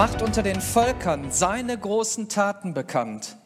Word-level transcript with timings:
macht 0.00 0.22
unter 0.22 0.42
den 0.42 0.62
Völkern 0.62 1.30
seine 1.30 1.76
großen 1.76 2.30
Taten 2.30 2.72
bekannt, 2.72 3.36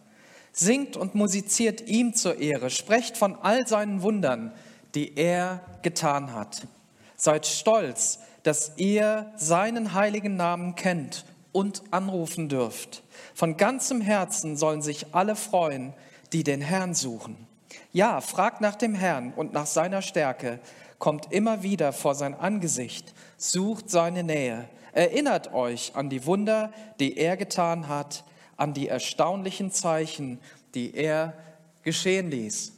singt 0.53 0.97
und 0.97 1.17
musiziert 1.17 1.89
ihm 1.89 2.15
zur 2.15 2.39
Ehre, 2.39 2.71
sprecht 2.71 3.17
von 3.17 3.35
all 3.35 3.67
seinen 3.67 4.03
Wundern, 4.03 4.53
die 4.95 5.17
er 5.17 5.63
getan 5.83 6.33
hat. 6.33 6.69
Seid 7.17 7.45
stolz, 7.47 8.21
dass 8.45 8.75
ihr 8.77 9.33
seinen 9.35 9.95
heiligen 9.95 10.37
Namen 10.37 10.77
kennt 10.77 11.25
und 11.51 11.83
anrufen 11.91 12.49
dürft. 12.49 13.03
Von 13.35 13.57
ganzem 13.57 14.01
Herzen 14.01 14.57
sollen 14.57 14.81
sich 14.81 15.13
alle 15.13 15.35
freuen, 15.35 15.93
die 16.33 16.45
den 16.45 16.61
Herrn 16.61 16.95
suchen. 16.95 17.37
Ja, 17.93 18.21
fragt 18.21 18.61
nach 18.61 18.77
dem 18.77 18.95
Herrn 18.95 19.33
und 19.35 19.53
nach 19.53 19.67
seiner 19.67 20.03
Stärke, 20.03 20.61
kommt 21.01 21.33
immer 21.33 21.65
wieder 21.65 21.93
vor 21.93 22.15
sein 22.15 22.33
Angesicht, 22.33 23.13
sucht 23.39 23.91
seine 23.91 24.23
Nähe. 24.23 24.69
Erinnert 24.95 25.53
euch 25.53 25.93
an 25.97 26.09
die 26.09 26.25
Wunder, 26.25 26.73
die 27.01 27.17
er 27.17 27.37
getan 27.37 27.89
hat, 27.89 28.25
an 28.57 28.75
die 28.75 28.89
erstaunlichen 28.89 29.73
Zeichen, 29.73 30.39
die 30.75 30.95
er 30.95 31.35
geschehen 31.83 32.31
ließ. 32.31 32.73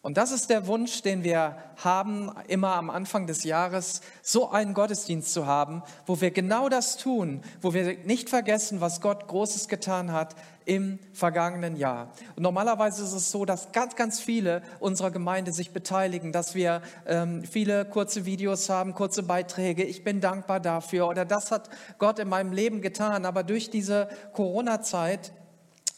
Und 0.00 0.16
das 0.16 0.30
ist 0.30 0.48
der 0.48 0.68
Wunsch, 0.68 1.02
den 1.02 1.24
wir 1.24 1.56
haben, 1.76 2.30
immer 2.46 2.74
am 2.74 2.88
Anfang 2.88 3.26
des 3.26 3.42
Jahres, 3.42 4.00
so 4.22 4.48
einen 4.48 4.72
Gottesdienst 4.72 5.32
zu 5.32 5.46
haben, 5.46 5.82
wo 6.06 6.20
wir 6.20 6.30
genau 6.30 6.68
das 6.68 6.96
tun, 6.96 7.42
wo 7.60 7.74
wir 7.74 7.98
nicht 8.04 8.30
vergessen, 8.30 8.80
was 8.80 9.00
Gott 9.00 9.26
Großes 9.26 9.66
getan 9.66 10.12
hat 10.12 10.36
im 10.64 11.00
vergangenen 11.12 11.74
Jahr. 11.74 12.12
Und 12.36 12.44
normalerweise 12.44 13.02
ist 13.02 13.12
es 13.12 13.32
so, 13.32 13.44
dass 13.44 13.72
ganz, 13.72 13.96
ganz 13.96 14.20
viele 14.20 14.62
unserer 14.78 15.10
Gemeinde 15.10 15.50
sich 15.50 15.72
beteiligen, 15.72 16.30
dass 16.30 16.54
wir 16.54 16.80
ähm, 17.06 17.42
viele 17.42 17.84
kurze 17.84 18.24
Videos 18.24 18.68
haben, 18.68 18.94
kurze 18.94 19.24
Beiträge. 19.24 19.82
Ich 19.82 20.04
bin 20.04 20.20
dankbar 20.20 20.60
dafür 20.60 21.08
oder 21.08 21.24
das 21.24 21.50
hat 21.50 21.70
Gott 21.98 22.20
in 22.20 22.28
meinem 22.28 22.52
Leben 22.52 22.82
getan. 22.82 23.24
Aber 23.24 23.42
durch 23.42 23.68
diese 23.68 24.08
Corona-Zeit 24.32 25.32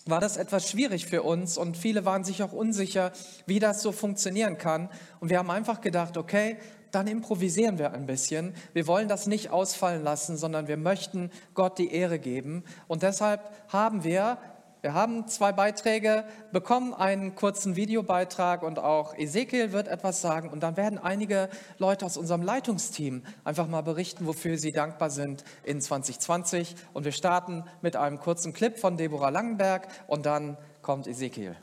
war 0.06 0.20
das 0.20 0.36
etwas 0.36 0.68
schwierig 0.68 1.06
für 1.06 1.22
uns 1.22 1.58
und 1.58 1.76
viele 1.76 2.04
waren 2.04 2.24
sich 2.24 2.42
auch 2.42 2.52
unsicher, 2.52 3.12
wie 3.46 3.58
das 3.58 3.82
so 3.82 3.92
funktionieren 3.92 4.58
kann. 4.58 4.88
Und 5.20 5.30
wir 5.30 5.38
haben 5.38 5.50
einfach 5.50 5.80
gedacht, 5.80 6.16
okay, 6.16 6.56
dann 6.90 7.06
improvisieren 7.06 7.78
wir 7.78 7.92
ein 7.92 8.06
bisschen. 8.06 8.54
Wir 8.72 8.86
wollen 8.86 9.08
das 9.08 9.26
nicht 9.26 9.50
ausfallen 9.50 10.02
lassen, 10.02 10.36
sondern 10.36 10.66
wir 10.66 10.76
möchten 10.76 11.30
Gott 11.54 11.78
die 11.78 11.92
Ehre 11.92 12.18
geben. 12.18 12.64
Und 12.88 13.02
deshalb 13.02 13.48
haben 13.68 14.02
wir 14.02 14.38
wir 14.82 14.94
haben 14.94 15.28
zwei 15.28 15.52
Beiträge 15.52 16.24
bekommen, 16.52 16.94
einen 16.94 17.34
kurzen 17.34 17.76
Videobeitrag 17.76 18.62
und 18.62 18.78
auch 18.78 19.14
Ezekiel 19.14 19.72
wird 19.72 19.88
etwas 19.88 20.22
sagen. 20.22 20.48
Und 20.48 20.62
dann 20.62 20.78
werden 20.78 20.98
einige 20.98 21.50
Leute 21.76 22.06
aus 22.06 22.16
unserem 22.16 22.40
Leitungsteam 22.42 23.22
einfach 23.44 23.66
mal 23.66 23.82
berichten, 23.82 24.26
wofür 24.26 24.56
sie 24.56 24.72
dankbar 24.72 25.10
sind 25.10 25.44
in 25.64 25.82
2020. 25.82 26.76
Und 26.94 27.04
wir 27.04 27.12
starten 27.12 27.64
mit 27.82 27.96
einem 27.96 28.18
kurzen 28.20 28.54
Clip 28.54 28.78
von 28.78 28.96
Deborah 28.96 29.28
Langenberg 29.28 29.88
und 30.06 30.24
dann 30.24 30.56
kommt 30.80 31.06
Ezekiel. 31.06 31.56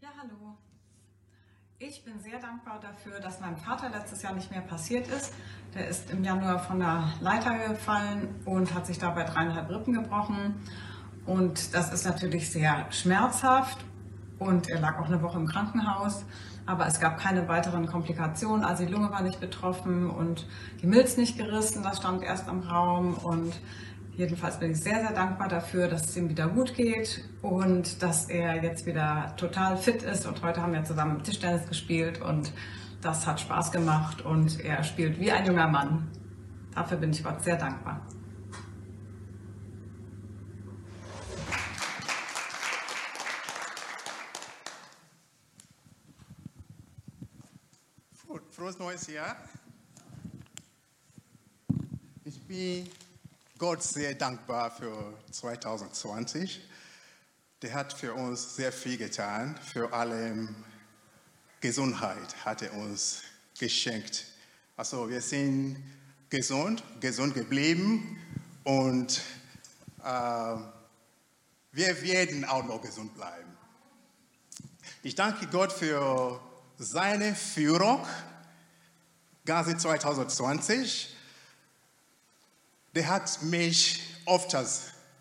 Ja, 0.00 0.08
hallo. 0.18 0.56
Ich 1.80 2.04
bin 2.04 2.18
sehr 2.18 2.40
dankbar 2.40 2.80
dafür, 2.80 3.20
dass 3.20 3.38
meinem 3.38 3.56
Vater 3.56 3.88
letztes 3.88 4.22
Jahr 4.22 4.32
nicht 4.32 4.50
mehr 4.50 4.62
passiert 4.62 5.06
ist. 5.06 5.32
Der 5.76 5.86
ist 5.86 6.10
im 6.10 6.24
Januar 6.24 6.58
von 6.58 6.80
der 6.80 7.04
Leiter 7.20 7.56
gefallen 7.68 8.34
und 8.44 8.74
hat 8.74 8.84
sich 8.84 8.98
dabei 8.98 9.22
dreieinhalb 9.22 9.70
Rippen 9.70 9.94
gebrochen. 9.94 10.56
Und 11.24 11.72
das 11.74 11.92
ist 11.92 12.04
natürlich 12.04 12.50
sehr 12.50 12.90
schmerzhaft. 12.90 13.78
Und 14.40 14.68
er 14.68 14.80
lag 14.80 14.98
auch 14.98 15.06
eine 15.06 15.22
Woche 15.22 15.38
im 15.38 15.46
Krankenhaus. 15.46 16.24
Aber 16.66 16.88
es 16.88 16.98
gab 16.98 17.16
keine 17.16 17.46
weiteren 17.46 17.86
Komplikationen. 17.86 18.64
Also 18.64 18.84
die 18.84 18.90
Lunge 18.90 19.12
war 19.12 19.22
nicht 19.22 19.38
betroffen 19.38 20.10
und 20.10 20.48
die 20.82 20.86
Milz 20.88 21.16
nicht 21.16 21.38
gerissen. 21.38 21.84
Das 21.84 21.98
stand 21.98 22.24
erst 22.24 22.48
am 22.48 22.58
Raum. 22.58 23.14
Und 23.14 23.54
jedenfalls 24.18 24.58
bin 24.58 24.72
ich 24.72 24.80
sehr, 24.80 25.00
sehr 25.00 25.12
dankbar 25.12 25.48
dafür, 25.48 25.86
dass 25.86 26.06
es 26.06 26.16
ihm 26.16 26.28
wieder 26.28 26.48
gut 26.48 26.74
geht 26.74 27.24
und 27.40 28.02
dass 28.02 28.28
er 28.28 28.62
jetzt 28.62 28.84
wieder 28.84 29.32
total 29.36 29.76
fit 29.76 30.02
ist. 30.02 30.26
Und 30.26 30.42
heute 30.42 30.60
haben 30.60 30.72
wir 30.72 30.84
zusammen 30.84 31.22
Tischtennis 31.22 31.66
gespielt 31.68 32.20
und 32.20 32.52
das 33.00 33.28
hat 33.28 33.40
Spaß 33.40 33.70
gemacht 33.70 34.22
und 34.22 34.60
er 34.60 34.82
spielt 34.82 35.20
wie 35.20 35.30
ein 35.30 35.46
junger 35.46 35.68
Mann. 35.68 36.10
Dafür 36.74 36.98
bin 36.98 37.10
ich 37.10 37.22
Gott 37.22 37.42
sehr 37.42 37.56
dankbar. 37.56 38.04
Frohes 48.50 48.78
neues 48.80 49.06
Jahr. 49.06 49.36
Ich 52.24 52.42
bin 52.48 52.88
Gott 53.58 53.82
sehr 53.82 54.14
dankbar 54.14 54.70
für 54.70 55.18
2020. 55.32 56.60
Der 57.60 57.74
hat 57.74 57.92
für 57.92 58.14
uns 58.14 58.54
sehr 58.54 58.70
viel 58.70 58.96
getan, 58.96 59.58
für 59.72 59.92
alle 59.92 60.48
Gesundheit 61.60 62.44
hat 62.44 62.62
er 62.62 62.72
uns 62.74 63.22
geschenkt. 63.58 64.26
Also 64.76 65.10
wir 65.10 65.20
sind 65.20 65.76
gesund, 66.30 66.84
gesund 67.00 67.34
geblieben 67.34 68.16
und 68.62 69.20
äh, 70.04 70.56
wir 71.72 72.02
werden 72.02 72.44
auch 72.44 72.64
noch 72.64 72.80
gesund 72.80 73.12
bleiben. 73.16 73.56
Ich 75.02 75.16
danke 75.16 75.48
Gott 75.48 75.72
für 75.72 76.40
seine 76.78 77.34
Führung, 77.34 78.06
ganze 79.44 79.76
2020. 79.76 81.17
Der 82.98 83.06
hat 83.06 83.42
mich 83.44 84.02
oft 84.24 84.56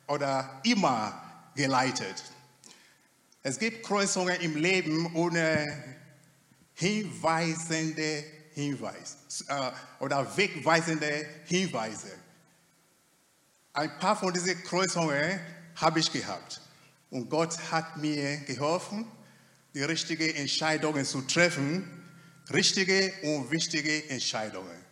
oder 0.07 0.61
immer 0.63 1.21
geleitet. 1.55 2.23
Es 3.43 3.59
gibt 3.59 3.85
Kreuzungen 3.85 4.35
im 4.41 4.55
Leben 4.55 5.13
ohne 5.13 5.83
hinweisende 6.73 8.23
Hinweis 8.55 9.17
äh, 9.47 9.71
oder 9.99 10.25
wegweisende 10.35 11.27
Hinweise. 11.45 12.13
Ein 13.73 13.99
paar 13.99 14.15
von 14.15 14.33
diesen 14.33 14.63
Kreuzungen 14.63 15.39
habe 15.75 15.99
ich 15.99 16.11
gehabt. 16.11 16.59
Und 17.11 17.29
Gott 17.29 17.59
hat 17.71 17.95
mir 17.97 18.37
geholfen, 18.37 19.05
die 19.75 19.83
richtigen 19.83 20.33
Entscheidungen 20.35 21.05
zu 21.05 21.21
treffen, 21.21 21.87
richtige 22.51 23.13
und 23.21 23.51
wichtige 23.51 24.09
Entscheidungen. 24.09 24.83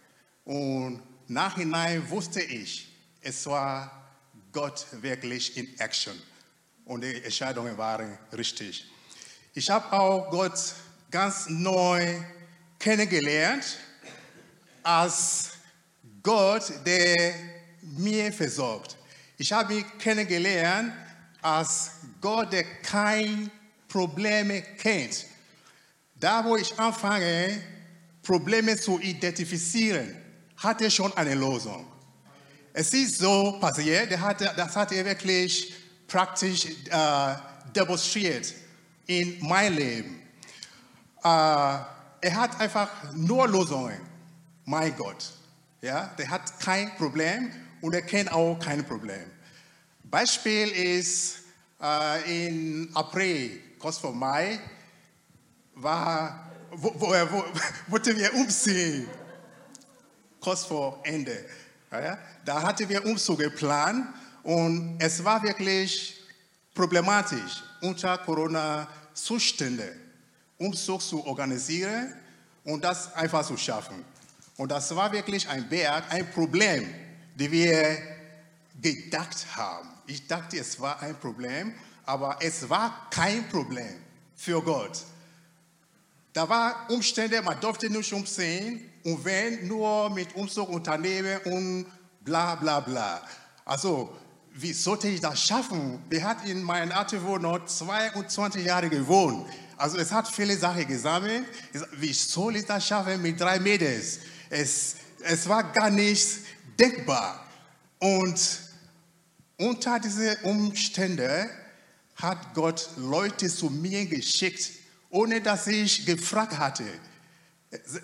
Und 0.43 1.01
nachhinein 1.27 2.09
wusste 2.09 2.41
ich, 2.41 2.87
es 3.21 3.45
war 3.45 4.09
Gott 4.51 4.85
wirklich 4.91 5.57
in 5.57 5.77
Action. 5.79 6.19
Und 6.85 7.01
die 7.01 7.23
Entscheidungen 7.23 7.77
waren 7.77 8.17
richtig. 8.31 8.85
Ich 9.53 9.69
habe 9.69 9.91
auch 9.91 10.29
Gott 10.29 10.75
ganz 11.09 11.47
neu 11.49 12.21
kennengelernt 12.77 13.77
als 14.83 15.51
Gott, 16.21 16.71
der 16.85 17.33
mir 17.81 18.31
versorgt. 18.31 18.97
Ich 19.37 19.51
habe 19.51 19.75
ihn 19.75 19.85
kennengelernt 19.97 20.93
als 21.41 21.91
Gott, 22.21 22.53
der 22.53 22.63
kein 22.81 23.49
Probleme 23.87 24.61
kennt. 24.61 25.25
Da, 26.19 26.43
wo 26.43 26.55
ich 26.55 26.77
anfange, 26.79 27.61
Probleme 28.21 28.75
zu 28.77 28.99
identifizieren, 28.99 30.15
hat 30.65 30.81
er 30.81 30.89
schon 30.89 31.15
eine 31.15 31.35
Lösung. 31.35 31.85
Es 32.73 32.93
ist 32.93 33.19
so 33.19 33.57
passiert, 33.59 34.11
das 34.11 34.75
hat 34.75 34.91
er 34.91 35.05
wirklich 35.05 35.73
praktisch 36.07 36.65
äh, 36.65 37.35
demonstriert 37.73 38.53
in 39.07 39.37
mein 39.41 39.73
Leben. 39.73 40.21
Äh, 41.23 41.27
er 41.27 42.35
hat 42.35 42.59
einfach 42.59 42.89
nur 43.13 43.47
Lösungen. 43.47 43.99
Mein 44.65 44.95
Gott. 44.95 45.31
Ja, 45.81 46.07
der 46.17 46.29
hat 46.29 46.59
kein 46.59 46.95
Problem 46.97 47.51
und 47.81 47.93
er 47.93 48.01
kennt 48.01 48.31
auch 48.31 48.57
kein 48.57 48.83
Problem. 48.85 49.29
Beispiel 50.03 50.69
ist 50.69 51.39
äh, 51.81 52.47
in 52.47 52.89
April, 52.95 53.61
kurz 53.79 53.99
vor 53.99 54.13
Mai, 54.13 54.59
war, 55.75 56.51
wo, 56.71 56.93
wo, 56.95 57.07
wo, 57.07 57.43
wollten 57.87 58.17
wir 58.17 58.33
umziehen. 58.33 59.07
Kurz 60.45 60.63
vor 60.63 61.01
Ende. 61.03 61.43
Ja, 61.91 62.19
da 62.45 62.61
hatten 62.61 62.87
wir 62.87 63.03
Umzug 63.03 63.39
geplant 63.39 64.05
und 64.43 64.99
es 64.99 65.23
war 65.23 65.41
wirklich 65.41 66.21
problematisch 66.71 67.63
unter 67.81 68.15
Corona-Zuständen. 68.19 69.89
Umzug 70.59 71.01
zu 71.01 71.25
organisieren 71.25 72.13
und 72.63 72.83
das 72.83 73.11
einfach 73.15 73.43
zu 73.43 73.57
schaffen. 73.57 74.05
Und 74.57 74.69
das 74.69 74.95
war 74.95 75.11
wirklich 75.11 75.49
ein 75.49 75.67
Berg, 75.67 76.03
ein 76.11 76.29
Problem, 76.29 76.93
das 77.35 77.49
wir 77.49 77.97
gedacht 78.79 79.47
haben. 79.55 79.89
Ich 80.05 80.27
dachte, 80.27 80.59
es 80.59 80.79
war 80.79 81.01
ein 81.01 81.15
Problem, 81.15 81.73
aber 82.05 82.37
es 82.39 82.69
war 82.69 83.07
kein 83.09 83.49
Problem 83.49 83.95
für 84.35 84.61
Gott. 84.61 85.01
Da 86.33 86.47
war 86.47 86.87
Umstände, 86.91 87.41
man 87.41 87.59
durfte 87.59 87.89
nicht 87.89 88.13
umziehen 88.13 88.91
und 89.05 89.23
wenn 89.23 89.67
nur 89.67 90.09
mit 90.09 90.35
Umzugunternehmen 90.35 91.37
und 91.45 91.85
bla 92.21 92.55
bla 92.55 92.79
bla. 92.79 93.21
Also, 93.63 94.11
wie 94.55 94.73
sollte 94.73 95.07
ich 95.07 95.21
das 95.21 95.39
schaffen? 95.39 96.01
Wir 96.09 96.23
hat 96.23 96.43
in 96.47 96.63
meinem 96.63 96.91
Attewohnort 96.91 97.69
22 97.69 98.65
Jahre 98.65 98.89
gewohnt. 98.89 99.47
Also 99.77 99.97
es 99.97 100.11
hat 100.11 100.27
viele 100.27 100.57
Sachen 100.57 100.87
gesammelt. 100.87 101.45
Wie 101.97 102.13
soll 102.13 102.55
ich 102.55 102.65
das 102.65 102.87
schaffen 102.87 103.21
mit 103.21 103.39
drei 103.39 103.59
Mädels? 103.59 104.21
Es, 104.49 104.95
es 105.21 105.47
war 105.47 105.71
gar 105.71 105.91
nicht 105.91 106.27
denkbar. 106.79 107.45
Und 107.99 108.59
unter 109.57 109.99
diesen 109.99 110.35
Umständen 110.43 111.47
hat 112.15 112.55
Gott 112.55 112.89
Leute 112.97 113.49
zu 113.49 113.69
mir 113.69 114.07
geschickt, 114.07 114.71
ohne 115.11 115.41
dass 115.41 115.67
ich 115.67 116.07
gefragt 116.07 116.57
hatte. 116.57 116.85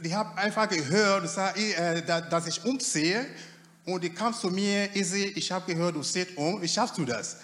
Die 0.04 0.16
haben 0.16 0.38
einfach 0.38 0.68
gehört, 0.70 1.26
äh, 1.58 2.02
dass 2.30 2.48
ich 2.48 2.64
umziehe. 2.66 3.26
Und 3.86 4.04
die 4.04 4.10
kam 4.12 4.34
zu 4.34 4.50
mir, 4.50 4.96
ich 4.96 5.52
habe 5.52 5.74
gehört, 5.74 5.96
du 5.96 6.04
siehst 6.04 6.38
um, 6.38 6.62
wie 6.62 6.68
schaffst 6.68 6.98
du 6.98 7.06
das? 7.06 7.38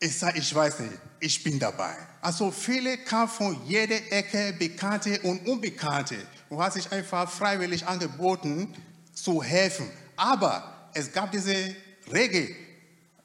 Ich 0.00 0.18
sage, 0.18 0.38
ich 0.38 0.54
weiß 0.54 0.80
nicht, 0.80 0.92
ich 1.20 1.42
bin 1.42 1.58
dabei. 1.58 1.94
Also 2.20 2.50
viele 2.50 2.98
kamen 2.98 3.28
von 3.28 3.64
jeder 3.64 3.96
Ecke, 4.10 4.54
Bekannte 4.58 5.20
und 5.22 5.46
Unbekannte, 5.46 6.16
und 6.48 6.58
hat 6.58 6.72
sich 6.72 6.90
einfach 6.90 7.30
freiwillig 7.30 7.86
angeboten, 7.86 8.74
zu 9.14 9.42
helfen. 9.42 9.88
Aber 10.16 10.90
es 10.92 11.12
gab 11.12 11.30
diese 11.30 11.74
Regel, 12.12 12.54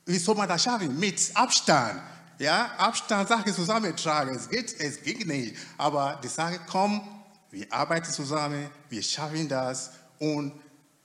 wie 0.05 0.17
soll 0.17 0.35
man 0.35 0.47
das 0.47 0.63
schaffen? 0.63 0.97
Mit 0.99 1.19
Abstand. 1.33 2.01
Ja, 2.37 2.71
Abstand, 2.77 3.27
Sache 3.27 3.53
zusammentragen. 3.53 4.35
Es 4.35 4.49
geht, 4.49 4.79
es 4.79 5.01
ging 5.01 5.27
nicht. 5.27 5.55
Aber 5.77 6.19
die 6.23 6.29
Sache, 6.29 6.59
komm, 6.67 7.01
wir 7.51 7.71
arbeiten 7.71 8.11
zusammen, 8.11 8.69
wir 8.89 9.03
schaffen 9.03 9.47
das. 9.47 9.91
Und 10.19 10.53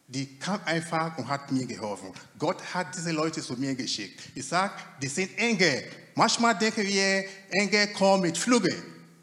die 0.06 0.38
kam 0.38 0.60
einfach 0.64 1.16
und 1.16 1.28
hat 1.28 1.50
mir 1.50 1.66
geholfen. 1.66 2.12
Gott 2.38 2.62
hat 2.74 2.94
diese 2.94 3.12
Leute 3.12 3.40
zu 3.40 3.54
mir 3.54 3.74
geschickt. 3.74 4.20
Ich 4.34 4.46
sage, 4.46 4.74
die 5.00 5.08
sind 5.08 5.36
Engel. 5.38 5.84
Manchmal 6.14 6.56
denken 6.56 6.86
wir, 6.86 7.24
Engel 7.50 7.88
kommen 7.88 8.22
mit 8.22 8.36
Flügen 8.36 8.74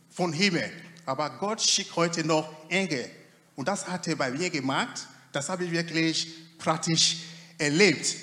von 0.10 0.34
Himmel. 0.34 0.72
Aber 1.06 1.30
Gott 1.30 1.62
schickt 1.62 1.96
heute 1.96 2.26
noch 2.26 2.50
Engel. 2.70 3.10
Und 3.56 3.68
das 3.68 3.88
hat 3.88 4.08
er 4.08 4.16
bei 4.16 4.32
mir 4.32 4.50
gemacht. 4.50 5.08
Das 5.32 5.50
habe 5.50 5.66
ich 5.66 5.72
wirklich 5.72 6.58
praktisch 6.58 7.18
erlebt. 7.58 8.16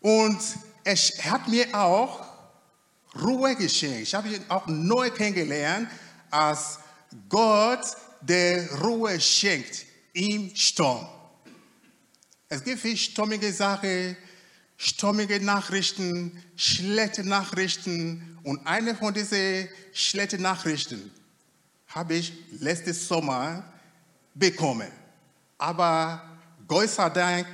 Und 0.00 0.38
er 0.82 0.96
hat 0.96 1.48
mir 1.48 1.66
auch 1.74 2.24
Ruhe 3.22 3.54
geschenkt. 3.54 4.02
Ich 4.02 4.14
habe 4.14 4.28
ihn 4.28 4.44
auch 4.48 4.66
neu 4.66 5.10
kennengelernt, 5.10 5.88
als 6.30 6.78
Gott 7.28 7.84
der 8.20 8.70
Ruhe 8.80 9.20
schenkt 9.20 9.86
im 10.12 10.54
Sturm. 10.54 11.06
Es 12.48 12.62
gibt 12.62 12.80
viele 12.80 12.96
stürmige 12.96 13.52
Sachen, 13.52 14.16
stürmige 14.76 15.40
Nachrichten, 15.40 16.42
schlechte 16.56 17.24
Nachrichten. 17.24 18.38
Und 18.44 18.66
eine 18.66 18.94
von 18.94 19.12
diesen 19.12 19.68
schlechten 19.92 20.42
Nachrichten 20.42 21.10
habe 21.88 22.14
ich 22.14 22.32
letztes 22.60 23.08
Sommer 23.08 23.64
bekommen. 24.34 24.90
Aber 25.58 26.38
Gott 26.68 26.90
sei 26.90 27.08
Dank, 27.10 27.46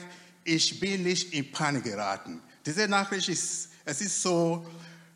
ich 0.45 0.79
bin 0.79 1.05
nicht 1.05 1.33
in 1.33 1.51
Panik 1.51 1.85
geraten. 1.85 2.41
Diese 2.65 2.89
Nachricht 2.89 3.29
ist, 3.29 3.71
es 3.85 4.01
ist 4.01 4.23
so, 4.23 4.67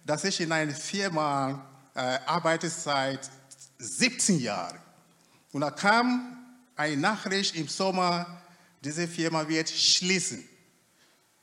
dass 0.04 0.24
ich 0.24 0.40
in 0.40 0.52
einer 0.52 0.74
Firma 0.74 1.66
äh, 1.94 2.18
arbeite 2.26 2.68
seit 2.70 3.28
17 3.78 4.40
Jahren. 4.40 4.78
Und 5.56 5.62
da 5.62 5.70
kam 5.70 6.36
eine 6.76 6.98
Nachricht 6.98 7.56
im 7.56 7.66
Sommer, 7.66 8.42
diese 8.84 9.08
Firma 9.08 9.48
wird 9.48 9.70
schließen. 9.70 10.46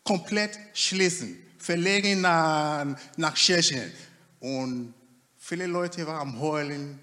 Komplett 0.04 0.60
schließen. 0.76 1.36
Verlegen 1.58 2.22
nach, 2.22 2.86
nach 3.18 3.34
Tschechien. 3.34 3.92
Und 4.40 4.94
viele 5.36 5.66
Leute 5.66 6.06
waren 6.06 6.30
am 6.30 6.40
Heulen, 6.40 7.00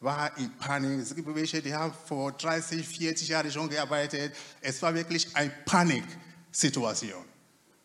waren 0.00 0.30
in 0.38 0.56
Panik. 0.56 1.00
Es 1.00 1.14
gibt 1.14 1.34
welche, 1.34 1.60
die 1.60 1.74
haben 1.74 1.92
vor 2.06 2.32
30, 2.32 2.88
40 2.88 3.28
Jahren 3.28 3.52
schon 3.52 3.68
gearbeitet. 3.68 4.34
Es 4.62 4.80
war 4.80 4.94
wirklich 4.94 5.36
eine 5.36 5.50
Paniksituation. 5.66 7.26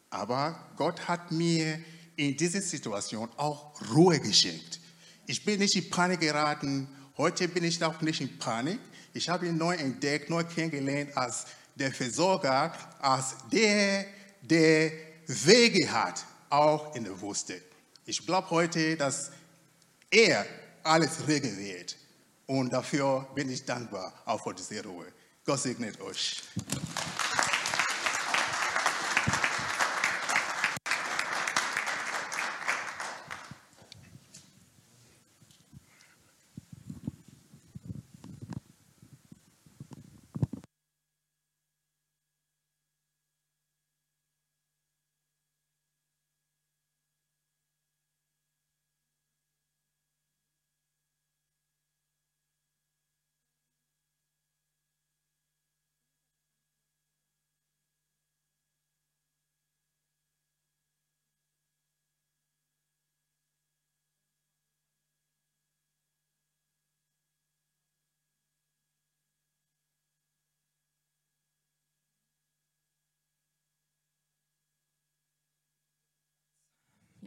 Aber 0.09 0.57
Gott 0.77 1.05
hat 1.05 1.33
mir 1.33 1.83
in 2.15 2.37
dieser 2.37 2.61
Situation 2.61 3.27
auch 3.35 3.73
Ruhe 3.93 4.21
geschenkt. 4.21 4.79
Ich 5.25 5.43
bin 5.43 5.59
nicht 5.59 5.75
in 5.75 5.89
Panik 5.89 6.21
geraten. 6.21 6.87
Heute 7.19 7.49
bin 7.49 7.65
ich 7.65 7.83
auch 7.83 7.99
nicht 7.99 8.21
in 8.21 8.39
Panik. 8.39 8.79
Ich 9.13 9.27
habe 9.27 9.45
ihn 9.45 9.57
neu 9.57 9.75
entdeckt, 9.75 10.29
neu 10.29 10.45
kennengelernt 10.45 11.17
als 11.17 11.47
der 11.75 11.91
Versorger, 11.91 12.71
als 12.97 13.35
der, 13.51 14.05
der 14.41 14.93
Wege 15.27 15.91
hat, 15.91 16.23
auch 16.49 16.95
in 16.95 17.03
der 17.03 17.21
Wüste. 17.21 17.61
Ich 18.05 18.25
glaube 18.25 18.49
heute, 18.51 18.95
dass 18.95 19.31
er 20.09 20.45
alles 20.81 21.27
regeln 21.27 21.57
wird. 21.57 21.97
Und 22.45 22.71
dafür 22.71 23.27
bin 23.35 23.49
ich 23.49 23.65
dankbar, 23.65 24.13
auch 24.23 24.41
für 24.41 24.53
diese 24.53 24.81
Ruhe. 24.81 25.07
Gott 25.45 25.59
segnet 25.59 25.99
euch. 25.99 26.41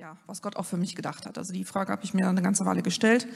Ja, 0.02 0.16
was 0.26 0.42
Gott 0.42 0.56
auch 0.56 0.64
für 0.64 0.76
mich 0.76 0.97
gedacht 0.97 1.26
hat. 1.26 1.38
Also 1.38 1.52
die 1.52 1.62
Frage 1.62 1.92
habe 1.92 2.02
ich 2.02 2.12
mir 2.12 2.28
eine 2.28 2.42
ganze 2.42 2.66
Weile 2.66 2.82
gestellt, 2.82 3.28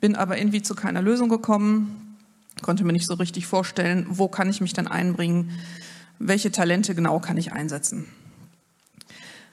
bin 0.00 0.16
aber 0.16 0.36
irgendwie 0.36 0.62
zu 0.62 0.74
keiner 0.74 1.00
Lösung 1.00 1.28
gekommen, 1.28 2.16
konnte 2.60 2.82
mir 2.82 2.92
nicht 2.92 3.06
so 3.06 3.14
richtig 3.14 3.46
vorstellen, 3.46 4.04
wo 4.08 4.26
kann 4.26 4.50
ich 4.50 4.60
mich 4.60 4.72
denn 4.72 4.88
einbringen, 4.88 5.52
welche 6.18 6.50
Talente 6.50 6.96
genau 6.96 7.20
kann 7.20 7.36
ich 7.36 7.52
einsetzen. 7.52 8.06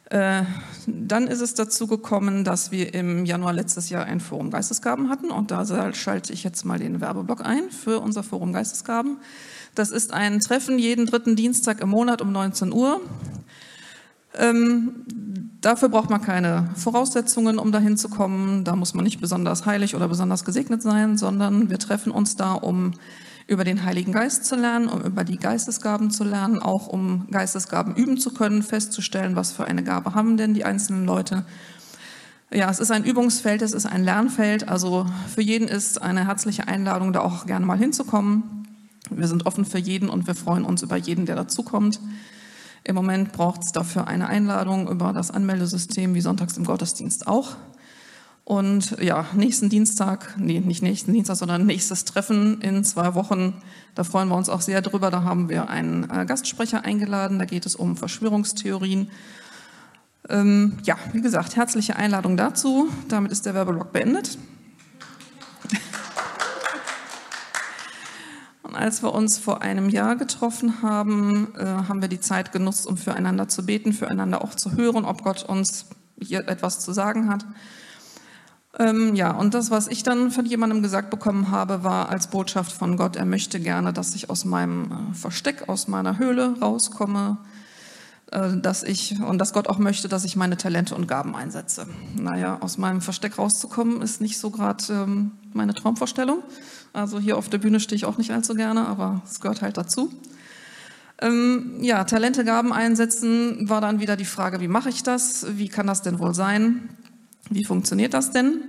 Äh, 0.10 0.46
dann 0.88 1.28
ist 1.28 1.42
es 1.42 1.54
dazu 1.54 1.86
gekommen, 1.86 2.44
dass 2.44 2.72
wir 2.72 2.96
im 2.96 3.26
Januar 3.26 3.54
letztes 3.54 3.92
Jahr 3.92 4.06
ein 4.06 4.20
Forum 4.20 4.50
Geistesgaben 4.50 5.12
hatten 5.12 5.30
und 5.30 5.52
da 5.52 5.94
schalte 5.94 6.34
ich 6.34 6.44
jetzt 6.44 6.66
mal 6.66 6.80
den 6.80 7.00
Werbeblock 7.00 7.46
ein 7.46 7.70
für 7.70 8.00
unser 8.00 8.24
Forum 8.24 8.54
Geistesgaben. 8.54 9.18
Das 9.76 9.92
ist 9.92 10.12
ein 10.12 10.40
Treffen 10.40 10.80
jeden 10.80 11.06
dritten 11.06 11.36
Dienstag 11.36 11.80
im 11.80 11.90
Monat 11.90 12.24
um 12.24 12.32
19 12.32 12.74
Uhr. 12.74 13.02
Ähm, 14.34 15.06
Dafür 15.66 15.90
braucht 15.90 16.12
man 16.12 16.22
keine 16.22 16.70
Voraussetzungen, 16.76 17.58
um 17.58 17.72
dahin 17.72 17.98
zu 17.98 18.08
kommen. 18.08 18.64
Da 18.64 18.76
muss 18.76 18.94
man 18.94 19.04
nicht 19.04 19.20
besonders 19.20 19.66
heilig 19.66 19.96
oder 19.96 20.08
besonders 20.08 20.46
gesegnet 20.46 20.84
sein, 20.84 21.18
sondern 21.18 21.72
wir 21.72 21.80
treffen 21.80 22.12
uns 22.12 22.36
da, 22.36 22.54
um 22.54 22.92
über 23.48 23.64
den 23.64 23.84
Heiligen 23.84 24.12
Geist 24.12 24.46
zu 24.46 24.56
lernen, 24.56 24.88
um 24.88 25.02
über 25.02 25.24
die 25.24 25.38
Geistesgaben 25.38 26.12
zu 26.12 26.24
lernen, 26.24 26.60
auch 26.60 26.86
um 26.86 27.26
Geistesgaben 27.32 27.96
üben 27.96 28.20
zu 28.20 28.32
können, 28.32 28.62
festzustellen, 28.62 29.36
was 29.36 29.54
für 29.54 29.66
eine 29.66 29.82
Gabe 29.82 30.14
haben 30.14 30.38
denn 30.38 30.54
die 30.54 30.66
einzelnen 30.66 31.08
Leute. 31.08 31.46
Ja, 32.54 32.70
es 32.70 32.78
ist 32.78 32.92
ein 32.92 33.04
Übungsfeld, 33.04 33.64
es 33.64 33.74
ist 33.74 33.88
ein 33.88 34.04
Lernfeld, 34.04 34.70
also 34.70 35.08
für 35.34 35.42
jeden 35.42 35.68
ist 35.68 36.00
eine 36.00 36.28
herzliche 36.28 36.68
Einladung, 36.68 37.12
da 37.12 37.22
auch 37.22 37.48
gerne 37.48 37.66
mal 37.66 37.80
hinzukommen. 37.80 38.68
Wir 39.10 39.28
sind 39.28 39.48
offen 39.48 39.66
für 39.66 39.80
jeden 39.80 40.10
und 40.10 40.28
wir 40.28 40.36
freuen 40.36 40.64
uns 40.64 40.84
über 40.84 40.96
jeden, 40.96 41.26
der 41.26 41.36
dazukommt. 41.36 42.00
Im 42.88 42.96
Moment 42.96 43.32
braucht 43.32 43.64
es 43.64 43.72
dafür 43.72 44.08
eine 44.08 44.28
Einladung 44.28 44.88
über 44.88 45.12
das 45.12 45.32
Anmeldesystem, 45.32 46.14
wie 46.14 46.22
sonntags 46.22 46.56
im 46.56 46.66
Gottesdienst 46.66 47.26
auch. 47.26 47.56
Und 48.44 48.98
ja, 49.02 49.26
nächsten 49.34 49.70
Dienstag, 49.70 50.36
nee, 50.38 50.60
nicht 50.60 50.84
nächsten 50.84 51.12
Dienstag, 51.12 51.36
sondern 51.36 51.66
nächstes 51.66 52.06
Treffen 52.06 52.62
in 52.62 52.84
zwei 52.84 53.16
Wochen. 53.16 53.60
Da 53.96 54.04
freuen 54.04 54.30
wir 54.30 54.36
uns 54.36 54.50
auch 54.50 54.62
sehr 54.62 54.84
drüber. 54.84 55.10
Da 55.10 55.24
haben 55.24 55.50
wir 55.50 55.68
einen 55.68 56.08
äh, 56.12 56.28
Gastsprecher 56.28 56.86
eingeladen. 56.86 57.40
Da 57.40 57.46
geht 57.46 57.66
es 57.66 57.76
um 57.76 57.98
Verschwörungstheorien. 57.98 59.10
Ähm, 60.30 60.78
ja, 60.84 60.96
wie 61.12 61.22
gesagt, 61.22 61.56
herzliche 61.56 61.96
Einladung 61.96 62.38
dazu. 62.38 62.88
Damit 63.10 63.32
ist 63.32 63.48
der 63.48 63.56
Werbeblock 63.56 63.92
beendet. 63.92 64.38
Als 68.76 69.02
wir 69.02 69.14
uns 69.14 69.38
vor 69.38 69.62
einem 69.62 69.90
Jahr 69.90 70.16
getroffen 70.16 70.82
haben, 70.82 71.54
äh, 71.58 71.66
haben 71.66 72.02
wir 72.02 72.10
die 72.10 72.20
Zeit 72.20 72.52
genutzt, 72.52 72.86
um 72.88 72.98
füreinander 72.98 73.48
zu 73.48 73.66
beten, 73.66 73.94
füreinander 73.94 74.44
auch 74.44 74.56
zu 74.56 74.74
hören, 74.74 75.06
ob 75.06 75.24
Gott 75.24 75.44
uns 75.44 75.88
hier 76.22 76.48
etwas 76.48 76.80
zu 76.80 76.94
sagen 76.94 77.30
hat. 77.30 77.46
Ähm, 78.78 79.16
ja, 79.16 79.32
und 79.32 79.54
das, 79.54 79.72
was 79.72 79.88
ich 79.88 80.04
dann 80.04 80.32
von 80.32 80.46
jemandem 80.46 80.82
gesagt 80.82 81.10
bekommen 81.10 81.50
habe, 81.50 81.84
war 81.84 82.10
als 82.10 82.28
Botschaft 82.28 82.74
von 82.74 82.98
Gott, 82.98 83.16
er 83.16 83.26
möchte 83.26 83.60
gerne, 83.60 83.94
dass 83.94 84.14
ich 84.16 84.30
aus 84.30 84.44
meinem 84.44 84.92
äh, 84.92 85.14
Versteck, 85.14 85.70
aus 85.70 85.88
meiner 85.88 86.18
Höhle 86.18 86.60
rauskomme, 86.60 87.38
äh, 88.32 88.58
dass 88.58 88.84
ich 88.84 89.22
und 89.22 89.38
dass 89.38 89.54
Gott 89.54 89.70
auch 89.70 89.78
möchte, 89.78 90.10
dass 90.10 90.26
ich 90.26 90.36
meine 90.36 90.58
Talente 90.58 90.94
und 90.94 91.08
Gaben 91.08 91.36
einsetze. 91.36 91.88
Naja, 92.16 92.58
aus 92.60 92.78
meinem 92.78 93.00
Versteck 93.02 93.38
rauszukommen 93.38 94.02
ist 94.02 94.20
nicht 94.20 94.38
so 94.38 94.50
gerade 94.50 94.84
ähm, 94.90 95.32
meine 95.54 95.74
Traumvorstellung. 95.74 96.40
Also 96.96 97.20
hier 97.20 97.38
auf 97.38 97.50
der 97.50 97.58
Bühne 97.58 97.82
stehe 97.82 97.98
ich 97.98 98.06
auch 98.06 98.18
nicht 98.18 98.32
allzu 98.32 98.54
gerne, 98.54 98.88
aber 98.88 99.22
es 99.26 99.42
gehört 99.42 99.62
halt 99.62 99.76
dazu. 99.76 100.14
Ähm, 101.22 101.78
ja, 101.82 102.06
Talente, 102.06 102.46
Gaben 102.46 102.72
einsetzen 102.72 103.70
war 103.70 103.82
dann 103.82 104.00
wieder 104.00 104.16
die 104.16 104.24
Frage, 104.24 104.62
wie 104.62 104.70
mache 104.70 104.90
ich 104.90 105.04
das? 105.04 105.46
Wie 105.58 105.68
kann 105.68 105.88
das 105.88 106.04
denn 106.04 106.20
wohl 106.20 106.34
sein? 106.34 106.90
Wie 107.50 107.66
funktioniert 107.66 108.14
das 108.14 108.32
denn? 108.32 108.64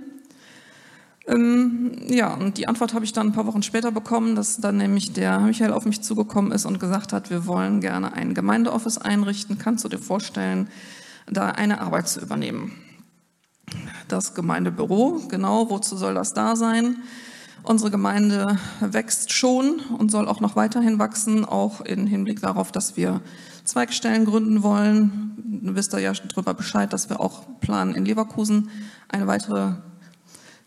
Ähm, 1.25 1.93
ja, 2.07 2.33
und 2.33 2.57
die 2.57 2.67
Antwort 2.67 2.93
habe 2.93 3.05
ich 3.05 3.13
dann 3.13 3.27
ein 3.27 3.33
paar 3.33 3.47
Wochen 3.47 3.63
später 3.63 3.91
bekommen, 3.91 4.35
dass 4.35 4.57
dann 4.57 4.75
nämlich 4.75 5.13
der 5.13 5.39
Michael 5.39 5.71
auf 5.71 5.85
mich 5.85 6.01
zugekommen 6.01 6.51
ist 6.51 6.65
und 6.65 6.81
gesagt 6.81 7.13
hat, 7.13 7.29
wir 7.29 7.47
wollen 7.47 7.79
gerne 7.79 8.11
ein 8.11 8.33
Gemeindeoffice 8.33 8.97
einrichten. 8.97 9.57
Kannst 9.57 9.85
du 9.85 9.89
dir 9.89 9.99
vorstellen, 9.99 10.67
da 11.27 11.51
eine 11.51 11.79
Arbeit 11.79 12.09
zu 12.09 12.19
übernehmen? 12.19 12.73
Das 14.09 14.35
Gemeindebüro, 14.35 15.27
genau, 15.29 15.69
wozu 15.69 15.95
soll 15.95 16.13
das 16.13 16.33
da 16.33 16.57
sein? 16.57 16.97
Unsere 17.63 17.91
Gemeinde 17.91 18.57
wächst 18.79 19.33
schon 19.33 19.81
und 19.97 20.11
soll 20.11 20.27
auch 20.27 20.39
noch 20.39 20.55
weiterhin 20.55 20.99
wachsen, 20.99 21.43
auch 21.43 21.81
im 21.81 22.07
Hinblick 22.07 22.41
darauf, 22.41 22.71
dass 22.71 22.95
wir 22.95 23.21
Zweigstellen 23.65 24.25
gründen 24.25 24.63
wollen. 24.63 25.35
Du 25.45 25.75
wisst 25.75 25.93
ja 25.93 26.13
darüber 26.13 26.53
Bescheid, 26.53 26.93
dass 26.93 27.09
wir 27.09 27.19
auch 27.19 27.43
planen, 27.59 27.93
in 27.93 28.05
Leverkusen 28.05 28.69
eine 29.09 29.27
weitere, 29.27 29.73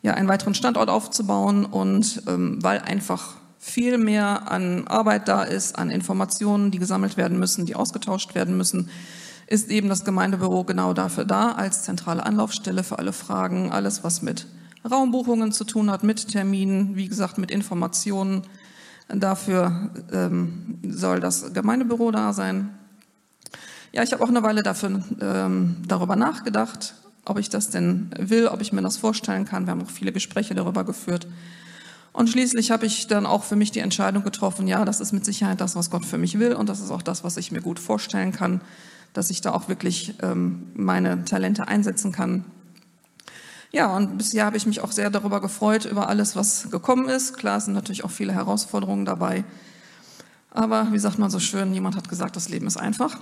ja, 0.03 0.15
einen 0.15 0.29
weiteren 0.29 0.55
Standort 0.55 0.91
aufzubauen 0.91 1.65
und 1.65 2.23
ähm, 2.27 2.59
weil 2.63 2.81
einfach 2.81 3.37
viel 3.59 3.99
mehr 3.99 4.51
an 4.51 4.87
Arbeit 4.89 5.29
da 5.29 5.43
ist, 5.43 5.79
an 5.79 5.91
Informationen, 5.91 6.71
die 6.71 6.79
gesammelt 6.79 7.17
werden 7.17 7.39
müssen, 7.39 7.67
die 7.67 7.77
ausgetauscht 7.77 8.35
werden 8.35 8.57
müssen, 8.57 8.91
ist 9.47 9.71
eben 9.71 9.89
das 9.89 10.05
Gemeindebüro 10.05 10.65
genau 10.65 10.95
dafür 10.95 11.25
da, 11.25 11.53
als 11.53 11.83
zentrale 11.83 12.25
Anlaufstelle 12.25 12.85
für 12.85 12.99
alle 12.99 13.13
Fragen, 13.13 13.71
alles 13.71 14.05
was 14.05 14.23
mit 14.23 14.47
Raumbuchungen 14.89 15.53
zu 15.53 15.65
tun 15.65 15.91
hat, 15.91 16.03
mit 16.03 16.29
Terminen, 16.29 16.97
wie 16.97 17.09
gesagt, 17.09 17.39
mit 17.39 17.51
Informationen. 17.51 18.43
Dafür 19.09 19.91
ähm, 20.13 20.79
soll 20.89 21.21
das 21.21 21.53
Gemeindebüro 21.53 22.11
da 22.11 22.33
sein. 22.33 22.71
Ja, 23.93 24.03
ich 24.03 24.13
habe 24.13 24.23
auch 24.23 24.29
eine 24.29 24.43
Weile 24.43 24.63
dafür, 24.63 25.03
ähm, 25.21 25.77
darüber 25.87 26.15
nachgedacht, 26.15 26.95
ob 27.25 27.39
ich 27.39 27.49
das 27.49 27.71
denn 27.71 28.11
will, 28.17 28.47
ob 28.47 28.61
ich 28.61 28.73
mir 28.73 28.83
das 28.83 28.97
vorstellen 28.97 29.45
kann. 29.45 29.67
Wir 29.67 29.73
haben 29.73 29.83
auch 29.83 29.91
viele 29.91 30.13
Gespräche 30.13 30.55
darüber 30.55 30.85
geführt. 30.85 31.27
Und 32.13 32.29
schließlich 32.29 32.71
habe 32.71 32.87
ich 32.87 33.07
dann 33.07 33.27
auch 33.27 33.45
für 33.45 33.57
mich 33.57 33.71
die 33.71 33.81
Entscheidung 33.81 34.25
getroffen, 34.25 34.67
ja, 34.67 34.85
das 34.85 35.01
ist 35.01 35.13
mit 35.13 35.25
Sicherheit 35.25 35.61
das, 35.61 35.77
was 35.77 35.91
Gott 35.91 36.05
für 36.05 36.19
mich 36.19 36.39
will 36.39 36.55
und 36.55 36.69
das 36.69 36.81
ist 36.81 36.91
auch 36.91 37.03
das, 37.03 37.23
was 37.23 37.37
ich 37.37 37.53
mir 37.53 37.61
gut 37.61 37.79
vorstellen 37.79 38.33
kann, 38.33 38.61
dass 39.13 39.31
ich 39.31 39.41
da 39.41 39.53
auch 39.53 39.69
wirklich 39.69 40.15
ähm, 40.23 40.67
meine 40.75 41.25
Talente 41.25 41.69
einsetzen 41.69 42.11
kann. 42.11 42.45
Ja, 43.73 43.95
und 43.97 44.19
bisher 44.19 44.47
habe 44.47 44.57
ich 44.57 44.67
mich 44.67 44.81
auch 44.81 44.91
sehr 44.91 45.11
darüber 45.11 45.41
gefreut, 45.41 45.85
über 45.85 46.09
alles, 46.09 46.35
was 46.35 46.71
gekommen 46.71 47.09
ist. 47.09 47.37
Klar 47.37 47.61
sind 47.61 47.75
natürlich 47.75 48.05
auch 48.05 48.11
viele 48.11 48.33
Herausforderungen 48.33 49.05
dabei. 49.05 49.45
Aber 50.51 50.89
wie 50.91 50.99
sagt 50.99 51.19
man 51.19 51.31
so 51.31 51.39
schön, 51.39 51.71
niemand 51.71 51.97
hat 51.97 52.09
gesagt, 52.09 52.35
das 52.35 52.49
Leben 52.49 52.67
ist 52.67 52.77
einfach. 52.77 53.19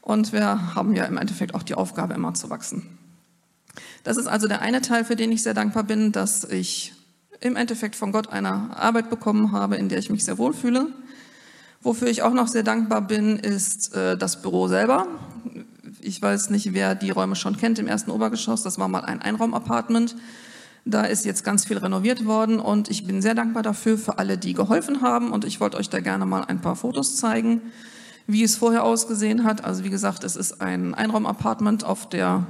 Und 0.00 0.32
wir 0.32 0.74
haben 0.74 0.94
ja 0.94 1.04
im 1.04 1.16
Endeffekt 1.16 1.54
auch 1.54 1.62
die 1.62 1.74
Aufgabe, 1.74 2.14
immer 2.14 2.34
zu 2.34 2.50
wachsen. 2.50 2.98
Das 4.02 4.16
ist 4.16 4.26
also 4.26 4.48
der 4.48 4.62
eine 4.62 4.80
Teil, 4.80 5.04
für 5.04 5.16
den 5.16 5.30
ich 5.30 5.42
sehr 5.42 5.54
dankbar 5.54 5.84
bin, 5.84 6.10
dass 6.10 6.42
ich 6.44 6.94
im 7.40 7.54
Endeffekt 7.54 7.94
von 7.94 8.12
Gott 8.12 8.28
eine 8.28 8.76
Arbeit 8.76 9.10
bekommen 9.10 9.52
habe, 9.52 9.76
in 9.76 9.88
der 9.88 9.98
ich 9.98 10.10
mich 10.10 10.24
sehr 10.24 10.38
wohlfühle. 10.38 10.88
Wofür 11.82 12.08
ich 12.08 12.22
auch 12.22 12.32
noch 12.32 12.48
sehr 12.48 12.62
dankbar 12.62 13.02
bin, 13.02 13.38
ist 13.38 13.94
äh, 13.94 14.16
das 14.16 14.42
Büro 14.42 14.66
selber. 14.66 15.06
Ich 16.06 16.22
weiß 16.22 16.50
nicht, 16.50 16.72
wer 16.72 16.94
die 16.94 17.10
Räume 17.10 17.34
schon 17.34 17.56
kennt 17.56 17.80
im 17.80 17.88
ersten 17.88 18.12
Obergeschoss. 18.12 18.62
Das 18.62 18.78
war 18.78 18.86
mal 18.86 19.04
ein 19.04 19.20
Einraumapartment. 19.20 20.14
Da 20.84 21.02
ist 21.02 21.24
jetzt 21.24 21.42
ganz 21.42 21.64
viel 21.64 21.78
renoviert 21.78 22.26
worden 22.26 22.60
und 22.60 22.88
ich 22.88 23.08
bin 23.08 23.20
sehr 23.20 23.34
dankbar 23.34 23.64
dafür, 23.64 23.98
für 23.98 24.20
alle, 24.20 24.38
die 24.38 24.54
geholfen 24.54 25.02
haben. 25.02 25.32
Und 25.32 25.44
ich 25.44 25.58
wollte 25.58 25.76
euch 25.76 25.88
da 25.90 25.98
gerne 25.98 26.24
mal 26.24 26.44
ein 26.44 26.60
paar 26.60 26.76
Fotos 26.76 27.16
zeigen, 27.16 27.60
wie 28.28 28.44
es 28.44 28.56
vorher 28.56 28.84
ausgesehen 28.84 29.42
hat. 29.42 29.64
Also 29.64 29.82
wie 29.82 29.90
gesagt, 29.90 30.22
es 30.22 30.36
ist 30.36 30.60
ein 30.60 30.94
Einraumapartment. 30.94 31.82
Auf 31.82 32.08
der 32.08 32.46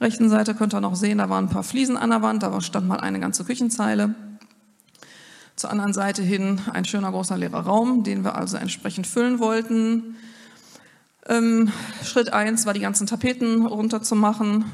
rechten 0.00 0.28
Seite 0.28 0.56
könnt 0.56 0.74
ihr 0.74 0.80
noch 0.80 0.96
sehen, 0.96 1.18
da 1.18 1.30
waren 1.30 1.44
ein 1.44 1.50
paar 1.50 1.62
Fliesen 1.62 1.96
an 1.96 2.10
der 2.10 2.22
Wand, 2.22 2.42
da 2.42 2.60
stand 2.60 2.88
mal 2.88 2.98
eine 2.98 3.20
ganze 3.20 3.44
Küchenzeile. 3.44 4.16
Zur 5.54 5.70
anderen 5.70 5.92
Seite 5.92 6.22
hin 6.22 6.60
ein 6.72 6.84
schöner 6.84 7.12
großer 7.12 7.36
leerer 7.36 7.60
Raum, 7.60 8.02
den 8.02 8.24
wir 8.24 8.34
also 8.34 8.56
entsprechend 8.56 9.06
füllen 9.06 9.38
wollten. 9.38 10.16
Ähm, 11.30 11.70
Schritt 12.02 12.32
1 12.32 12.66
war 12.66 12.74
die 12.74 12.80
ganzen 12.80 13.06
Tapeten 13.06 13.64
runterzumachen. 13.64 14.64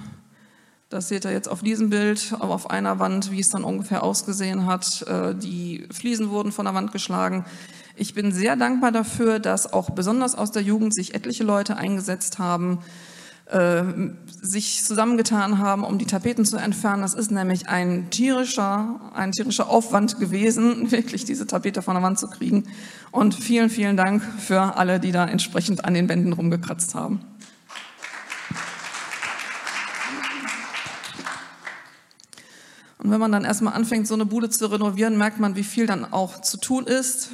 Das 0.88 1.08
seht 1.08 1.26
ihr 1.26 1.32
jetzt 1.32 1.48
auf 1.48 1.62
diesem 1.62 1.90
Bild, 1.90 2.32
aber 2.32 2.54
auf 2.54 2.70
einer 2.70 2.98
Wand, 2.98 3.30
wie 3.30 3.40
es 3.40 3.50
dann 3.50 3.62
ungefähr 3.62 4.02
ausgesehen 4.02 4.64
hat. 4.64 5.02
Äh, 5.02 5.34
die 5.34 5.86
Fliesen 5.90 6.30
wurden 6.30 6.52
von 6.52 6.64
der 6.64 6.72
Wand 6.72 6.92
geschlagen. 6.92 7.44
Ich 7.94 8.14
bin 8.14 8.32
sehr 8.32 8.56
dankbar 8.56 8.90
dafür, 8.90 9.38
dass 9.38 9.70
auch 9.70 9.90
besonders 9.90 10.34
aus 10.34 10.50
der 10.50 10.62
Jugend 10.62 10.94
sich 10.94 11.14
etliche 11.14 11.44
Leute 11.44 11.76
eingesetzt 11.76 12.38
haben, 12.38 12.78
äh, 13.46 13.84
sich 14.42 14.82
zusammengetan 14.82 15.58
haben, 15.58 15.84
um 15.84 15.98
die 15.98 16.06
Tapeten 16.06 16.44
zu 16.44 16.56
entfernen. 16.56 17.02
Das 17.02 17.14
ist 17.14 17.30
nämlich 17.30 17.68
ein 17.68 18.10
tierischer, 18.10 19.00
ein 19.14 19.32
tierischer 19.32 19.68
Aufwand 19.70 20.18
gewesen, 20.18 20.90
wirklich 20.90 21.24
diese 21.24 21.46
Tapete 21.46 21.82
von 21.82 21.94
der 21.94 22.02
Wand 22.02 22.18
zu 22.18 22.28
kriegen. 22.28 22.64
Und 23.12 23.34
vielen, 23.34 23.70
vielen 23.70 23.96
Dank 23.96 24.22
für 24.22 24.76
alle, 24.76 25.00
die 25.00 25.12
da 25.12 25.26
entsprechend 25.26 25.84
an 25.84 25.94
den 25.94 26.08
Wänden 26.08 26.32
rumgekratzt 26.32 26.94
haben. 26.94 27.20
Und 32.98 33.12
wenn 33.12 33.20
man 33.20 33.30
dann 33.30 33.44
erstmal 33.44 33.74
anfängt, 33.74 34.08
so 34.08 34.14
eine 34.14 34.26
Bude 34.26 34.50
zu 34.50 34.66
renovieren, 34.66 35.16
merkt 35.16 35.38
man, 35.38 35.54
wie 35.54 35.62
viel 35.62 35.86
dann 35.86 36.04
auch 36.12 36.40
zu 36.40 36.58
tun 36.58 36.86
ist. 36.86 37.30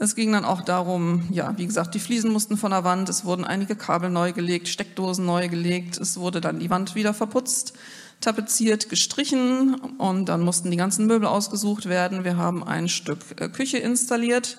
Es 0.00 0.14
ging 0.14 0.30
dann 0.30 0.44
auch 0.44 0.62
darum, 0.62 1.24
ja, 1.28 1.52
wie 1.58 1.66
gesagt, 1.66 1.92
die 1.92 1.98
Fliesen 1.98 2.30
mussten 2.30 2.56
von 2.56 2.70
der 2.70 2.84
Wand, 2.84 3.08
es 3.08 3.24
wurden 3.24 3.44
einige 3.44 3.74
Kabel 3.74 4.10
neu 4.10 4.32
gelegt, 4.32 4.68
Steckdosen 4.68 5.26
neu 5.26 5.48
gelegt, 5.48 5.98
es 5.98 6.18
wurde 6.18 6.40
dann 6.40 6.60
die 6.60 6.70
Wand 6.70 6.94
wieder 6.94 7.12
verputzt, 7.12 7.72
tapeziert, 8.20 8.90
gestrichen 8.90 9.74
und 9.98 10.26
dann 10.26 10.42
mussten 10.42 10.70
die 10.70 10.76
ganzen 10.76 11.08
Möbel 11.08 11.26
ausgesucht 11.26 11.88
werden. 11.88 12.22
Wir 12.22 12.36
haben 12.36 12.62
ein 12.62 12.88
Stück 12.88 13.18
äh, 13.40 13.48
Küche 13.48 13.78
installiert. 13.78 14.58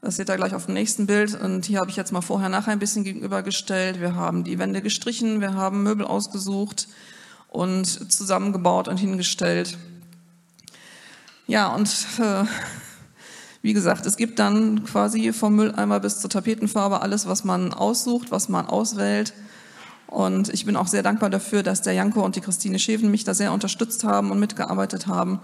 Das 0.00 0.16
seht 0.16 0.28
ihr 0.28 0.36
gleich 0.36 0.54
auf 0.54 0.66
dem 0.66 0.74
nächsten 0.74 1.06
Bild. 1.06 1.40
Und 1.40 1.64
hier 1.66 1.78
habe 1.78 1.90
ich 1.90 1.96
jetzt 1.96 2.12
mal 2.12 2.20
vorher 2.20 2.48
nachher 2.48 2.72
ein 2.72 2.78
bisschen 2.80 3.04
gegenübergestellt. 3.04 4.00
Wir 4.00 4.16
haben 4.16 4.42
die 4.42 4.58
Wände 4.58 4.82
gestrichen, 4.82 5.40
wir 5.40 5.54
haben 5.54 5.84
Möbel 5.84 6.04
ausgesucht 6.04 6.88
und 7.48 7.86
zusammengebaut 8.12 8.88
und 8.88 8.96
hingestellt. 8.96 9.78
Ja, 11.46 11.68
und 11.74 11.88
äh, 12.18 12.44
wie 13.62 13.72
gesagt, 13.72 14.06
es 14.06 14.16
gibt 14.16 14.38
dann 14.38 14.84
quasi 14.84 15.32
vom 15.32 15.56
Mülleimer 15.56 16.00
bis 16.00 16.20
zur 16.20 16.30
Tapetenfarbe 16.30 17.02
alles, 17.02 17.26
was 17.26 17.44
man 17.44 17.72
aussucht, 17.72 18.30
was 18.30 18.48
man 18.48 18.66
auswählt. 18.66 19.34
Und 20.06 20.48
ich 20.48 20.64
bin 20.64 20.76
auch 20.76 20.86
sehr 20.86 21.02
dankbar 21.02 21.28
dafür, 21.28 21.62
dass 21.62 21.82
der 21.82 21.92
Janko 21.92 22.24
und 22.24 22.36
die 22.36 22.40
Christine 22.40 22.78
Scheven 22.78 23.10
mich 23.10 23.24
da 23.24 23.34
sehr 23.34 23.52
unterstützt 23.52 24.04
haben 24.04 24.30
und 24.30 24.38
mitgearbeitet 24.38 25.06
haben. 25.06 25.40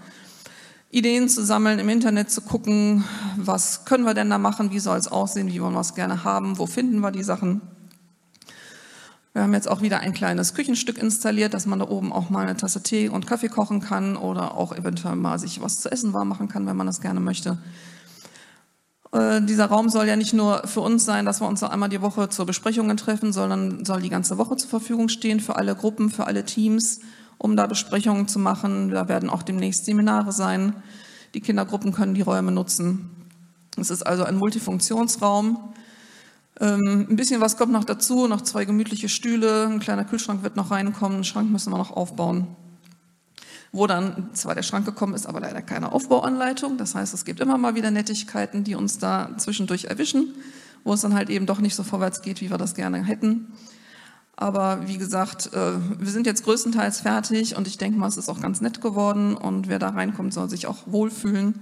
Ideen 0.91 1.27
zu 1.27 1.43
sammeln, 1.43 1.79
im 1.79 1.89
Internet 1.89 2.31
zu 2.31 2.41
gucken, 2.41 3.03
was 3.35 3.85
können 3.85 4.05
wir 4.05 4.13
denn 4.13 4.29
da 4.29 4.37
machen, 4.37 4.71
wie 4.71 4.79
soll 4.79 4.97
es 4.97 5.07
aussehen, 5.07 5.51
wie 5.51 5.61
wollen 5.61 5.73
wir 5.73 5.81
es 5.81 5.93
gerne 5.93 6.23
haben, 6.23 6.57
wo 6.57 6.67
finden 6.67 7.01
wir 7.01 7.11
die 7.11 7.23
Sachen. 7.23 7.61
Wir 9.33 9.43
haben 9.43 9.53
jetzt 9.53 9.67
auch 9.67 9.81
wieder 9.81 9.99
ein 9.99 10.13
kleines 10.13 10.53
Küchenstück 10.53 10.97
installiert, 10.97 11.53
dass 11.53 11.65
man 11.65 11.79
da 11.79 11.89
oben 11.89 12.13
auch 12.13 12.29
mal 12.29 12.43
eine 12.43 12.55
Tasse 12.55 12.81
Tee 12.81 13.09
und 13.09 13.27
Kaffee 13.27 13.49
kochen 13.49 13.81
kann 13.81 14.15
oder 14.15 14.55
auch 14.55 14.71
eventuell 14.71 15.17
mal 15.17 15.37
sich 15.37 15.61
was 15.61 15.81
zu 15.81 15.91
essen 15.91 16.13
warm 16.13 16.29
machen 16.29 16.47
kann, 16.47 16.65
wenn 16.65 16.77
man 16.77 16.87
das 16.87 17.01
gerne 17.01 17.19
möchte. 17.19 17.57
Äh, 19.15 19.41
dieser 19.41 19.67
Raum 19.67 19.87
soll 19.87 20.07
ja 20.07 20.17
nicht 20.17 20.33
nur 20.33 20.67
für 20.67 20.81
uns 20.81 21.05
sein, 21.05 21.25
dass 21.25 21.39
wir 21.39 21.47
uns 21.47 21.63
einmal 21.63 21.87
die 21.87 22.01
Woche 22.01 22.27
zur 22.27 22.45
Besprechungen 22.45 22.97
treffen, 22.97 23.31
sondern 23.31 23.85
soll 23.85 24.01
die 24.01 24.09
ganze 24.09 24.37
Woche 24.37 24.57
zur 24.57 24.69
Verfügung 24.69 25.07
stehen 25.07 25.39
für 25.39 25.55
alle 25.55 25.73
Gruppen, 25.73 26.09
für 26.09 26.27
alle 26.27 26.43
Teams, 26.43 26.99
um 27.37 27.55
da 27.55 27.65
Besprechungen 27.65 28.27
zu 28.27 28.39
machen. 28.39 28.89
Da 28.89 29.07
werden 29.07 29.29
auch 29.29 29.41
demnächst 29.41 29.85
Seminare 29.85 30.33
sein. 30.33 30.73
Die 31.33 31.39
Kindergruppen 31.39 31.93
können 31.93 32.13
die 32.13 32.21
Räume 32.21 32.51
nutzen. 32.51 33.09
Es 33.77 33.89
ist 33.89 34.05
also 34.05 34.25
ein 34.25 34.35
Multifunktionsraum. 34.35 35.73
Ähm, 36.59 37.07
ein 37.09 37.15
bisschen 37.15 37.39
was 37.39 37.55
kommt 37.55 37.71
noch 37.71 37.85
dazu, 37.85 38.27
noch 38.27 38.41
zwei 38.41 38.65
gemütliche 38.65 39.07
Stühle, 39.07 39.67
ein 39.67 39.79
kleiner 39.79 40.05
Kühlschrank 40.05 40.43
wird 40.43 40.55
noch 40.57 40.71
reinkommen, 40.71 41.15
einen 41.15 41.23
Schrank 41.25 41.49
müssen 41.49 41.71
wir 41.71 41.77
noch 41.77 41.91
aufbauen. 41.91 42.47
Wo 43.75 43.87
dann 43.87 44.29
zwar 44.31 44.55
der 44.55 44.63
Schrank 44.63 44.85
gekommen 44.85 45.13
ist, 45.13 45.27
aber 45.27 45.41
leider 45.41 45.61
keine 45.61 45.91
Aufbauanleitung. 45.91 46.77
Das 46.77 46.95
heißt, 46.95 47.13
es 47.13 47.25
gibt 47.25 47.41
immer 47.41 47.57
mal 47.57 47.75
wieder 47.75 47.91
Nettigkeiten, 47.91 48.63
die 48.63 48.75
uns 48.75 48.99
da 48.99 49.31
zwischendurch 49.37 49.85
erwischen, 49.85 50.33
wo 50.85 50.93
es 50.93 51.01
dann 51.01 51.13
halt 51.13 51.29
eben 51.29 51.45
doch 51.45 51.59
nicht 51.59 51.75
so 51.75 51.83
vorwärts 51.83 52.21
geht, 52.21 52.39
wie 52.39 52.49
wir 52.49 52.57
das 52.57 52.73
gerne 52.73 53.03
hätten. 53.03 53.51
Aber 54.37 54.87
wie 54.87 54.97
gesagt, 54.97 55.53
äh, 55.53 55.73
wir 55.99 56.09
sind 56.09 56.25
jetzt 56.25 56.45
größtenteils 56.45 57.01
fertig 57.01 57.57
und 57.57 57.67
ich 57.67 57.77
denke 57.77 57.99
mal, 57.99 58.07
es 58.07 58.15
ist 58.15 58.29
auch 58.29 58.39
ganz 58.39 58.61
nett 58.61 58.79
geworden 58.79 59.35
und 59.35 59.67
wer 59.67 59.79
da 59.79 59.89
reinkommt, 59.89 60.33
soll 60.33 60.49
sich 60.49 60.67
auch 60.67 60.77
wohlfühlen. 60.85 61.61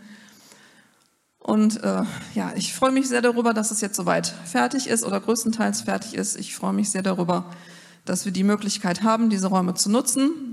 Und 1.40 1.84
äh, 1.84 2.04
ja, 2.36 2.52
ich 2.56 2.76
freue 2.76 2.92
mich 2.92 3.10
sehr 3.10 3.24
darüber, 3.24 3.56
dass 3.56 3.72
es 3.72 3.82
jetzt 3.82 3.96
soweit 3.96 4.28
fertig 4.28 4.88
ist 4.88 5.04
oder 5.04 5.20
größtenteils 5.20 5.82
fertig 5.82 6.14
ist. 6.14 6.36
Ich 6.36 6.56
freue 6.56 6.74
mich 6.74 6.92
sehr 6.92 7.04
darüber, 7.04 7.46
dass 8.06 8.26
wir 8.26 8.32
die 8.32 8.44
Möglichkeit 8.44 9.02
haben, 9.02 9.32
diese 9.32 9.48
Räume 9.48 9.74
zu 9.74 9.90
nutzen. 9.90 10.53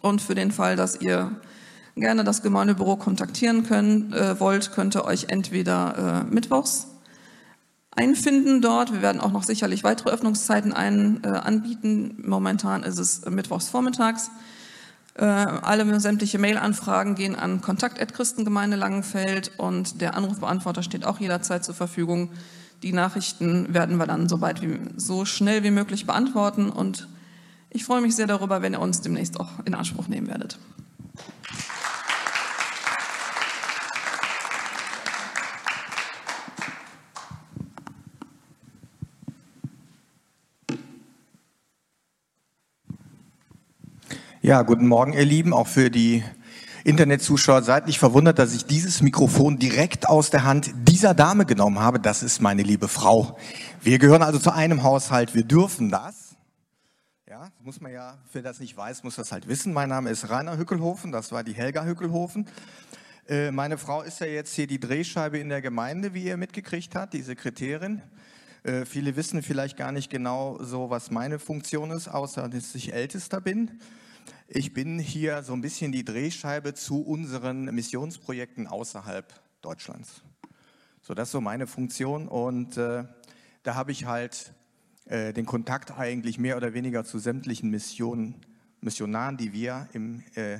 Und 0.00 0.22
für 0.22 0.34
den 0.34 0.52
Fall, 0.52 0.76
dass 0.76 1.00
ihr 1.00 1.30
gerne 1.96 2.24
das 2.24 2.42
Gemeindebüro 2.42 2.96
kontaktieren 2.96 3.64
können, 3.64 4.12
äh, 4.12 4.40
wollt, 4.40 4.72
könnt 4.72 4.96
ihr 4.96 5.04
euch 5.04 5.26
entweder 5.28 6.24
äh, 6.28 6.32
mittwochs 6.32 6.86
einfinden 7.94 8.62
dort. 8.62 8.92
Wir 8.92 9.02
werden 9.02 9.20
auch 9.20 9.32
noch 9.32 9.42
sicherlich 9.42 9.84
weitere 9.84 10.10
Öffnungszeiten 10.10 10.72
ein, 10.72 11.22
äh, 11.24 11.28
anbieten. 11.28 12.22
Momentan 12.24 12.82
ist 12.82 12.98
es 12.98 13.28
mittwochs 13.28 13.68
vormittags. 13.68 14.30
Äh, 15.14 15.24
alle 15.24 16.00
sämtliche 16.00 16.38
Mail-Anfragen 16.38 17.14
gehen 17.14 17.36
an 17.36 17.60
Kontakt@Christengemeinde 17.60 18.76
Langenfeld 18.76 19.52
und 19.58 20.00
der 20.00 20.16
Anrufbeantworter 20.16 20.82
steht 20.82 21.04
auch 21.04 21.20
jederzeit 21.20 21.64
zur 21.64 21.74
Verfügung. 21.74 22.30
Die 22.82 22.94
Nachrichten 22.94 23.74
werden 23.74 23.98
wir 23.98 24.06
dann 24.06 24.28
so 24.28 24.40
weit 24.40 24.62
wie 24.62 24.80
so 24.96 25.26
schnell 25.26 25.62
wie 25.62 25.70
möglich 25.70 26.06
beantworten 26.06 26.70
und 26.70 27.08
ich 27.72 27.84
freue 27.84 28.00
mich 28.00 28.14
sehr 28.14 28.26
darüber, 28.26 28.62
wenn 28.62 28.74
ihr 28.74 28.80
uns 28.80 29.00
demnächst 29.00 29.40
auch 29.40 29.48
in 29.64 29.74
Anspruch 29.74 30.08
nehmen 30.08 30.28
werdet. 30.28 30.58
Ja, 44.44 44.62
guten 44.62 44.88
Morgen, 44.88 45.12
ihr 45.12 45.24
Lieben, 45.24 45.52
auch 45.52 45.68
für 45.68 45.88
die 45.88 46.24
Internetzuschauer. 46.82 47.62
Seid 47.62 47.86
nicht 47.86 48.00
verwundert, 48.00 48.40
dass 48.40 48.52
ich 48.52 48.66
dieses 48.66 49.00
Mikrofon 49.00 49.58
direkt 49.58 50.08
aus 50.08 50.30
der 50.30 50.42
Hand 50.42 50.72
dieser 50.88 51.14
Dame 51.14 51.46
genommen 51.46 51.78
habe. 51.78 52.00
Das 52.00 52.24
ist 52.24 52.40
meine 52.40 52.62
liebe 52.62 52.88
Frau. 52.88 53.38
Wir 53.82 53.98
gehören 54.00 54.22
also 54.22 54.40
zu 54.40 54.52
einem 54.52 54.82
Haushalt. 54.82 55.34
Wir 55.36 55.44
dürfen 55.44 55.90
das. 55.90 56.21
Muss 57.64 57.80
man 57.80 57.92
ja, 57.92 58.18
wer 58.32 58.42
das 58.42 58.58
nicht 58.58 58.76
weiß, 58.76 59.04
muss 59.04 59.14
das 59.14 59.30
halt 59.30 59.46
wissen. 59.46 59.72
Mein 59.72 59.88
Name 59.88 60.10
ist 60.10 60.28
Rainer 60.28 60.58
Hückelhofen. 60.58 61.12
Das 61.12 61.30
war 61.30 61.44
die 61.44 61.52
Helga 61.52 61.84
Hückelhofen. 61.84 62.48
Äh, 63.28 63.52
meine 63.52 63.78
Frau 63.78 64.02
ist 64.02 64.18
ja 64.18 64.26
jetzt 64.26 64.52
hier 64.54 64.66
die 64.66 64.80
Drehscheibe 64.80 65.38
in 65.38 65.48
der 65.48 65.62
Gemeinde, 65.62 66.12
wie 66.12 66.24
ihr 66.24 66.36
mitgekriegt 66.36 66.96
habt, 66.96 67.14
die 67.14 67.22
Sekretärin. 67.22 68.02
Äh, 68.64 68.84
viele 68.84 69.14
wissen 69.14 69.44
vielleicht 69.44 69.76
gar 69.76 69.92
nicht 69.92 70.10
genau 70.10 70.58
so, 70.60 70.90
was 70.90 71.12
meine 71.12 71.38
Funktion 71.38 71.92
ist, 71.92 72.08
außer 72.08 72.48
dass 72.48 72.74
ich 72.74 72.92
Ältester 72.92 73.40
bin. 73.40 73.80
Ich 74.48 74.72
bin 74.74 74.98
hier 74.98 75.44
so 75.44 75.52
ein 75.52 75.60
bisschen 75.60 75.92
die 75.92 76.04
Drehscheibe 76.04 76.74
zu 76.74 77.00
unseren 77.00 77.66
Missionsprojekten 77.66 78.66
außerhalb 78.66 79.32
Deutschlands. 79.60 80.22
So, 81.00 81.14
das 81.14 81.28
ist 81.28 81.32
so 81.32 81.40
meine 81.40 81.68
Funktion 81.68 82.26
und 82.26 82.76
äh, 82.76 83.04
da 83.62 83.76
habe 83.76 83.92
ich 83.92 84.06
halt 84.06 84.52
äh, 85.06 85.32
den 85.32 85.46
Kontakt 85.46 85.98
eigentlich 85.98 86.38
mehr 86.38 86.56
oder 86.56 86.74
weniger 86.74 87.04
zu 87.04 87.18
sämtlichen 87.18 87.70
Missionen, 87.70 88.36
Missionaren, 88.80 89.36
die 89.36 89.52
wir 89.52 89.88
im, 89.92 90.22
äh, 90.34 90.58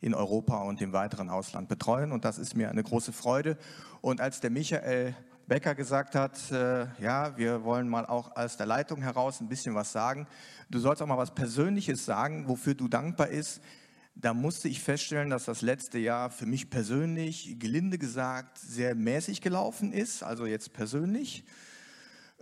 in 0.00 0.14
Europa 0.14 0.62
und 0.62 0.80
im 0.80 0.92
weiteren 0.92 1.28
Ausland 1.28 1.68
betreuen 1.68 2.12
und 2.12 2.24
das 2.24 2.38
ist 2.38 2.56
mir 2.56 2.70
eine 2.70 2.82
große 2.82 3.12
Freude. 3.12 3.58
Und 4.00 4.20
als 4.20 4.40
der 4.40 4.50
Michael 4.50 5.14
Becker 5.50 5.74
gesagt 5.74 6.14
hat, 6.14 6.38
äh, 6.52 6.86
ja, 7.02 7.36
wir 7.36 7.64
wollen 7.64 7.88
mal 7.88 8.06
auch 8.06 8.36
aus 8.36 8.56
der 8.56 8.66
Leitung 8.66 9.02
heraus 9.02 9.40
ein 9.40 9.48
bisschen 9.48 9.74
was 9.74 9.90
sagen. 9.90 10.28
Du 10.70 10.78
sollst 10.78 11.02
auch 11.02 11.08
mal 11.08 11.18
was 11.18 11.34
Persönliches 11.34 12.04
sagen, 12.04 12.46
wofür 12.46 12.74
du 12.74 12.86
dankbar 12.86 13.26
bist. 13.26 13.60
Da 14.14 14.32
musste 14.32 14.68
ich 14.68 14.80
feststellen, 14.80 15.28
dass 15.28 15.46
das 15.46 15.60
letzte 15.60 15.98
Jahr 15.98 16.30
für 16.30 16.46
mich 16.46 16.70
persönlich, 16.70 17.56
gelinde 17.58 17.98
gesagt, 17.98 18.58
sehr 18.58 18.94
mäßig 18.94 19.40
gelaufen 19.40 19.92
ist, 19.92 20.22
also 20.22 20.46
jetzt 20.46 20.72
persönlich. 20.72 21.42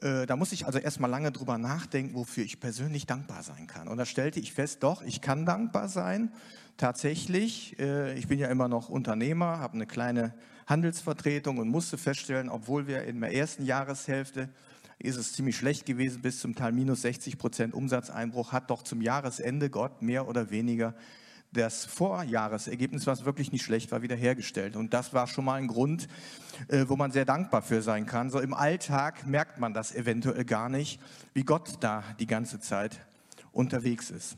Äh, 0.01 0.27
da 0.27 0.37
musste 0.37 0.55
ich 0.55 0.67
also 0.67 0.79
erstmal 0.79 1.11
lange 1.11 1.33
drüber 1.33 1.59
nachdenken, 1.59 2.15
wofür 2.15 2.45
ich 2.45 2.61
persönlich 2.61 3.07
dankbar 3.07 3.43
sein 3.43 3.67
kann. 3.67 3.89
Und 3.89 3.99
da 3.99 4.05
stellte 4.05 4.41
ich 4.41 4.53
fest, 4.53 4.83
doch, 4.83 5.03
ich 5.03 5.21
kann 5.21 5.47
dankbar 5.47 5.89
sein. 5.89 6.33
Tatsächlich, 6.77 7.79
äh, 7.81 8.17
ich 8.17 8.29
bin 8.29 8.39
ja 8.39 8.49
immer 8.49 8.69
noch 8.69 8.89
Unternehmer, 8.89 9.59
habe 9.59 9.75
eine 9.75 9.87
kleine 9.87 10.35
Handelsvertretung 10.67 11.59
und 11.59 11.69
musste 11.69 11.99
feststellen, 11.99 12.49
obwohl 12.49 12.87
wir 12.87 13.03
in 13.05 13.21
der 13.21 13.35
ersten 13.35 13.65
Jahreshälfte 13.65 14.49
ist 15.01 15.17
es 15.17 15.33
ziemlich 15.33 15.57
schlecht 15.57 15.87
gewesen, 15.87 16.23
bis 16.23 16.41
zum 16.41 16.55
Teil 16.55 16.73
minus 16.73 17.03
60 17.03 17.39
Prozent 17.39 17.75
Umsatzeinbruch, 17.75 18.53
hat 18.53 18.71
doch 18.71 18.83
zum 18.83 19.01
Jahresende 19.01 19.71
Gott 19.71 20.03
mehr 20.03 20.29
oder 20.29 20.51
weniger 20.51 20.95
das 21.53 21.87
Vorjahresergebnis, 21.87 23.07
was 23.07 23.25
wirklich 23.25 23.53
nicht 23.53 23.65
schlecht 23.65 23.91
war, 23.91 24.03
wiederhergestellt. 24.03 24.77
Und 24.77 24.93
das 24.93 25.15
war 25.15 25.27
schon 25.27 25.45
mal 25.45 25.55
ein 25.55 25.67
Grund, 25.67 26.09
äh, 26.69 26.85
wo 26.89 26.97
man 26.97 27.11
sehr 27.11 27.25
dankbar 27.25 27.63
für 27.63 27.83
sein 27.83 28.07
kann. 28.07 28.31
So 28.31 28.41
im 28.41 28.55
Alltag 28.55 29.27
merkt 29.27 29.59
man 29.59 29.73
das 29.73 29.95
eventuell 29.95 30.45
gar 30.45 30.69
nicht, 30.69 31.01
wie 31.33 31.45
Gott 31.45 31.79
da 31.81 32.05
die 32.19 32.27
ganze 32.27 32.61
Zeit 32.61 33.01
unterwegs 33.53 34.11
ist. 34.11 34.37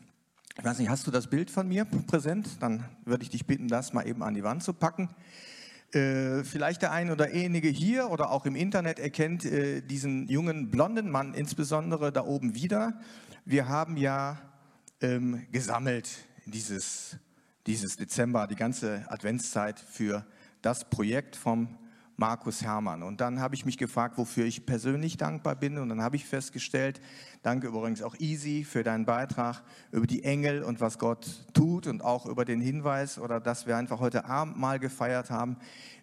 Ich 0.59 0.65
weiß 0.65 0.79
nicht, 0.79 0.91
hast 0.91 1.07
du 1.07 1.11
das 1.11 1.29
Bild 1.29 1.51
von 1.51 1.69
mir 1.69 1.85
präsent? 1.85 2.49
Dann 2.61 2.85
würde 3.05 3.23
ich 3.23 3.31
dich 3.31 3.47
bitten, 3.47 3.69
das 3.69 3.93
mal 3.93 4.07
eben 4.07 4.23
an 4.23 4.35
die 4.35 4.45
Wand 4.45 4.63
zu 4.63 4.73
packen. 4.73 5.09
Äh, 5.93 6.45
vielleicht 6.45 6.83
der 6.83 6.93
ein 6.93 7.11
oder 7.11 7.27
einige 7.33 7.69
hier 7.69 8.11
oder 8.11 8.31
auch 8.31 8.47
im 8.47 8.55
Internet 8.55 9.01
erkennt 9.01 9.45
äh, 9.45 9.81
diesen 9.81 10.29
jungen 10.29 10.71
blonden 10.71 11.11
Mann 11.11 11.35
insbesondere 11.35 12.13
da 12.13 12.25
oben 12.25 12.55
wieder. 12.55 13.01
Wir 13.45 13.69
haben 13.69 13.97
ja 13.97 14.39
ähm, 15.01 15.47
gesammelt 15.51 16.09
dieses, 16.51 17.17
dieses 17.67 17.97
Dezember, 17.97 18.47
die 18.47 18.57
ganze 18.57 19.05
Adventszeit 19.09 19.79
für 19.81 20.27
das 20.63 20.89
Projekt 20.91 21.37
vom 21.37 21.79
Markus 22.21 22.61
Hermann. 22.61 23.03
Und 23.03 23.23
dann 23.23 23.41
habe 23.41 23.55
ich 23.55 23.65
mich 23.65 23.79
gefragt, 23.79 24.19
wofür 24.19 24.45
ich 24.45 24.67
persönlich 24.67 25.17
dankbar 25.17 25.57
bin. 25.57 25.79
Und 25.79 25.89
dann 25.89 26.03
habe 26.03 26.17
ich 26.17 26.27
festgestellt, 26.27 27.01
danke 27.43 27.69
übrigens 27.69 28.03
auch 28.03 28.15
Easy 28.19 28.63
für 28.63 28.83
deinen 28.83 29.07
Beitrag 29.07 29.63
über 29.91 30.07
die 30.07 30.23
Engel 30.23 30.63
und 30.63 30.83
was 30.83 30.99
Gott 30.99 31.47
tut 31.55 31.87
und 31.87 32.03
auch 32.03 32.27
über 32.27 32.45
den 32.45 32.61
Hinweis 32.61 33.19
oder 33.19 33.41
dass 33.41 33.67
wir 33.67 33.79
einfach 33.79 34.01
heute 34.01 34.27
Abend 34.27 34.59
mal 34.59 34.79
gefeiert 34.79 35.31
haben. 35.31 35.57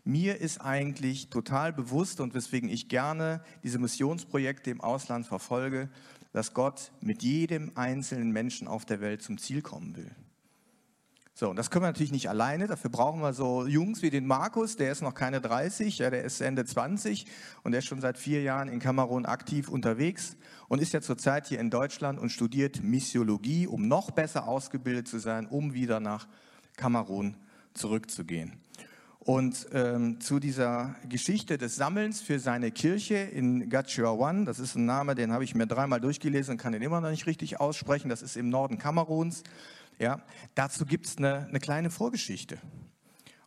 Mir 0.05 0.41
ist 0.41 0.59
eigentlich 0.59 1.29
total 1.29 1.71
bewusst 1.71 2.19
und 2.19 2.33
weswegen 2.33 2.67
ich 2.67 2.89
gerne 2.89 3.43
diese 3.61 3.77
Missionsprojekte 3.77 4.71
im 4.71 4.81
Ausland 4.81 5.27
verfolge, 5.27 5.87
dass 6.33 6.55
Gott 6.55 6.91
mit 6.99 7.21
jedem 7.21 7.73
einzelnen 7.75 8.31
Menschen 8.31 8.67
auf 8.67 8.85
der 8.85 9.01
Welt 9.01 9.21
zum 9.21 9.37
Ziel 9.37 9.61
kommen 9.61 9.95
will. 9.95 10.15
So, 11.39 11.51
und 11.51 11.55
das 11.55 11.69
können 11.69 11.83
wir 11.83 11.89
natürlich 11.89 12.11
nicht 12.11 12.29
alleine. 12.29 12.65
Dafür 12.65 12.89
brauchen 12.89 13.21
wir 13.21 13.31
so 13.31 13.67
Jungs 13.67 14.01
wie 14.01 14.09
den 14.09 14.25
Markus, 14.25 14.75
der 14.75 14.91
ist 14.91 15.03
noch 15.03 15.13
keine 15.13 15.39
30, 15.39 15.99
ja, 15.99 16.09
der 16.09 16.23
ist 16.23 16.41
Ende 16.41 16.65
20 16.65 17.27
und 17.61 17.73
der 17.73 17.79
ist 17.79 17.85
schon 17.85 18.01
seit 18.01 18.17
vier 18.17 18.41
Jahren 18.41 18.69
in 18.69 18.79
Kamerun 18.79 19.27
aktiv 19.27 19.69
unterwegs 19.69 20.35
und 20.67 20.81
ist 20.81 20.93
ja 20.93 21.01
zurzeit 21.01 21.45
hier 21.45 21.59
in 21.59 21.69
Deutschland 21.69 22.17
und 22.17 22.31
studiert 22.31 22.81
Missiologie, 22.81 23.67
um 23.67 23.87
noch 23.87 24.09
besser 24.09 24.47
ausgebildet 24.47 25.07
zu 25.07 25.19
sein, 25.19 25.45
um 25.45 25.75
wieder 25.75 25.99
nach 25.99 26.27
Kamerun 26.75 27.37
zurückzugehen. 27.75 28.53
Und 29.19 29.67
ähm, 29.73 30.19
zu 30.19 30.39
dieser 30.39 30.95
Geschichte 31.07 31.59
des 31.59 31.75
Sammelns 31.75 32.19
für 32.19 32.39
seine 32.39 32.71
Kirche 32.71 33.15
in 33.15 33.71
One, 33.71 34.45
das 34.45 34.57
ist 34.57 34.75
ein 34.75 34.85
Name, 34.85 35.13
den 35.13 35.31
habe 35.31 35.43
ich 35.43 35.53
mir 35.53 35.67
dreimal 35.67 36.01
durchgelesen 36.01 36.53
und 36.53 36.57
kann 36.57 36.73
den 36.73 36.81
immer 36.81 36.99
noch 36.99 37.11
nicht 37.11 37.27
richtig 37.27 37.59
aussprechen, 37.59 38.09
das 38.09 38.23
ist 38.23 38.37
im 38.37 38.49
Norden 38.49 38.79
Kameruns. 38.79 39.43
Ja, 39.99 40.21
dazu 40.53 40.85
gibt 40.85 41.07
es 41.07 41.17
eine, 41.17 41.47
eine 41.47 41.59
kleine 41.59 41.89
Vorgeschichte. 41.89 42.59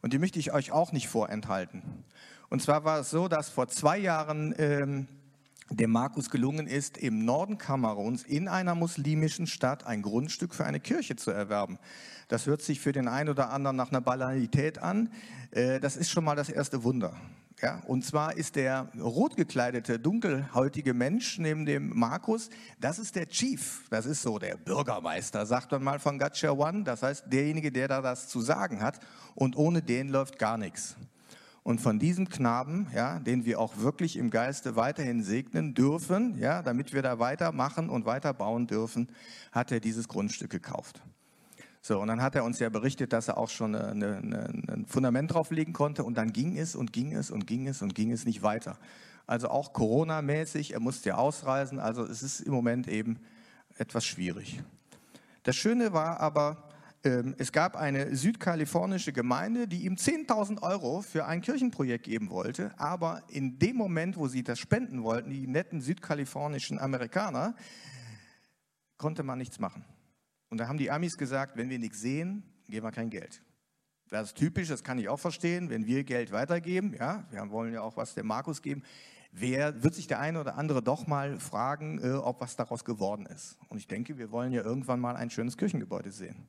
Und 0.03 0.13
die 0.13 0.19
möchte 0.19 0.39
ich 0.39 0.53
euch 0.53 0.73
auch 0.73 0.93
nicht 0.93 1.09
vorenthalten. 1.09 1.83
Und 2.49 2.63
zwar 2.63 2.85
war 2.85 3.01
es 3.01 3.11
so, 3.11 3.29
dass 3.29 3.49
vor 3.49 3.69
zwei 3.69 3.99
Jahren 3.99 4.55
ähm, 4.59 5.07
dem 5.71 5.93
Markus 5.93 6.31
gelungen 6.31 6.67
ist, 6.67 6.99
im 6.99 7.25
Norden 7.25 7.59
Kameruns 7.59 8.25
in 8.25 8.49
einer 8.49 8.75
muslimischen 8.75 9.47
Stadt 9.47 9.87
ein 9.87 10.03
Grundstück 10.03 10.55
für 10.55 10.65
eine 10.65 10.81
Kirche 10.81 11.15
zu 11.15 11.31
erwerben. 11.31 11.79
Das 12.27 12.47
hört 12.47 12.63
sich 12.63 12.81
für 12.81 12.93
den 12.93 13.07
einen 13.07 13.29
oder 13.29 13.51
anderen 13.51 13.77
nach 13.77 13.91
einer 13.91 14.01
Banalität 14.01 14.79
an. 14.79 15.13
Äh, 15.53 15.79
das 15.79 15.97
ist 15.97 16.11
schon 16.11 16.25
mal 16.25 16.35
das 16.35 16.49
erste 16.49 16.83
Wunder. 16.83 17.15
Ja, 17.63 17.83
und 17.87 18.07
zwar 18.07 18.37
ist 18.39 18.57
der 18.57 18.89
rot 18.99 19.37
gekleidete, 19.37 19.99
dunkelhäutige 19.99 20.95
Mensch 20.95 21.39
neben 21.39 21.67
dem 21.67 21.91
Markus, 21.95 22.49
das 22.81 22.99
ist 22.99 23.17
der 23.17 23.29
Chief, 23.29 23.85
das 23.91 24.07
ist 24.07 24.23
so 24.23 24.39
der 24.39 24.57
Bürgermeister, 24.57 25.45
sagt 25.45 25.71
man 25.73 25.83
mal 25.83 25.99
von 25.99 26.19
Gacha 26.19 26.53
One, 26.53 26.85
das 26.85 27.03
heißt 27.03 27.25
derjenige, 27.31 27.71
der 27.71 27.89
da 27.89 28.01
das 28.01 28.29
zu 28.29 28.41
sagen 28.41 28.83
hat 28.83 28.99
und 29.35 29.57
ohne 29.57 29.83
den 29.83 30.09
läuft 30.09 30.39
gar 30.39 30.57
nichts. 30.57 30.97
Und 31.63 31.83
von 31.83 31.99
diesem 31.99 32.31
Knaben, 32.31 32.87
ja, 32.95 33.19
den 33.19 33.45
wir 33.45 33.61
auch 33.61 33.77
wirklich 33.77 34.17
im 34.17 34.31
Geiste 34.31 34.77
weiterhin 34.77 35.23
segnen 35.23 35.75
dürfen, 35.75 36.39
ja, 36.39 36.63
damit 36.63 36.95
wir 36.95 37.03
da 37.03 37.19
weitermachen 37.19 37.91
und 37.91 38.07
weiterbauen 38.07 38.67
dürfen, 38.67 39.09
hat 39.53 39.71
er 39.71 39.81
dieses 39.81 40.09
Grundstück 40.09 40.51
gekauft. 40.51 41.03
So, 41.83 41.99
und 42.01 42.09
dann 42.09 42.21
hat 42.21 42.35
er 42.35 42.45
uns 42.45 42.59
ja 42.59 42.69
berichtet, 42.69 43.13
dass 43.13 43.29
er 43.29 43.39
auch 43.39 43.49
schon 43.49 43.75
eine, 43.75 44.19
eine, 44.19 44.49
ein 44.69 44.85
Fundament 44.87 45.33
drauflegen 45.33 45.73
konnte 45.73 46.05
und 46.05 46.19
dann 46.19 46.33
ging 46.33 46.59
es 46.59 46.75
und 46.75 46.93
ging 46.93 47.15
es 47.15 47.31
und 47.31 47.47
ging 47.47 47.67
es 47.67 47.81
und 47.81 47.95
ging 47.95 48.13
es 48.13 48.27
nicht 48.27 48.43
weiter. 48.43 48.79
Also 49.27 49.49
auch 49.49 49.73
Corona-mäßig, 49.73 50.75
er 50.75 50.81
musste 50.81 51.11
ja 51.11 51.15
ausreisen, 51.17 51.79
also 51.79 52.05
es 52.05 52.23
ist 52.23 52.41
im 52.41 52.53
Moment 52.53 52.87
eben 52.87 53.19
etwas 53.79 54.05
schwierig. 54.05 54.61
Das 55.43 55.57
Schöne 55.57 55.95
war 55.95 56.21
aber, 56.21 56.69
ähm, 57.03 57.35
es 57.39 57.51
gab 57.51 57.77
eine 57.77 58.15
südkalifornische 58.15 59.15
Gemeinde, 59.15 59.67
die 59.67 59.87
ihm 59.87 59.95
10.000 59.95 60.63
Euro 60.63 61.01
für 61.01 61.25
ein 61.25 61.41
Kirchenprojekt 61.41 62.05
geben 62.05 62.29
wollte, 62.29 62.73
aber 62.77 63.23
in 63.29 63.59
dem 63.59 63.77
Moment, 63.77 64.19
wo 64.19 64.29
sie 64.29 64.43
das 64.43 64.59
spenden 64.59 65.03
wollten, 65.03 65.31
die 65.31 65.47
netten 65.47 65.81
südkalifornischen 65.81 66.79
Amerikaner, 66.79 67.55
konnte 68.99 69.23
man 69.23 69.39
nichts 69.39 69.59
machen. 69.59 69.83
Und 70.51 70.59
da 70.59 70.69
haben 70.69 70.79
die 70.79 70.91
Amis 70.91 71.17
gesagt, 71.17 71.57
wenn 71.57 71.71
wir 71.71 71.79
nichts 71.79 72.01
sehen, 72.01 72.43
geben 72.69 72.87
wir 72.87 72.93
kein 72.93 73.09
Geld. 73.09 73.43
Das 74.09 74.29
ist 74.29 74.37
typisch, 74.37 74.69
das 74.69 74.83
kann 74.83 74.99
ich 74.99 75.09
auch 75.09 75.21
verstehen, 75.21 75.71
wenn 75.71 75.87
wir 75.87 76.03
Geld 76.03 76.33
weitergeben, 76.33 76.95
ja, 76.99 77.25
wir 77.31 77.49
wollen 77.51 77.73
ja 77.73 77.81
auch 77.81 77.97
was 77.97 78.15
dem 78.15 78.27
Markus 78.27 78.61
geben, 78.61 78.83
wer 79.31 79.85
wird 79.85 79.95
sich 79.95 80.09
der 80.09 80.19
eine 80.19 80.41
oder 80.41 80.57
andere 80.59 80.83
doch 80.83 81.07
mal 81.07 81.39
fragen, 81.39 82.03
äh, 82.03 82.15
ob 82.15 82.41
was 82.41 82.57
daraus 82.57 82.85
geworden 82.85 83.27
ist. 83.27 83.57
Und 83.69 83.79
ich 83.79 83.87
denke, 83.87 84.19
wir 84.19 84.33
wollen 84.33 84.53
ja 84.53 84.63
irgendwann 84.63 84.99
mal 84.99 85.17
ein 85.17 85.31
schönes 85.31 85.57
Kirchengebäude 85.57 86.11
sehen. 86.11 86.49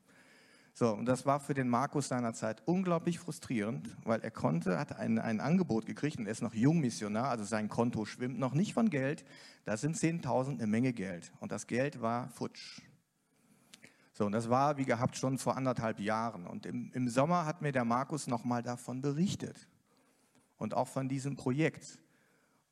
So, 0.74 0.94
und 0.94 1.06
das 1.06 1.26
war 1.26 1.40
für 1.40 1.54
den 1.54 1.70
Markus 1.70 2.08
seinerzeit 2.08 2.64
unglaublich 2.66 3.20
frustrierend, 3.20 3.96
weil 4.06 4.22
er 4.22 4.32
konnte, 4.32 4.80
hat 4.80 4.98
ein, 4.98 5.20
ein 5.20 5.42
Angebot 5.42 5.86
gekriegt 5.86 6.18
und 6.18 6.26
er 6.26 6.32
ist 6.32 6.42
noch 6.42 6.54
Jungmissionar, 6.54 7.30
also 7.30 7.44
sein 7.44 7.68
Konto 7.68 8.06
schwimmt 8.06 8.40
noch 8.40 8.54
nicht 8.54 8.74
von 8.74 8.90
Geld. 8.90 9.26
Das 9.66 9.82
sind 9.82 9.98
10.000 9.98 10.54
eine 10.54 10.68
Menge 10.68 10.94
Geld. 10.94 11.34
Und 11.42 11.52
das 11.52 11.68
Geld 11.68 12.02
war 12.02 12.30
futsch. 12.30 12.82
So, 14.22 14.28
und 14.28 14.34
das 14.34 14.52
war, 14.52 14.78
wie 14.78 14.86
gehabt, 14.86 15.18
schon 15.18 15.40
vor 15.40 15.58
anderthalb 15.58 16.00
Jahren. 16.00 16.46
Und 16.46 16.68
im, 16.68 16.92
im 16.94 17.10
Sommer 17.10 17.48
hat 17.48 17.64
mir 17.64 17.72
der 17.72 17.86
Markus 17.86 18.28
nochmal 18.28 18.62
davon 18.62 19.02
berichtet. 19.02 19.68
Und 20.58 20.76
auch 20.76 20.88
von 20.88 21.10
diesem 21.10 21.38
Projekt. 21.38 21.98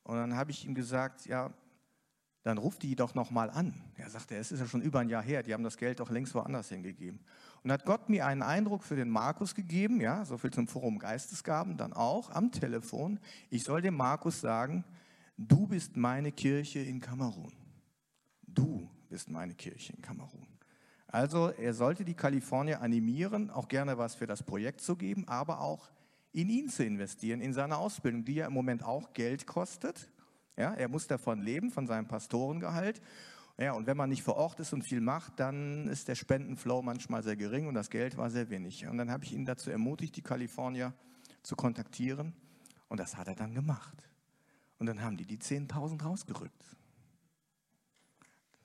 Und 0.04 0.14
dann 0.14 0.36
habe 0.36 0.52
ich 0.52 0.64
ihm 0.64 0.76
gesagt, 0.76 1.26
ja, 1.26 1.52
dann 2.44 2.56
ruft 2.56 2.84
die 2.84 2.94
doch 2.94 3.16
nochmal 3.16 3.50
an. 3.50 3.74
Er 3.96 4.08
sagte, 4.10 4.36
es 4.36 4.52
ist 4.52 4.60
ja 4.60 4.66
schon 4.68 4.80
über 4.80 5.00
ein 5.00 5.08
Jahr 5.08 5.24
her, 5.24 5.42
die 5.42 5.52
haben 5.52 5.64
das 5.64 5.76
Geld 5.76 5.98
doch 5.98 6.08
längst 6.08 6.36
woanders 6.36 6.68
hingegeben. 6.68 7.18
Und 7.64 7.72
hat 7.72 7.84
Gott 7.84 8.08
mir 8.08 8.26
einen 8.26 8.42
Eindruck 8.42 8.84
für 8.84 8.94
den 8.94 9.10
Markus 9.10 9.56
gegeben, 9.56 10.00
ja, 10.00 10.24
so 10.24 10.38
viel 10.38 10.52
zum 10.52 10.68
Forum 10.68 11.00
Geistesgaben, 11.00 11.76
dann 11.76 11.92
auch 11.92 12.30
am 12.30 12.52
Telefon. 12.52 13.18
Ich 13.48 13.64
soll 13.64 13.82
dem 13.82 13.96
Markus 13.96 14.40
sagen, 14.40 14.84
du 15.36 15.66
bist 15.66 15.96
meine 15.96 16.30
Kirche 16.30 16.78
in 16.78 17.00
Kamerun. 17.00 17.52
Du 18.46 18.88
bist 19.08 19.28
meine 19.28 19.56
Kirche 19.56 19.94
in 19.94 20.00
Kamerun. 20.00 20.49
Also 21.12 21.48
er 21.48 21.74
sollte 21.74 22.04
die 22.04 22.14
Kalifornier 22.14 22.80
animieren, 22.80 23.50
auch 23.50 23.68
gerne 23.68 23.98
was 23.98 24.14
für 24.14 24.26
das 24.26 24.44
Projekt 24.44 24.80
zu 24.80 24.96
geben, 24.96 25.26
aber 25.26 25.60
auch 25.60 25.90
in 26.32 26.48
ihn 26.48 26.68
zu 26.68 26.84
investieren, 26.84 27.40
in 27.40 27.52
seine 27.52 27.78
Ausbildung, 27.78 28.24
die 28.24 28.34
ja 28.34 28.46
im 28.46 28.52
Moment 28.52 28.84
auch 28.84 29.12
Geld 29.12 29.46
kostet. 29.46 30.08
Ja, 30.56 30.72
er 30.74 30.88
muss 30.88 31.08
davon 31.08 31.40
leben, 31.42 31.72
von 31.72 31.86
seinem 31.88 32.06
Pastorengehalt. 32.06 33.00
Ja, 33.58 33.72
und 33.72 33.86
wenn 33.86 33.96
man 33.96 34.08
nicht 34.08 34.22
vor 34.22 34.36
Ort 34.36 34.60
ist 34.60 34.72
und 34.72 34.82
viel 34.82 35.00
macht, 35.00 35.40
dann 35.40 35.88
ist 35.88 36.06
der 36.06 36.14
Spendenflow 36.14 36.80
manchmal 36.82 37.22
sehr 37.22 37.36
gering 37.36 37.66
und 37.66 37.74
das 37.74 37.90
Geld 37.90 38.16
war 38.16 38.30
sehr 38.30 38.48
wenig. 38.48 38.86
Und 38.86 38.96
dann 38.96 39.10
habe 39.10 39.24
ich 39.24 39.32
ihn 39.32 39.44
dazu 39.44 39.70
ermutigt, 39.70 40.16
die 40.16 40.22
Kalifornier 40.22 40.94
zu 41.42 41.56
kontaktieren. 41.56 42.34
Und 42.88 43.00
das 43.00 43.16
hat 43.16 43.26
er 43.28 43.34
dann 43.34 43.54
gemacht. 43.54 44.08
Und 44.78 44.86
dann 44.86 45.02
haben 45.02 45.16
die 45.16 45.26
die 45.26 45.38
10.000 45.38 46.02
rausgerückt. 46.02 46.64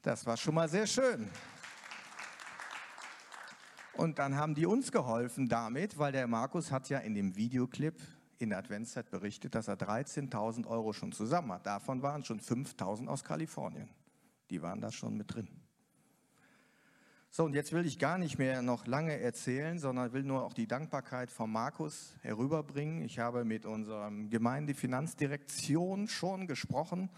Das 0.01 0.25
war 0.25 0.37
schon 0.37 0.53
mal 0.53 0.69
sehr 0.69 0.85
schön. 0.85 1.29
Und 3.97 4.19
dann 4.19 4.35
haben 4.35 4.55
die 4.55 4.65
uns 4.65 4.91
geholfen 4.91 5.47
damit, 5.47 5.97
weil 5.97 6.11
der 6.11 6.27
Markus 6.27 6.71
hat 6.71 6.89
ja 6.89 6.99
in 6.99 7.15
dem 7.15 7.35
Videoclip 7.37 7.95
in 8.37 8.49
der 8.49 8.59
Adventszeit 8.59 9.09
berichtet, 9.09 9.55
dass 9.55 9.69
er 9.69 9.75
13.000 9.75 10.67
Euro 10.67 10.91
schon 10.91 11.13
zusammen 11.13 11.53
hat. 11.53 11.65
Davon 11.65 12.01
waren 12.01 12.25
schon 12.25 12.41
5.000 12.41 13.07
aus 13.07 13.23
Kalifornien. 13.23 13.89
Die 14.49 14.61
waren 14.61 14.81
da 14.81 14.91
schon 14.91 15.15
mit 15.15 15.33
drin. 15.33 15.47
So, 17.29 17.45
und 17.45 17.53
jetzt 17.53 17.71
will 17.71 17.85
ich 17.85 17.99
gar 17.99 18.17
nicht 18.17 18.37
mehr 18.37 18.61
noch 18.61 18.85
lange 18.85 19.19
erzählen, 19.19 19.79
sondern 19.79 20.13
will 20.13 20.23
nur 20.23 20.43
auch 20.43 20.53
die 20.53 20.67
Dankbarkeit 20.67 21.31
von 21.31 21.51
Markus 21.51 22.15
herüberbringen. 22.21 23.01
Ich 23.01 23.19
habe 23.19 23.45
mit 23.45 23.65
unserer 23.65 24.11
Gemeindefinanzdirektion 24.29 26.07
schon 26.07 26.47
gesprochen 26.47 27.09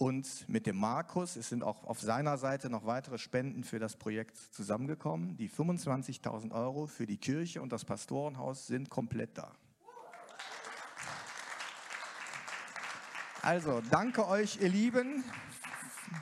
und 0.00 0.48
mit 0.48 0.66
dem 0.66 0.78
Markus, 0.78 1.36
es 1.36 1.50
sind 1.50 1.62
auch 1.62 1.84
auf 1.84 2.00
seiner 2.00 2.38
Seite 2.38 2.70
noch 2.70 2.86
weitere 2.86 3.18
Spenden 3.18 3.64
für 3.64 3.78
das 3.78 3.96
Projekt 3.96 4.38
zusammengekommen. 4.38 5.36
Die 5.36 5.50
25.000 5.50 6.52
Euro 6.52 6.86
für 6.86 7.04
die 7.04 7.18
Kirche 7.18 7.60
und 7.60 7.70
das 7.70 7.84
Pastorenhaus 7.84 8.66
sind 8.66 8.88
komplett 8.88 9.36
da. 9.36 9.54
Also, 13.42 13.82
danke 13.90 14.26
euch, 14.26 14.58
ihr 14.62 14.70
Lieben. 14.70 15.22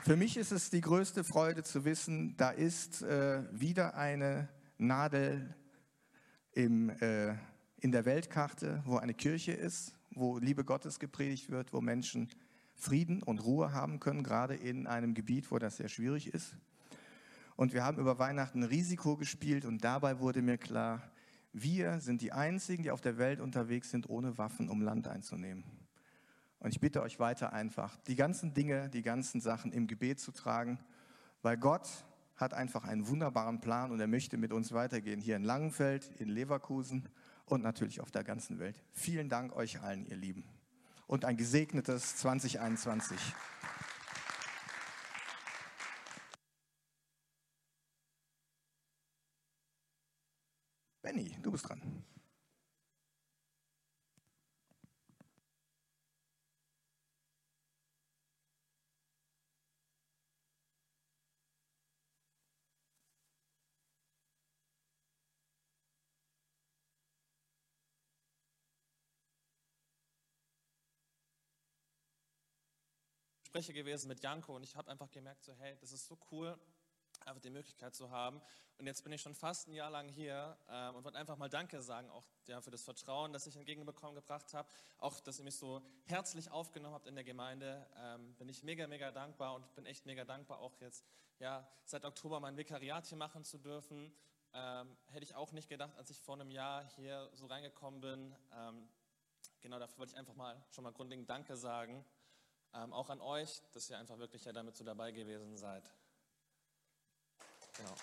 Für 0.03 0.17
mich 0.17 0.35
ist 0.35 0.51
es 0.51 0.69
die 0.69 0.81
größte 0.81 1.23
Freude 1.23 1.63
zu 1.63 1.85
wissen, 1.85 2.35
da 2.35 2.49
ist 2.49 3.01
äh, 3.01 3.43
wieder 3.53 3.95
eine 3.95 4.49
Nadel 4.77 5.55
im, 6.51 6.89
äh, 6.99 7.33
in 7.77 7.93
der 7.93 8.03
Weltkarte, 8.03 8.83
wo 8.85 8.97
eine 8.97 9.13
Kirche 9.13 9.53
ist, 9.53 9.95
wo 10.11 10.37
Liebe 10.37 10.65
Gottes 10.65 10.99
gepredigt 10.99 11.49
wird, 11.49 11.71
wo 11.71 11.79
Menschen 11.79 12.27
Frieden 12.79 13.21
und 13.21 13.43
Ruhe 13.43 13.73
haben 13.73 13.99
können, 13.99 14.23
gerade 14.23 14.55
in 14.55 14.87
einem 14.87 15.13
Gebiet, 15.13 15.51
wo 15.51 15.59
das 15.59 15.77
sehr 15.77 15.89
schwierig 15.89 16.33
ist. 16.33 16.55
Und 17.57 17.73
wir 17.73 17.83
haben 17.83 17.97
über 17.97 18.19
Weihnachten 18.19 18.63
Risiko 18.63 19.17
gespielt 19.17 19.65
und 19.65 19.83
dabei 19.83 20.19
wurde 20.19 20.41
mir 20.41 20.57
klar, 20.57 21.01
wir 21.51 21.99
sind 21.99 22.21
die 22.21 22.31
Einzigen, 22.31 22.83
die 22.83 22.91
auf 22.91 23.01
der 23.01 23.17
Welt 23.17 23.41
unterwegs 23.41 23.91
sind, 23.91 24.09
ohne 24.09 24.37
Waffen, 24.37 24.69
um 24.69 24.81
Land 24.81 25.07
einzunehmen. 25.07 25.65
Und 26.59 26.69
ich 26.69 26.79
bitte 26.79 27.01
euch 27.01 27.19
weiter 27.19 27.51
einfach, 27.51 27.97
die 28.07 28.15
ganzen 28.15 28.53
Dinge, 28.53 28.89
die 28.89 29.01
ganzen 29.01 29.41
Sachen 29.41 29.73
im 29.73 29.87
Gebet 29.87 30.21
zu 30.21 30.31
tragen, 30.31 30.79
weil 31.41 31.57
Gott 31.57 31.87
hat 32.37 32.53
einfach 32.53 32.85
einen 32.85 33.09
wunderbaren 33.09 33.59
Plan 33.59 33.91
und 33.91 33.99
er 33.99 34.07
möchte 34.07 34.37
mit 34.37 34.53
uns 34.53 34.71
weitergehen, 34.71 35.19
hier 35.19 35.35
in 35.35 35.43
Langenfeld, 35.43 36.09
in 36.19 36.29
Leverkusen 36.29 37.09
und 37.45 37.61
natürlich 37.61 37.99
auf 37.99 38.11
der 38.11 38.23
ganzen 38.23 38.59
Welt. 38.59 38.81
Vielen 38.93 39.27
Dank 39.27 39.53
euch 39.53 39.81
allen, 39.81 40.05
ihr 40.05 40.15
Lieben 40.15 40.45
und 41.09 41.25
ein 41.25 41.37
gesegnetes 41.37 42.17
2021. 42.17 43.17
Benny, 51.01 51.35
du 51.41 51.51
bist 51.51 51.67
dran. 51.67 51.81
Sprecher 73.49 73.73
gewesen 73.73 74.09
mit 74.09 74.21
Janko 74.21 74.55
und 74.55 74.61
ich 74.61 74.75
habe 74.75 74.91
einfach 74.91 75.09
gemerkt, 75.09 75.43
so 75.43 75.55
hey, 75.55 75.75
das 75.81 75.91
ist 75.91 76.05
so 76.05 76.15
cool, 76.29 76.55
einfach 77.25 77.41
die 77.41 77.49
Möglichkeit 77.49 77.95
zu 77.95 78.11
haben. 78.11 78.39
Und 78.77 78.85
jetzt 78.85 79.03
bin 79.03 79.11
ich 79.11 79.23
schon 79.23 79.33
fast 79.33 79.67
ein 79.67 79.73
Jahr 79.73 79.89
lang 79.89 80.07
hier 80.07 80.55
ähm, 80.69 80.93
und 80.93 81.03
wollte 81.03 81.17
einfach 81.17 81.35
mal 81.35 81.49
Danke 81.49 81.81
sagen, 81.81 82.11
auch 82.11 82.23
ja, 82.45 82.61
für 82.61 82.69
das 82.69 82.83
Vertrauen, 82.83 83.33
das 83.33 83.47
ich 83.47 83.57
entgegenbekommen 83.57 84.13
gebracht 84.13 84.53
habe, 84.53 84.69
auch, 84.99 85.19
dass 85.19 85.39
ihr 85.39 85.45
mich 85.45 85.55
so 85.55 85.81
herzlich 86.05 86.51
aufgenommen 86.51 86.93
habt 86.93 87.07
in 87.07 87.15
der 87.15 87.23
Gemeinde. 87.23 87.87
Ähm, 87.97 88.35
bin 88.35 88.49
ich 88.49 88.61
mega, 88.61 88.85
mega 88.85 89.09
dankbar 89.09 89.55
und 89.55 89.73
bin 89.73 89.87
echt 89.87 90.05
mega 90.05 90.25
dankbar, 90.25 90.59
auch 90.59 90.79
jetzt 90.79 91.03
ja, 91.39 91.67
seit 91.85 92.05
Oktober 92.05 92.39
mein 92.39 92.55
Vikariat 92.55 93.07
hier 93.07 93.17
machen 93.17 93.45
zu 93.45 93.57
dürfen. 93.57 94.13
Ähm, 94.53 94.95
hätte 95.07 95.23
ich 95.23 95.33
auch 95.33 95.53
nicht 95.53 95.69
gedacht, 95.69 95.95
als 95.97 96.11
ich 96.11 96.19
vor 96.19 96.35
einem 96.35 96.51
Jahr 96.51 96.87
hier 96.97 97.31
so 97.33 97.47
reingekommen 97.47 97.99
bin. 97.99 98.35
Ähm, 98.53 98.87
genau 99.59 99.79
dafür 99.79 99.97
wollte 99.97 100.11
ich 100.11 100.19
einfach 100.19 100.35
mal 100.35 100.63
schon 100.69 100.83
mal 100.83 100.93
grundlegend 100.93 101.27
Danke 101.27 101.57
sagen. 101.57 102.05
Ähm, 102.73 102.93
auch 102.93 103.09
an 103.09 103.21
euch, 103.21 103.61
dass 103.73 103.89
ihr 103.89 103.97
einfach 103.97 104.19
wirklich 104.19 104.45
ja 104.45 104.53
damit 104.53 104.75
so 104.77 104.83
dabei 104.83 105.11
gewesen 105.11 105.57
seid. 105.57 105.83
Genau. 107.77 107.95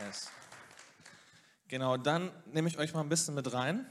Yes. 0.00 0.28
Genau, 1.68 1.96
dann 1.96 2.32
nehme 2.46 2.68
ich 2.68 2.78
euch 2.78 2.92
mal 2.92 3.00
ein 3.00 3.08
bisschen 3.08 3.34
mit 3.34 3.52
rein. 3.52 3.86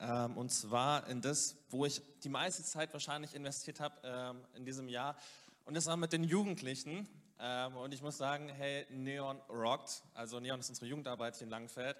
Ähm, 0.00 0.36
und 0.36 0.50
zwar 0.50 1.06
in 1.06 1.20
das, 1.20 1.56
wo 1.70 1.86
ich 1.86 2.02
die 2.20 2.28
meiste 2.28 2.64
Zeit 2.64 2.92
wahrscheinlich 2.92 3.34
investiert 3.34 3.80
habe 3.80 3.96
ähm, 4.02 4.44
in 4.54 4.64
diesem 4.64 4.88
Jahr. 4.88 5.16
Und 5.64 5.74
das 5.74 5.86
war 5.86 5.96
mit 5.96 6.12
den 6.12 6.24
Jugendlichen. 6.24 7.08
Ähm, 7.38 7.76
und 7.76 7.94
ich 7.94 8.02
muss 8.02 8.18
sagen, 8.18 8.48
hey, 8.48 8.86
Neon 8.90 9.40
rockt. 9.48 10.02
Also 10.12 10.40
Neon 10.40 10.60
ist 10.60 10.68
unsere 10.68 10.86
Jugendarbeit 10.86 11.36
hier 11.36 11.44
in 11.44 11.50
Langfeld. 11.50 11.96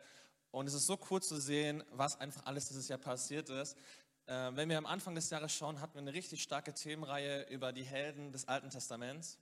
Und 0.50 0.68
es 0.68 0.74
ist 0.74 0.86
so 0.86 0.98
cool 1.10 1.22
zu 1.22 1.40
sehen, 1.40 1.82
was 1.90 2.20
einfach 2.20 2.46
alles 2.46 2.68
dieses 2.68 2.88
Jahr 2.88 2.98
passiert 2.98 3.48
ist. 3.48 3.76
Äh, 4.26 4.50
wenn 4.54 4.68
wir 4.68 4.78
am 4.78 4.86
Anfang 4.86 5.14
des 5.14 5.30
Jahres 5.30 5.52
schauen, 5.52 5.80
hatten 5.80 5.94
wir 5.94 6.02
eine 6.02 6.14
richtig 6.14 6.42
starke 6.42 6.72
Themenreihe 6.74 7.46
über 7.50 7.72
die 7.72 7.84
Helden 7.84 8.32
des 8.32 8.48
Alten 8.48 8.70
Testaments. 8.70 9.38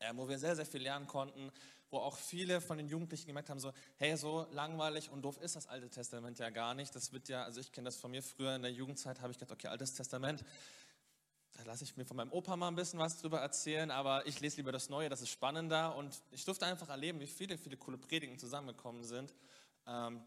äh, 0.00 0.12
wo 0.14 0.28
wir 0.28 0.38
sehr, 0.38 0.56
sehr 0.56 0.66
viel 0.66 0.82
lernen 0.82 1.06
konnten, 1.06 1.50
wo 1.90 1.98
auch 1.98 2.16
viele 2.16 2.60
von 2.60 2.76
den 2.78 2.88
Jugendlichen 2.88 3.26
gemerkt 3.26 3.50
haben, 3.50 3.60
so, 3.60 3.72
hey, 3.96 4.16
so 4.16 4.46
langweilig 4.50 5.10
und 5.10 5.22
doof 5.22 5.38
ist 5.40 5.56
das 5.56 5.66
Alte 5.66 5.88
Testament 5.88 6.38
ja 6.38 6.50
gar 6.50 6.74
nicht. 6.74 6.94
Das 6.94 7.12
wird 7.12 7.28
ja, 7.28 7.44
also 7.44 7.60
ich 7.60 7.72
kenne 7.72 7.86
das 7.86 7.96
von 7.96 8.10
mir 8.10 8.22
früher 8.22 8.56
in 8.56 8.62
der 8.62 8.72
Jugendzeit, 8.72 9.20
habe 9.20 9.32
ich 9.32 9.38
gedacht, 9.38 9.52
okay, 9.52 9.68
Altes 9.68 9.94
Testament, 9.94 10.44
da 11.52 11.62
lasse 11.64 11.84
ich 11.84 11.96
mir 11.96 12.04
von 12.04 12.16
meinem 12.16 12.32
Opa 12.32 12.56
mal 12.56 12.68
ein 12.68 12.74
bisschen 12.74 12.98
was 12.98 13.20
drüber 13.20 13.40
erzählen, 13.40 13.90
aber 13.90 14.26
ich 14.26 14.40
lese 14.40 14.56
lieber 14.56 14.72
das 14.72 14.88
Neue, 14.88 15.08
das 15.08 15.22
ist 15.22 15.30
spannender 15.30 15.94
und 15.94 16.20
ich 16.32 16.44
durfte 16.44 16.66
einfach 16.66 16.88
erleben, 16.88 17.20
wie 17.20 17.28
viele, 17.28 17.56
viele 17.56 17.76
coole 17.76 17.96
Predigen 17.96 18.38
zusammengekommen 18.38 19.04
sind. 19.04 19.32
Ähm, 19.86 20.20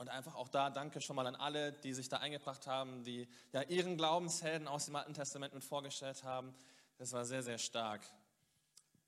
und 0.00 0.08
einfach 0.08 0.34
auch 0.34 0.48
da 0.48 0.70
danke 0.70 1.02
schon 1.02 1.14
mal 1.14 1.26
an 1.26 1.36
alle, 1.36 1.72
die 1.72 1.92
sich 1.92 2.08
da 2.08 2.16
eingebracht 2.16 2.66
haben, 2.66 3.04
die 3.04 3.28
ja 3.52 3.60
ihren 3.64 3.98
Glaubenshelden 3.98 4.66
aus 4.66 4.86
dem 4.86 4.96
Alten 4.96 5.12
Testament 5.12 5.52
mit 5.52 5.62
vorgestellt 5.62 6.24
haben. 6.24 6.54
Das 6.96 7.12
war 7.12 7.26
sehr, 7.26 7.42
sehr 7.42 7.58
stark. 7.58 8.00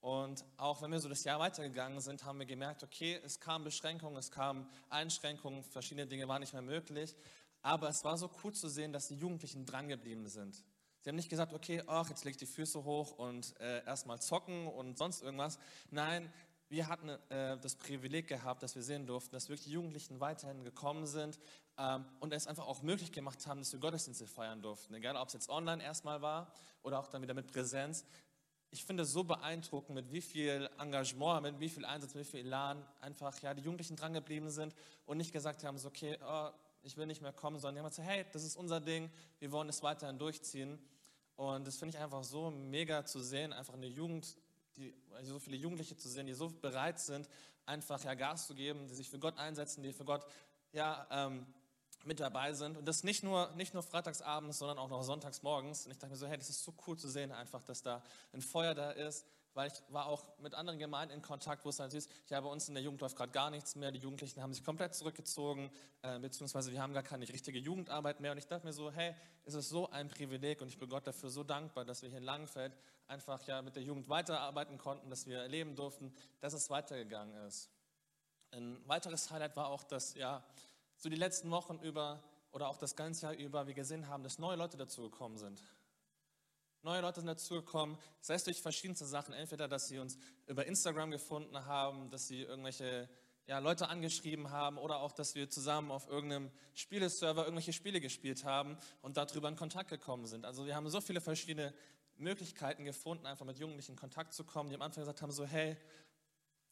Und 0.02 0.44
auch 0.58 0.82
wenn 0.82 0.92
wir 0.92 1.00
so 1.00 1.08
das 1.08 1.24
Jahr 1.24 1.40
weitergegangen 1.40 1.98
sind, 2.02 2.24
haben 2.24 2.40
wir 2.40 2.44
gemerkt, 2.44 2.82
okay, 2.82 3.18
es 3.24 3.40
kamen 3.40 3.64
Beschränkungen, 3.64 4.18
es 4.18 4.30
kamen 4.30 4.68
Einschränkungen, 4.90 5.64
verschiedene 5.64 6.06
Dinge 6.06 6.28
waren 6.28 6.40
nicht 6.40 6.52
mehr 6.52 6.60
möglich. 6.60 7.16
Aber 7.62 7.88
es 7.88 8.04
war 8.04 8.18
so 8.18 8.30
cool 8.44 8.52
zu 8.52 8.68
sehen, 8.68 8.92
dass 8.92 9.08
die 9.08 9.16
Jugendlichen 9.16 9.64
drangeblieben 9.64 10.26
sind. 10.26 10.62
Sie 11.00 11.08
haben 11.08 11.16
nicht 11.16 11.30
gesagt, 11.30 11.54
okay, 11.54 11.82
ach, 11.86 12.10
jetzt 12.10 12.24
leg 12.24 12.36
die 12.36 12.44
Füße 12.44 12.84
hoch 12.84 13.12
und 13.12 13.58
äh, 13.60 13.82
erstmal 13.86 14.20
zocken 14.20 14.66
und 14.66 14.98
sonst 14.98 15.22
irgendwas. 15.22 15.58
Nein, 15.90 16.30
wir 16.72 16.88
hatten 16.88 17.10
äh, 17.28 17.58
das 17.58 17.76
Privileg 17.76 18.26
gehabt, 18.26 18.62
dass 18.62 18.74
wir 18.74 18.82
sehen 18.82 19.06
durften, 19.06 19.32
dass 19.32 19.48
wirklich 19.48 19.68
Jugendlichen 19.68 20.18
weiterhin 20.20 20.64
gekommen 20.64 21.06
sind 21.06 21.38
ähm, 21.78 22.04
und 22.18 22.32
es 22.32 22.46
einfach 22.46 22.66
auch 22.66 22.82
möglich 22.82 23.12
gemacht 23.12 23.46
haben, 23.46 23.60
dass 23.60 23.72
wir 23.72 23.78
Gottesdienste 23.78 24.26
feiern 24.26 24.62
durften. 24.62 24.94
Egal, 24.94 25.16
ob 25.16 25.28
es 25.28 25.34
jetzt 25.34 25.48
online 25.48 25.82
erstmal 25.82 26.22
war 26.22 26.52
oder 26.82 26.98
auch 26.98 27.08
dann 27.08 27.22
wieder 27.22 27.34
mit 27.34 27.46
Präsenz 27.46 28.04
ich 28.72 28.86
finde 28.86 29.02
es 29.02 29.12
so 29.12 29.22
beeindruckend, 29.22 29.94
mit 29.94 30.10
wie 30.12 30.22
viel 30.22 30.68
Engagement, 30.78 31.42
mit 31.42 31.60
wie 31.60 31.68
viel 31.68 31.84
Einsatz, 31.84 32.14
mit 32.14 32.26
wie 32.26 32.30
viel 32.30 32.40
Elan 32.46 32.82
einfach 33.02 33.38
ja, 33.42 33.52
die 33.52 33.60
Jugendlichen 33.60 33.96
drangeblieben 33.96 34.50
sind 34.50 34.74
und 35.04 35.18
nicht 35.18 35.30
gesagt 35.30 35.62
haben, 35.62 35.76
so, 35.76 35.88
okay, 35.88 36.18
oh, 36.26 36.48
ich 36.82 36.96
will 36.96 37.04
nicht 37.06 37.20
mehr 37.20 37.34
kommen, 37.34 37.58
sondern 37.58 37.74
die 37.74 37.80
haben 37.80 37.90
gesagt, 37.90 38.08
hey, 38.08 38.24
das 38.32 38.44
ist 38.44 38.56
unser 38.56 38.80
Ding, 38.80 39.10
wir 39.40 39.52
wollen 39.52 39.68
es 39.68 39.82
weiterhin 39.82 40.18
durchziehen. 40.18 40.78
Und 41.36 41.66
das 41.66 41.76
finde 41.76 41.96
ich 41.96 42.02
einfach 42.02 42.24
so 42.24 42.50
mega 42.50 43.04
zu 43.04 43.20
sehen, 43.20 43.52
einfach 43.52 43.74
eine 43.74 43.86
Jugend, 43.86 44.36
die, 44.76 44.94
so 45.22 45.38
viele 45.38 45.56
Jugendliche 45.56 45.96
zu 45.96 46.08
sehen, 46.08 46.26
die 46.26 46.34
so 46.34 46.48
bereit 46.48 46.98
sind, 46.98 47.28
einfach 47.66 48.02
ja 48.04 48.14
Gas 48.14 48.46
zu 48.46 48.54
geben, 48.54 48.86
die 48.88 48.94
sich 48.94 49.08
für 49.08 49.18
Gott 49.18 49.38
einsetzen, 49.38 49.82
die 49.82 49.92
für 49.92 50.04
Gott 50.04 50.26
ja, 50.72 51.06
ähm, 51.10 51.46
mit 52.04 52.20
dabei 52.20 52.52
sind. 52.52 52.76
Und 52.76 52.86
das 52.86 53.04
nicht 53.04 53.22
nur, 53.22 53.50
nicht 53.52 53.74
nur 53.74 53.82
freitagsabends, 53.82 54.58
sondern 54.58 54.78
auch 54.78 54.88
noch 54.88 55.02
sonntags 55.02 55.42
morgens. 55.42 55.86
Und 55.86 55.92
ich 55.92 55.98
dachte 55.98 56.12
mir 56.12 56.16
so, 56.16 56.26
hey, 56.26 56.36
das 56.36 56.50
ist 56.50 56.64
so 56.64 56.74
cool 56.86 56.98
zu 56.98 57.08
sehen, 57.08 57.32
einfach, 57.32 57.62
dass 57.62 57.82
da 57.82 58.02
ein 58.32 58.42
Feuer 58.42 58.74
da 58.74 58.90
ist. 58.90 59.26
Weil 59.54 59.68
ich 59.68 59.74
war 59.90 60.06
auch 60.06 60.24
mit 60.38 60.54
anderen 60.54 60.78
Gemeinden 60.78 61.14
in 61.14 61.20
Kontakt, 61.20 61.66
wo 61.66 61.68
es 61.68 61.76
dann 61.76 61.90
ist, 61.90 62.10
ja, 62.30 62.40
bei 62.40 62.48
uns 62.48 62.68
in 62.68 62.74
der 62.74 62.82
Jugend 62.82 63.02
läuft 63.02 63.16
gerade 63.16 63.32
gar 63.32 63.50
nichts 63.50 63.74
mehr. 63.74 63.92
Die 63.92 63.98
Jugendlichen 63.98 64.40
haben 64.40 64.54
sich 64.54 64.64
komplett 64.64 64.94
zurückgezogen, 64.94 65.70
äh, 66.00 66.18
beziehungsweise 66.18 66.72
wir 66.72 66.80
haben 66.80 66.94
gar 66.94 67.02
keine 67.02 67.28
richtige 67.28 67.58
Jugendarbeit 67.58 68.20
mehr. 68.20 68.32
Und 68.32 68.38
ich 68.38 68.46
dachte 68.46 68.64
mir 68.64 68.72
so, 68.72 68.90
hey, 68.90 69.14
es 69.44 69.52
ist 69.52 69.68
so 69.68 69.90
ein 69.90 70.08
Privileg 70.08 70.62
und 70.62 70.68
ich 70.68 70.78
bin 70.78 70.88
Gott 70.88 71.06
dafür 71.06 71.28
so 71.28 71.44
dankbar, 71.44 71.84
dass 71.84 72.00
wir 72.00 72.08
hier 72.08 72.18
in 72.18 72.24
Langenfeld 72.24 72.74
einfach 73.12 73.46
ja 73.46 73.62
mit 73.62 73.76
der 73.76 73.82
Jugend 73.82 74.08
weiterarbeiten 74.08 74.78
konnten, 74.78 75.10
dass 75.10 75.26
wir 75.26 75.38
erleben 75.38 75.76
durften, 75.76 76.14
dass 76.40 76.54
es 76.54 76.70
weitergegangen 76.70 77.36
ist. 77.46 77.70
Ein 78.50 78.80
weiteres 78.88 79.30
Highlight 79.30 79.56
war 79.56 79.68
auch, 79.68 79.84
dass 79.84 80.14
ja, 80.14 80.42
so 80.96 81.08
die 81.08 81.16
letzten 81.16 81.50
Wochen 81.50 81.78
über 81.80 82.22
oder 82.52 82.68
auch 82.68 82.76
das 82.76 82.96
ganze 82.96 83.26
Jahr 83.26 83.34
über 83.34 83.66
wir 83.66 83.74
gesehen 83.74 84.08
haben, 84.08 84.22
dass 84.22 84.38
neue 84.38 84.56
Leute 84.56 84.76
dazugekommen 84.76 85.38
sind. 85.38 85.62
Neue 86.82 87.00
Leute 87.00 87.20
sind 87.20 87.28
dazugekommen, 87.28 87.96
sei 88.20 88.34
es 88.34 88.44
durch 88.44 88.60
verschiedenste 88.60 89.06
Sachen. 89.06 89.32
Entweder, 89.34 89.68
dass 89.68 89.88
sie 89.88 89.98
uns 89.98 90.18
über 90.46 90.66
Instagram 90.66 91.12
gefunden 91.12 91.64
haben, 91.64 92.10
dass 92.10 92.26
sie 92.26 92.42
irgendwelche 92.42 93.08
ja, 93.46 93.58
Leute 93.58 93.88
angeschrieben 93.88 94.50
haben 94.50 94.78
oder 94.78 95.00
auch, 95.00 95.12
dass 95.12 95.34
wir 95.34 95.48
zusammen 95.48 95.90
auf 95.90 96.08
irgendeinem 96.08 96.50
Spieleserver 96.74 97.44
irgendwelche 97.44 97.72
Spiele 97.72 98.00
gespielt 98.00 98.44
haben 98.44 98.76
und 99.00 99.16
darüber 99.16 99.48
in 99.48 99.56
Kontakt 99.56 99.90
gekommen 99.90 100.26
sind. 100.26 100.44
Also 100.44 100.66
wir 100.66 100.74
haben 100.74 100.88
so 100.88 101.00
viele 101.00 101.20
verschiedene 101.20 101.72
Möglichkeiten 102.16 102.84
gefunden, 102.84 103.26
einfach 103.26 103.46
mit 103.46 103.58
Jugendlichen 103.58 103.92
in 103.92 103.96
Kontakt 103.98 104.32
zu 104.32 104.44
kommen, 104.44 104.68
die 104.68 104.74
am 104.74 104.82
Anfang 104.82 105.02
gesagt 105.02 105.22
haben, 105.22 105.32
so 105.32 105.44
hey, 105.44 105.76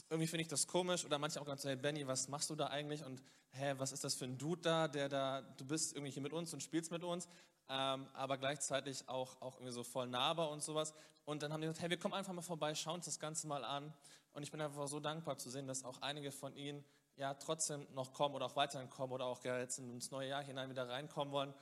irgendwie 0.08 0.26
finde 0.26 0.42
ich 0.42 0.48
das 0.48 0.66
komisch 0.66 1.04
oder 1.04 1.18
manche 1.18 1.40
auch 1.40 1.46
ganz 1.46 1.62
so, 1.62 1.68
hey 1.68 1.76
Benny, 1.76 2.06
was 2.06 2.28
machst 2.28 2.50
du 2.50 2.56
da 2.56 2.66
eigentlich 2.66 3.04
und 3.04 3.22
hä, 3.52 3.74
was 3.78 3.92
ist 3.92 4.04
das 4.04 4.14
für 4.14 4.24
ein 4.24 4.38
Dude 4.38 4.60
da, 4.62 4.88
der 4.88 5.08
da, 5.08 5.42
du 5.42 5.64
bist 5.64 5.94
irgendwie 5.94 6.12
hier 6.12 6.22
mit 6.22 6.32
uns 6.32 6.52
und 6.52 6.62
spielst 6.62 6.90
mit 6.90 7.04
uns, 7.04 7.28
ähm, 7.68 8.08
aber 8.14 8.36
gleichzeitig 8.36 9.08
auch, 9.08 9.40
auch 9.40 9.54
irgendwie 9.56 9.72
so 9.72 9.84
voll 9.84 10.08
nahbar 10.08 10.50
und 10.50 10.62
sowas. 10.62 10.94
Und 11.24 11.42
dann 11.42 11.52
haben 11.52 11.60
die 11.60 11.68
gesagt, 11.68 11.82
hey, 11.82 11.90
wir 11.90 11.98
kommen 11.98 12.14
einfach 12.14 12.32
mal 12.32 12.42
vorbei, 12.42 12.74
schauen 12.74 12.96
uns 12.96 13.04
das 13.04 13.20
Ganze 13.20 13.46
mal 13.46 13.64
an. 13.64 13.94
Und 14.32 14.42
ich 14.42 14.50
bin 14.50 14.60
einfach 14.60 14.88
so 14.88 14.98
dankbar 14.98 15.38
zu 15.38 15.50
sehen, 15.50 15.66
dass 15.68 15.84
auch 15.84 16.02
einige 16.02 16.32
von 16.32 16.54
ihnen 16.56 16.84
ja 17.16 17.34
trotzdem 17.34 17.86
noch 17.94 18.12
kommen 18.12 18.34
oder 18.34 18.46
auch 18.46 18.56
weiterhin 18.56 18.90
kommen 18.90 19.12
oder 19.12 19.26
auch 19.26 19.44
jetzt 19.44 19.78
ins 19.78 20.10
neue 20.10 20.28
Jahr 20.28 20.42
hinein 20.42 20.70
wieder 20.70 20.88
reinkommen 20.88 21.32
wollen. 21.32 21.54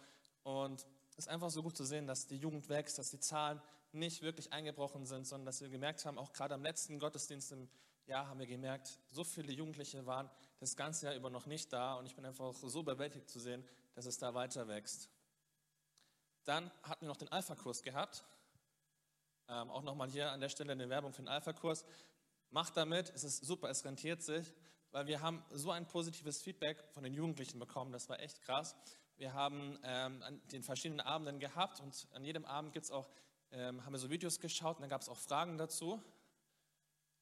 Und 0.43 0.87
ist 1.19 1.29
einfach 1.29 1.51
so 1.51 1.63
gut 1.63 1.77
zu 1.77 1.85
sehen, 1.85 2.07
dass 2.07 2.27
die 2.27 2.37
Jugend 2.37 2.69
wächst, 2.69 2.99
dass 2.99 3.11
die 3.11 3.19
Zahlen 3.19 3.61
nicht 3.93 4.23
wirklich 4.23 4.53
eingebrochen 4.53 5.05
sind, 5.05 5.27
sondern 5.27 5.47
dass 5.47 5.61
wir 5.61 5.69
gemerkt 5.69 6.05
haben, 6.05 6.17
auch 6.17 6.33
gerade 6.33 6.55
am 6.55 6.63
letzten 6.63 6.99
Gottesdienst 6.99 7.53
im 7.53 7.69
Jahr 8.07 8.29
haben 8.29 8.39
wir 8.39 8.47
gemerkt, 8.47 8.99
so 9.11 9.25
viele 9.25 9.53
Jugendliche 9.53 10.07
waren 10.07 10.31
das 10.61 10.77
ganze 10.77 11.07
Jahr 11.07 11.15
über 11.15 11.29
noch 11.29 11.47
nicht 11.47 11.73
da 11.73 11.95
und 11.95 12.07
ich 12.07 12.15
bin 12.15 12.25
einfach 12.25 12.55
so 12.55 12.81
überwältigt 12.81 13.29
zu 13.29 13.41
sehen, 13.41 13.67
dass 13.95 14.07
es 14.07 14.19
da 14.19 14.33
weiter 14.33 14.69
wächst. 14.69 15.11
Dann 16.45 16.71
hatten 16.83 17.03
wir 17.05 17.09
noch 17.09 17.17
den 17.17 17.31
Alpha-Kurs 17.31 17.83
gehabt. 17.83 18.25
Ähm, 19.49 19.71
auch 19.71 19.83
nochmal 19.83 20.09
hier 20.09 20.31
an 20.31 20.41
der 20.41 20.49
Stelle 20.49 20.73
eine 20.73 20.89
Werbung 20.89 21.13
für 21.13 21.23
den 21.23 21.29
Alpha-Kurs. 21.29 21.85
Macht 22.51 22.77
damit, 22.77 23.11
es 23.15 23.25
ist 23.25 23.45
super, 23.45 23.69
es 23.69 23.85
rentiert 23.85 24.23
sich, 24.23 24.55
weil 24.93 25.07
wir 25.07 25.21
haben 25.21 25.45
so 25.51 25.71
ein 25.71 25.87
positives 25.87 26.41
Feedback 26.41 26.83
von 26.93 27.03
den 27.03 27.13
Jugendlichen 27.13 27.59
bekommen, 27.59 27.93
das 27.93 28.09
war 28.09 28.21
echt 28.21 28.41
krass. 28.41 28.75
Wir 29.19 29.35
haben 29.35 29.77
ähm, 29.83 30.23
an 30.23 30.41
den 30.53 30.63
verschiedenen 30.63 31.01
Abenden 31.01 31.41
gehabt 31.41 31.81
und 31.81 32.07
an 32.13 32.23
jedem 32.25 32.45
Abend 32.45 32.73
gibt's 32.73 32.93
auch, 32.93 33.11
ähm, 33.51 33.85
haben 33.85 33.93
wir 33.93 33.99
so 33.99 34.11
Videos 34.11 34.39
geschaut 34.39 34.77
und 34.77 34.83
dann 34.83 34.91
gab 34.91 35.01
es 35.01 35.09
auch 35.09 35.17
Fragen 35.17 35.59
dazu. 35.59 36.01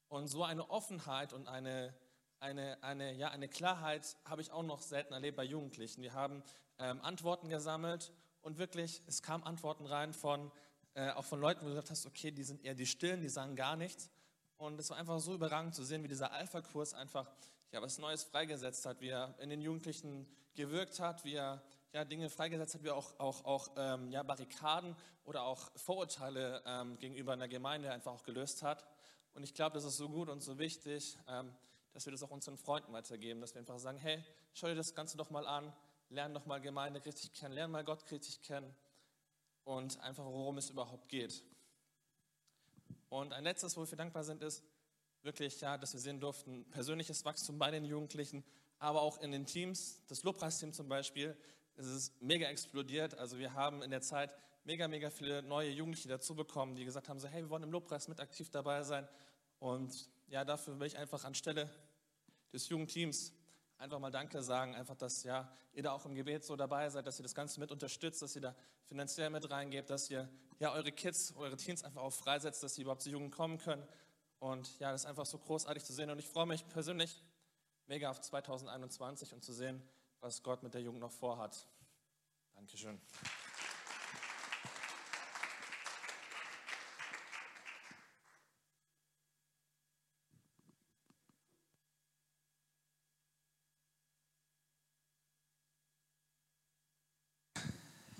Und 0.07 0.27
so 0.27 0.43
eine 0.43 0.69
Offenheit 0.69 1.33
und 1.33 1.47
eine, 1.47 1.95
eine, 2.39 2.77
eine, 2.83 3.13
ja, 3.13 3.29
eine 3.29 3.47
Klarheit 3.47 4.15
habe 4.25 4.43
ich 4.43 4.51
auch 4.51 4.61
noch 4.61 4.83
selten 4.83 5.11
erlebt 5.11 5.37
bei 5.37 5.43
Jugendlichen. 5.43 6.03
Wir 6.03 6.13
haben 6.13 6.43
ähm, 6.77 7.01
Antworten 7.01 7.49
gesammelt 7.49 8.13
und 8.43 8.59
wirklich, 8.59 9.01
es 9.07 9.23
kamen 9.23 9.43
Antworten 9.43 9.87
rein 9.87 10.13
von, 10.13 10.51
äh, 10.93 11.09
auch 11.13 11.25
von 11.25 11.41
Leuten, 11.41 11.61
wo 11.61 11.65
du 11.65 11.71
gesagt 11.71 11.89
hast, 11.89 12.05
okay, 12.05 12.29
die 12.29 12.43
sind 12.43 12.63
eher 12.63 12.75
die 12.75 12.85
Stillen, 12.85 13.21
die 13.21 13.29
sagen 13.29 13.55
gar 13.55 13.75
nichts. 13.75 14.11
Und 14.57 14.79
es 14.79 14.91
war 14.91 14.97
einfach 14.97 15.19
so 15.19 15.33
überragend 15.33 15.73
zu 15.73 15.83
sehen, 15.83 16.03
wie 16.03 16.07
dieser 16.07 16.31
Alpha-Kurs 16.31 16.93
einfach 16.93 17.27
ja, 17.71 17.81
was 17.81 17.97
Neues 17.97 18.23
freigesetzt 18.23 18.85
hat, 18.85 19.01
wie 19.01 19.09
er 19.09 19.33
in 19.39 19.49
den 19.49 19.61
Jugendlichen 19.61 20.27
gewirkt 20.53 20.99
hat, 20.99 21.25
wie 21.25 21.33
er 21.33 21.63
ja, 21.97 22.05
Dinge 22.05 22.29
freigesetzt 22.29 22.75
hat, 22.75 22.83
wie 22.83 22.91
auch, 22.91 23.19
auch, 23.19 23.43
auch 23.43 23.69
ähm, 23.75 24.11
ja, 24.11 24.21
Barrikaden 24.21 24.95
oder 25.25 25.41
auch 25.41 25.71
Vorurteile 25.75 26.61
ähm, 26.63 26.99
gegenüber 26.99 27.33
einer 27.33 27.47
Gemeinde 27.47 27.91
einfach 27.91 28.11
auch 28.11 28.21
gelöst 28.21 28.61
hat. 28.61 28.85
Und 29.33 29.41
ich 29.41 29.55
glaube, 29.55 29.73
das 29.73 29.83
ist 29.83 29.97
so 29.97 30.07
gut 30.07 30.29
und 30.29 30.41
so 30.41 30.59
wichtig, 30.59 31.17
ähm, 31.27 31.51
dass 31.93 32.05
wir 32.05 32.11
das 32.11 32.21
auch 32.21 32.29
unseren 32.29 32.55
Freunden 32.55 32.93
weitergeben, 32.93 33.41
dass 33.41 33.55
wir 33.55 33.61
einfach 33.61 33.79
sagen, 33.79 33.97
hey, 33.97 34.23
schau 34.53 34.67
dir 34.67 34.75
das 34.75 34.93
Ganze 34.93 35.17
doch 35.17 35.31
mal 35.31 35.47
an, 35.47 35.73
lern 36.09 36.35
doch 36.35 36.45
mal 36.45 36.61
Gemeinde 36.61 37.03
richtig 37.03 37.33
kennen, 37.33 37.55
lern 37.55 37.71
mal 37.71 37.83
Gott 37.83 38.11
richtig 38.11 38.43
kennen 38.43 38.71
und 39.63 39.99
einfach, 40.01 40.25
worum 40.25 40.59
es 40.59 40.69
überhaupt 40.69 41.09
geht. 41.09 41.43
Und 43.09 43.33
ein 43.33 43.43
letztes, 43.43 43.75
wofür 43.75 43.93
wir 43.93 43.97
dankbar 43.97 44.23
sind, 44.23 44.43
ist 44.43 44.63
wirklich, 45.23 45.59
ja, 45.61 45.79
dass 45.79 45.93
wir 45.93 45.99
sehen 45.99 46.19
durften, 46.19 46.63
persönliches 46.69 47.25
Wachstum 47.25 47.57
bei 47.57 47.71
den 47.71 47.85
Jugendlichen, 47.85 48.43
aber 48.77 49.01
auch 49.01 49.19
in 49.19 49.31
den 49.31 49.47
Teams. 49.47 50.03
Das 50.05 50.21
Lobpreisteam 50.21 50.73
zum 50.73 50.87
Beispiel, 50.87 51.35
es 51.77 51.87
ist 51.87 52.21
mega 52.21 52.47
explodiert. 52.47 53.17
Also 53.17 53.37
wir 53.37 53.53
haben 53.53 53.81
in 53.83 53.91
der 53.91 54.01
Zeit 54.01 54.35
mega, 54.63 54.87
mega 54.87 55.09
viele 55.09 55.43
neue 55.43 55.69
Jugendliche 55.69 56.09
dazu 56.09 56.35
bekommen, 56.35 56.75
die 56.75 56.83
gesagt 56.83 57.07
haben, 57.07 57.19
so 57.19 57.27
hey, 57.27 57.43
wir 57.43 57.49
wollen 57.49 57.63
im 57.63 57.71
Lobpreis 57.71 58.07
mit 58.07 58.19
aktiv 58.19 58.49
dabei 58.49 58.83
sein. 58.83 59.07
Und 59.59 60.09
ja, 60.27 60.43
dafür 60.43 60.79
will 60.79 60.87
ich 60.87 60.97
einfach 60.97 61.23
anstelle 61.23 61.69
des 62.51 62.67
Jugendteams 62.69 63.33
einfach 63.77 63.99
mal 63.99 64.11
Danke 64.11 64.41
sagen, 64.41 64.75
einfach, 64.75 64.95
dass 64.95 65.23
ja, 65.23 65.51
ihr 65.73 65.83
da 65.83 65.91
auch 65.91 66.05
im 66.05 66.15
Gebet 66.15 66.43
so 66.43 66.55
dabei 66.55 66.89
seid, 66.89 67.05
dass 67.05 67.19
ihr 67.19 67.23
das 67.23 67.35
Ganze 67.35 67.59
mit 67.59 67.71
unterstützt, 67.71 68.21
dass 68.21 68.35
ihr 68.35 68.41
da 68.41 68.55
finanziell 68.85 69.29
mit 69.29 69.49
reingebt, 69.49 69.89
dass 69.89 70.09
ihr 70.09 70.27
ja 70.59 70.73
eure 70.73 70.91
Kids, 70.91 71.33
eure 71.35 71.55
Teens 71.55 71.83
einfach 71.83 72.01
auch 72.01 72.13
freisetzt, 72.13 72.63
dass 72.63 72.75
sie 72.75 72.81
überhaupt 72.81 73.03
zur 73.03 73.11
Jugend 73.11 73.31
kommen 73.31 73.57
können. 73.59 73.87
Und 74.39 74.79
ja, 74.79 74.91
das 74.91 75.01
ist 75.01 75.07
einfach 75.07 75.25
so 75.25 75.37
großartig 75.37 75.83
zu 75.83 75.93
sehen. 75.93 76.09
Und 76.09 76.19
ich 76.19 76.27
freue 76.27 76.45
mich 76.45 76.67
persönlich 76.67 77.23
mega 77.87 78.09
auf 78.09 78.19
2021 78.19 79.33
und 79.33 79.43
zu 79.43 79.53
sehen, 79.53 79.81
was 80.21 80.41
Gott 80.41 80.63
mit 80.63 80.73
der 80.73 80.81
Jugend 80.81 81.01
noch 81.01 81.11
vorhat. 81.11 81.67
Dankeschön. 82.55 82.99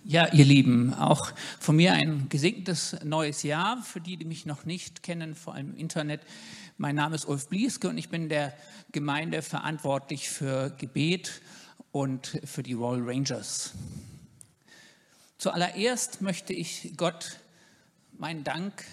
Ja, 0.10 0.31
ihr 0.31 0.45
Lieben, 0.45 0.93
auch 0.93 1.33
von 1.60 1.75
mir 1.75 1.91
ein 1.91 2.29
gesegnetes 2.29 2.95
neues 3.03 3.43
Jahr. 3.43 3.81
Für 3.83 3.99
die, 3.99 4.15
die 4.15 4.23
mich 4.23 4.45
noch 4.45 4.63
nicht 4.63 5.03
kennen, 5.03 5.36
vor 5.36 5.53
allem 5.53 5.71
im 5.71 5.77
Internet. 5.77 6.21
Mein 6.77 6.95
Name 6.95 7.15
ist 7.15 7.25
Ulf 7.25 7.49
Blieske 7.49 7.89
und 7.89 7.97
ich 7.97 8.07
bin 8.07 8.29
der 8.29 8.57
Gemeinde 8.93 9.41
verantwortlich 9.41 10.29
für 10.29 10.69
Gebet 10.77 11.41
und 11.91 12.39
für 12.43 12.63
die 12.63 12.73
Royal 12.73 13.02
Rangers. 13.04 13.73
Zuallererst 15.38 16.21
möchte 16.21 16.54
ich 16.54 16.93
Gott 16.97 17.39
meinen 18.12 18.43
Dank 18.43 18.84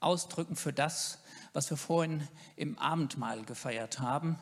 ausdrücken 0.00 0.56
für 0.56 0.72
das, 0.72 1.18
was 1.52 1.70
wir 1.70 1.76
vorhin 1.76 2.26
im 2.56 2.78
Abendmahl 2.78 3.44
gefeiert 3.44 4.00
haben. 4.00 4.38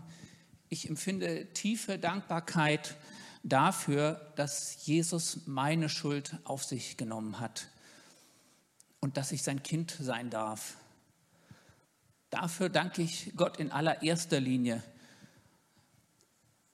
Ich 0.68 0.88
empfinde 0.88 1.52
tiefe 1.52 1.98
Dankbarkeit 1.98 2.96
dafür, 3.42 4.32
dass 4.36 4.86
Jesus 4.86 5.46
meine 5.46 5.88
Schuld 5.88 6.38
auf 6.44 6.64
sich 6.64 6.96
genommen 6.96 7.40
hat 7.40 7.68
und 9.00 9.16
dass 9.16 9.32
ich 9.32 9.42
sein 9.42 9.62
Kind 9.62 9.96
sein 10.00 10.30
darf. 10.30 10.76
Dafür 12.30 12.70
danke 12.70 13.02
ich 13.02 13.32
Gott 13.36 13.58
in 13.58 13.70
allererster 13.70 14.40
Linie. 14.40 14.82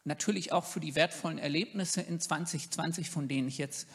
Natürlich 0.05 0.53
auch 0.53 0.65
für 0.65 0.81
die 0.81 0.95
wertvollen 0.95 1.39
Erlebnisse 1.39 2.01
in 2.01 2.21
2020, 2.21 3.11
von 3.11 3.29
denen 3.29 3.49
ich 3.49 3.59
jetzt 3.59 3.87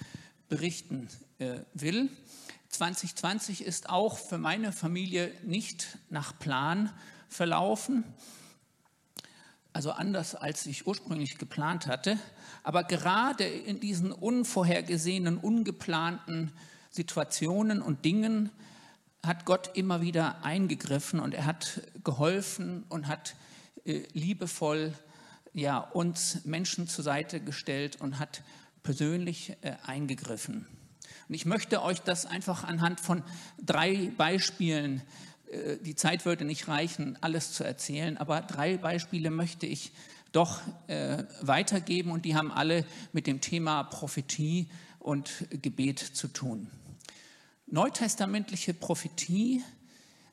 berichten 0.49 1.07
äh, 1.39 1.59
will. 1.73 2.09
2020 2.69 3.63
ist 3.63 3.89
auch 3.89 4.17
für 4.17 4.37
meine 4.37 4.71
Familie 4.71 5.31
nicht 5.43 5.97
nach 6.09 6.37
Plan 6.37 6.91
verlaufen, 7.29 8.03
also 9.73 9.91
anders 9.91 10.35
als 10.35 10.65
ich 10.65 10.85
ursprünglich 10.85 11.37
geplant 11.37 11.87
hatte. 11.87 12.17
Aber 12.63 12.83
gerade 12.83 13.43
in 13.43 13.79
diesen 13.79 14.11
unvorhergesehenen, 14.11 15.37
ungeplanten 15.37 16.51
Situationen 16.89 17.81
und 17.81 18.05
Dingen 18.05 18.51
hat 19.25 19.45
Gott 19.45 19.71
immer 19.75 20.01
wieder 20.01 20.43
eingegriffen 20.43 21.19
und 21.19 21.33
er 21.33 21.45
hat 21.45 21.81
geholfen 22.03 22.83
und 22.89 23.07
hat 23.07 23.35
äh, 23.85 24.03
liebevoll 24.13 24.93
ja, 25.53 25.77
uns 25.77 26.45
Menschen 26.45 26.87
zur 26.87 27.03
Seite 27.03 27.39
gestellt 27.39 28.01
und 28.01 28.19
hat 28.19 28.41
persönlich 28.81 29.55
äh, 29.61 29.75
eingegriffen. 29.85 30.67
Und 31.27 31.35
ich 31.35 31.45
möchte 31.45 31.81
euch 31.81 32.01
das 32.01 32.25
einfach 32.25 32.63
anhand 32.63 32.99
von 32.99 33.23
drei 33.61 34.11
Beispielen, 34.17 35.01
äh, 35.51 35.77
die 35.77 35.95
Zeit 35.95 36.25
würde 36.25 36.45
nicht 36.45 36.67
reichen, 36.67 37.17
alles 37.21 37.53
zu 37.53 37.63
erzählen, 37.63 38.17
aber 38.17 38.41
drei 38.41 38.77
Beispiele 38.77 39.29
möchte 39.29 39.65
ich 39.65 39.91
doch 40.31 40.61
äh, 40.87 41.23
weitergeben 41.41 42.11
und 42.11 42.25
die 42.25 42.35
haben 42.35 42.51
alle 42.51 42.85
mit 43.13 43.27
dem 43.27 43.39
Thema 43.39 43.83
Prophetie 43.83 44.67
und 44.99 45.45
Gebet 45.61 45.99
zu 45.99 46.27
tun. 46.27 46.67
Neutestamentliche 47.67 48.73
Prophetie 48.73 49.63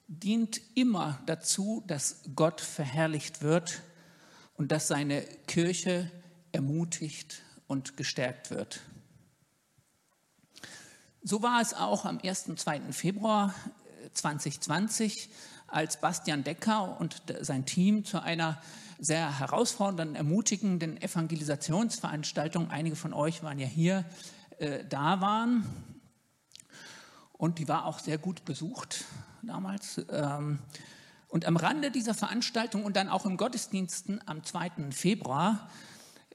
dient 0.08 0.60
immer 0.74 1.20
dazu, 1.26 1.84
dass 1.86 2.22
Gott 2.34 2.60
verherrlicht 2.60 3.42
wird 3.42 3.82
und 4.60 4.70
dass 4.72 4.88
seine 4.88 5.22
Kirche 5.46 6.10
ermutigt 6.52 7.40
und 7.66 7.96
gestärkt 7.96 8.50
wird. 8.50 8.82
So 11.22 11.40
war 11.42 11.62
es 11.62 11.72
auch 11.72 12.04
am 12.04 12.18
1. 12.22 12.48
und 12.48 12.60
2. 12.60 12.92
Februar 12.92 13.54
2020, 14.12 15.16
äh, 15.16 15.28
als 15.66 15.98
Bastian 15.98 16.44
Decker 16.44 17.00
und 17.00 17.22
sein 17.40 17.64
Team 17.64 18.04
zu 18.04 18.22
einer 18.22 18.60
sehr 18.98 19.38
herausfordernden, 19.38 20.14
ermutigenden 20.14 21.00
Evangelisationsveranstaltung, 21.00 22.70
einige 22.70 22.96
von 22.96 23.14
euch 23.14 23.42
waren 23.42 23.58
ja 23.58 23.66
hier, 23.66 24.04
äh, 24.58 24.84
da 24.84 25.22
waren. 25.22 25.64
Und 27.32 27.58
die 27.58 27.66
war 27.66 27.86
auch 27.86 27.98
sehr 27.98 28.18
gut 28.18 28.44
besucht 28.44 29.06
damals. 29.40 30.04
Ähm, 30.10 30.58
und 31.30 31.46
am 31.46 31.56
Rande 31.56 31.90
dieser 31.90 32.12
Veranstaltung 32.12 32.84
und 32.84 32.96
dann 32.96 33.08
auch 33.08 33.24
im 33.24 33.36
Gottesdiensten 33.36 34.20
am 34.26 34.44
2. 34.44 34.90
Februar 34.90 35.70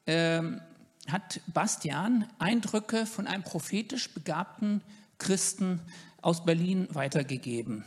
ähm, 0.07 0.61
hat 1.07 1.41
Bastian 1.47 2.27
Eindrücke 2.39 3.05
von 3.05 3.27
einem 3.27 3.43
prophetisch 3.43 4.13
begabten 4.13 4.81
Christen 5.17 5.81
aus 6.21 6.45
Berlin 6.45 6.87
weitergegeben. 6.91 7.83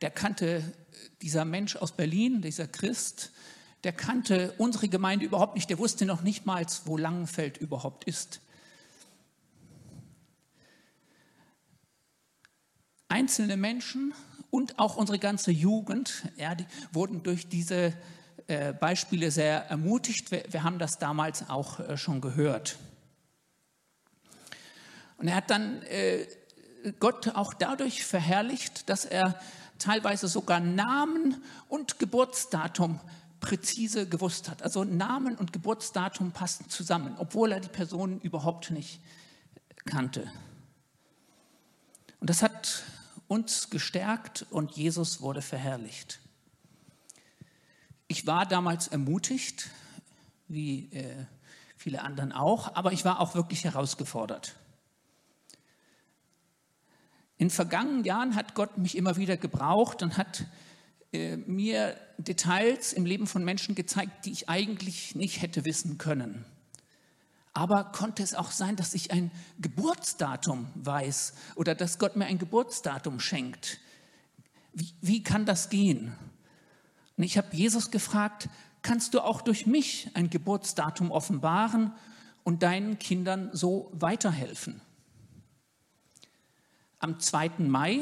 Der 0.00 0.10
kannte, 0.10 0.72
dieser 1.20 1.44
Mensch 1.44 1.76
aus 1.76 1.92
Berlin, 1.92 2.40
dieser 2.40 2.66
Christ, 2.66 3.30
der 3.84 3.92
kannte 3.92 4.54
unsere 4.56 4.88
Gemeinde 4.88 5.26
überhaupt 5.26 5.54
nicht, 5.54 5.68
der 5.68 5.78
wusste 5.78 6.06
noch 6.06 6.22
nicht 6.22 6.46
mal, 6.46 6.64
wo 6.86 6.96
Langenfeld 6.96 7.58
überhaupt 7.58 8.04
ist. 8.04 8.40
Einzelne 13.08 13.56
Menschen 13.56 14.12
und 14.50 14.78
auch 14.78 14.96
unsere 14.96 15.18
ganze 15.18 15.50
Jugend 15.50 16.24
ja, 16.36 16.54
die 16.54 16.66
wurden 16.92 17.22
durch 17.22 17.48
diese 17.48 17.92
äh, 18.46 18.72
Beispiele 18.72 19.30
sehr 19.30 19.66
ermutigt. 19.66 20.30
Wir, 20.30 20.44
wir, 20.50 20.62
haben 20.62 20.78
das 20.78 20.98
damals 20.98 21.48
auch 21.50 21.80
äh, 21.80 21.96
schon 21.96 22.20
gehört. 22.20 22.76
Und 25.18 25.28
er 25.28 25.36
hat 25.36 25.50
dann 25.50 25.82
äh, 25.82 26.26
Gott 27.00 27.28
auch 27.34 27.54
dadurch 27.54 28.04
verherrlicht, 28.04 28.88
dass 28.88 29.04
er 29.04 29.40
teilweise 29.78 30.28
sogar 30.28 30.60
Namen 30.60 31.42
und 31.68 31.98
Geburtsdatum 31.98 33.00
präzise 33.40 34.08
gewusst 34.08 34.48
hat. 34.48 34.62
Also 34.62 34.84
Namen 34.84 35.36
und 35.36 35.52
Geburtsdatum 35.52 36.32
passten 36.32 36.68
zusammen, 36.70 37.16
obwohl 37.18 37.52
er 37.52 37.60
die 37.60 37.68
Personen 37.68 38.20
überhaupt 38.20 38.70
nicht 38.70 39.00
kannte. 39.84 40.30
Und 42.20 42.30
das 42.30 42.42
hat 42.42 42.84
uns 43.28 43.70
gestärkt 43.70 44.46
und 44.50 44.72
Jesus 44.72 45.20
wurde 45.20 45.42
verherrlicht. 45.42 46.20
Ich 48.08 48.26
war 48.26 48.46
damals 48.46 48.88
ermutigt, 48.88 49.70
wie 50.48 50.92
äh, 50.92 51.26
viele 51.76 52.02
anderen 52.02 52.32
auch, 52.32 52.74
aber 52.74 52.92
ich 52.92 53.04
war 53.04 53.20
auch 53.20 53.34
wirklich 53.34 53.64
herausgefordert. 53.64 54.54
In 57.38 57.50
vergangenen 57.50 58.04
Jahren 58.04 58.34
hat 58.34 58.54
Gott 58.54 58.78
mich 58.78 58.96
immer 58.96 59.16
wieder 59.16 59.36
gebraucht 59.36 60.02
und 60.02 60.16
hat 60.16 60.46
äh, 61.12 61.36
mir 61.36 61.96
Details 62.18 62.92
im 62.92 63.04
Leben 63.04 63.26
von 63.26 63.44
Menschen 63.44 63.74
gezeigt, 63.74 64.24
die 64.24 64.32
ich 64.32 64.48
eigentlich 64.48 65.14
nicht 65.14 65.42
hätte 65.42 65.64
wissen 65.64 65.98
können. 65.98 66.44
Aber 67.56 67.84
konnte 67.84 68.22
es 68.22 68.34
auch 68.34 68.50
sein, 68.50 68.76
dass 68.76 68.92
ich 68.92 69.12
ein 69.12 69.30
Geburtsdatum 69.58 70.66
weiß 70.74 71.32
oder 71.54 71.74
dass 71.74 71.98
Gott 71.98 72.14
mir 72.14 72.26
ein 72.26 72.36
Geburtsdatum 72.36 73.18
schenkt? 73.18 73.78
Wie, 74.74 74.92
wie 75.00 75.22
kann 75.22 75.46
das 75.46 75.70
gehen? 75.70 76.14
Und 77.16 77.24
ich 77.24 77.38
habe 77.38 77.56
Jesus 77.56 77.90
gefragt, 77.90 78.50
kannst 78.82 79.14
du 79.14 79.22
auch 79.22 79.40
durch 79.40 79.66
mich 79.66 80.10
ein 80.12 80.28
Geburtsdatum 80.28 81.10
offenbaren 81.10 81.94
und 82.44 82.62
deinen 82.62 82.98
Kindern 82.98 83.48
so 83.54 83.90
weiterhelfen? 83.94 84.82
Am 86.98 87.18
2. 87.20 87.52
Mai, 87.60 88.00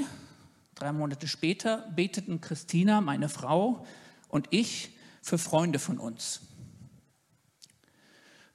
drei 0.75 0.91
Monate 0.91 1.29
später, 1.29 1.89
beteten 1.95 2.41
Christina, 2.41 3.01
meine 3.01 3.29
Frau, 3.29 3.87
und 4.27 4.49
ich 4.51 4.99
für 5.23 5.39
Freunde 5.39 5.79
von 5.79 6.01
uns. 6.01 6.41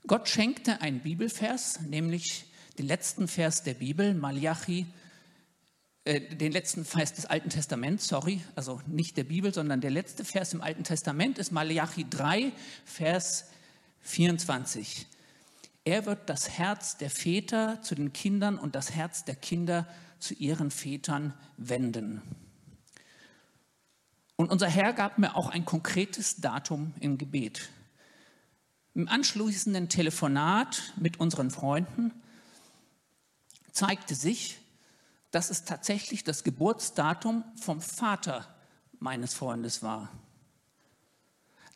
Gott 0.10 0.28
schenkte 0.28 0.82
einen 0.82 1.01
Bibelvers, 1.01 1.82
nämlich 1.82 2.45
den 2.80 2.88
letzten 2.88 3.28
Vers 3.28 3.62
der 3.62 3.76
Bibel, 3.76 4.16
Malachi, 4.16 4.88
äh, 6.03 6.20
den 6.36 6.51
letzten 6.51 6.84
Vers 6.84 7.14
des 7.14 7.28
Alten 7.28 7.51
Testaments, 7.51 8.07
sorry, 8.07 8.41
also 8.55 8.82
nicht 8.88 9.18
der 9.18 9.26
Bibel, 9.26 9.53
sondern 9.53 9.82
der 9.82 9.91
letzte 9.91 10.26
Vers 10.26 10.51
im 10.55 10.62
Alten 10.62 10.84
Testament 10.84 11.38
ist 11.38 11.51
Malachi 11.51 12.07
3, 12.10 12.51
Vers 12.86 13.51
24. 14.01 15.05
Er 15.84 16.07
wird 16.07 16.28
das 16.28 16.57
Herz 16.57 16.97
der 16.97 17.12
Väter 17.12 17.80
zu 17.84 17.93
den 17.93 18.12
Kindern 18.12 18.57
und 18.57 18.74
das 18.74 18.95
Herz 18.95 19.26
der 19.26 19.36
Kinder 19.36 19.86
zu 20.18 20.34
ihren 20.34 20.72
Vätern 20.72 21.36
wenden. 21.57 22.24
Und 24.38 24.49
unser 24.49 24.70
Herr 24.70 24.93
gab 24.93 25.20
mir 25.20 25.36
auch 25.36 25.49
ein 25.49 25.66
konkretes 25.66 26.38
Datum 26.38 26.95
im 26.99 27.20
Gebet. 27.20 27.70
Im 28.96 29.08
anschließenden 29.08 29.90
Telefonat 29.90 30.94
mit 30.98 31.20
unseren 31.20 31.52
Freunden 31.52 32.12
zeigte 33.72 34.16
sich, 34.16 34.60
dass 35.32 35.50
es 35.50 35.64
tatsächlich 35.64 36.24
das 36.24 36.44
Geburtsdatum 36.44 37.44
vom 37.56 37.82
Vater 37.82 38.48
meines 39.00 39.34
Freundes 39.34 39.84
war. 39.84 40.10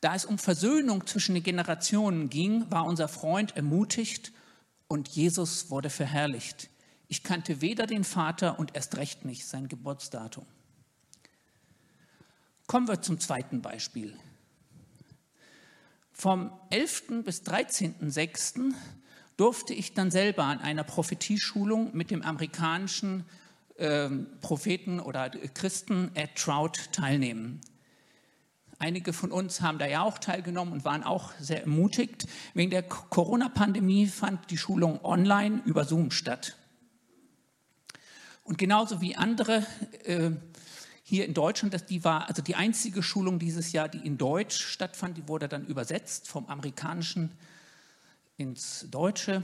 Da 0.01 0.15
es 0.15 0.25
um 0.25 0.37
Versöhnung 0.37 1.07
zwischen 1.07 1.35
den 1.35 1.43
Generationen 1.43 2.29
ging, 2.29 2.69
war 2.69 2.85
unser 2.85 3.07
Freund 3.07 3.55
ermutigt 3.55 4.33
und 4.87 5.07
Jesus 5.07 5.69
wurde 5.69 5.89
verherrlicht. 5.89 6.69
Ich 7.07 7.23
kannte 7.23 7.61
weder 7.61 7.87
den 7.87 8.03
Vater 8.03 8.59
und 8.59 8.75
erst 8.75 8.97
recht 8.97 9.23
nicht 9.23 9.45
sein 9.45 9.69
Geburtsdatum. 9.69 10.45
Kommen 12.67 12.87
wir 12.87 13.01
zum 13.01 13.19
zweiten 13.19 13.61
Beispiel. 13.61 14.17
Vom 16.13 16.51
11. 16.69 17.23
bis 17.25 17.41
13.06. 17.41 18.71
durfte 19.35 19.73
ich 19.73 19.93
dann 19.93 20.11
selber 20.11 20.43
an 20.43 20.59
einer 20.59 20.83
Prophetieschulung 20.83 21.89
mit 21.93 22.11
dem 22.11 22.21
amerikanischen 22.21 23.25
ähm, 23.77 24.27
Propheten 24.39 24.99
oder 24.99 25.29
Christen 25.29 26.11
Ed 26.13 26.35
Trout 26.35 26.91
teilnehmen. 26.91 27.61
Einige 28.77 29.11
von 29.11 29.31
uns 29.31 29.61
haben 29.61 29.79
da 29.79 29.87
ja 29.87 30.03
auch 30.03 30.19
teilgenommen 30.19 30.73
und 30.73 30.85
waren 30.85 31.03
auch 31.03 31.33
sehr 31.39 31.61
ermutigt. 31.61 32.27
Wegen 32.53 32.69
der 32.69 32.83
Corona-Pandemie 32.83 34.07
fand 34.07 34.51
die 34.51 34.57
Schulung 34.57 35.03
online 35.03 35.61
über 35.65 35.83
Zoom 35.83 36.11
statt. 36.11 36.55
Und 38.43 38.57
genauso 38.57 39.01
wie 39.01 39.15
andere 39.15 39.65
äh, 40.03 40.31
hier 41.03 41.25
in 41.25 41.33
Deutschland, 41.33 41.73
das, 41.73 41.85
die 41.85 42.03
war 42.05 42.29
also 42.29 42.41
die 42.41 42.55
einzige 42.55 43.03
Schulung 43.03 43.37
dieses 43.37 43.73
Jahr, 43.73 43.89
die 43.89 43.99
in 43.99 44.17
Deutsch 44.17 44.63
stattfand, 44.63 45.17
die 45.17 45.27
wurde 45.27 45.49
dann 45.49 45.65
übersetzt 45.65 46.29
vom 46.29 46.47
amerikanischen 46.47 47.31
ins 48.37 48.87
Deutsche. 48.89 49.43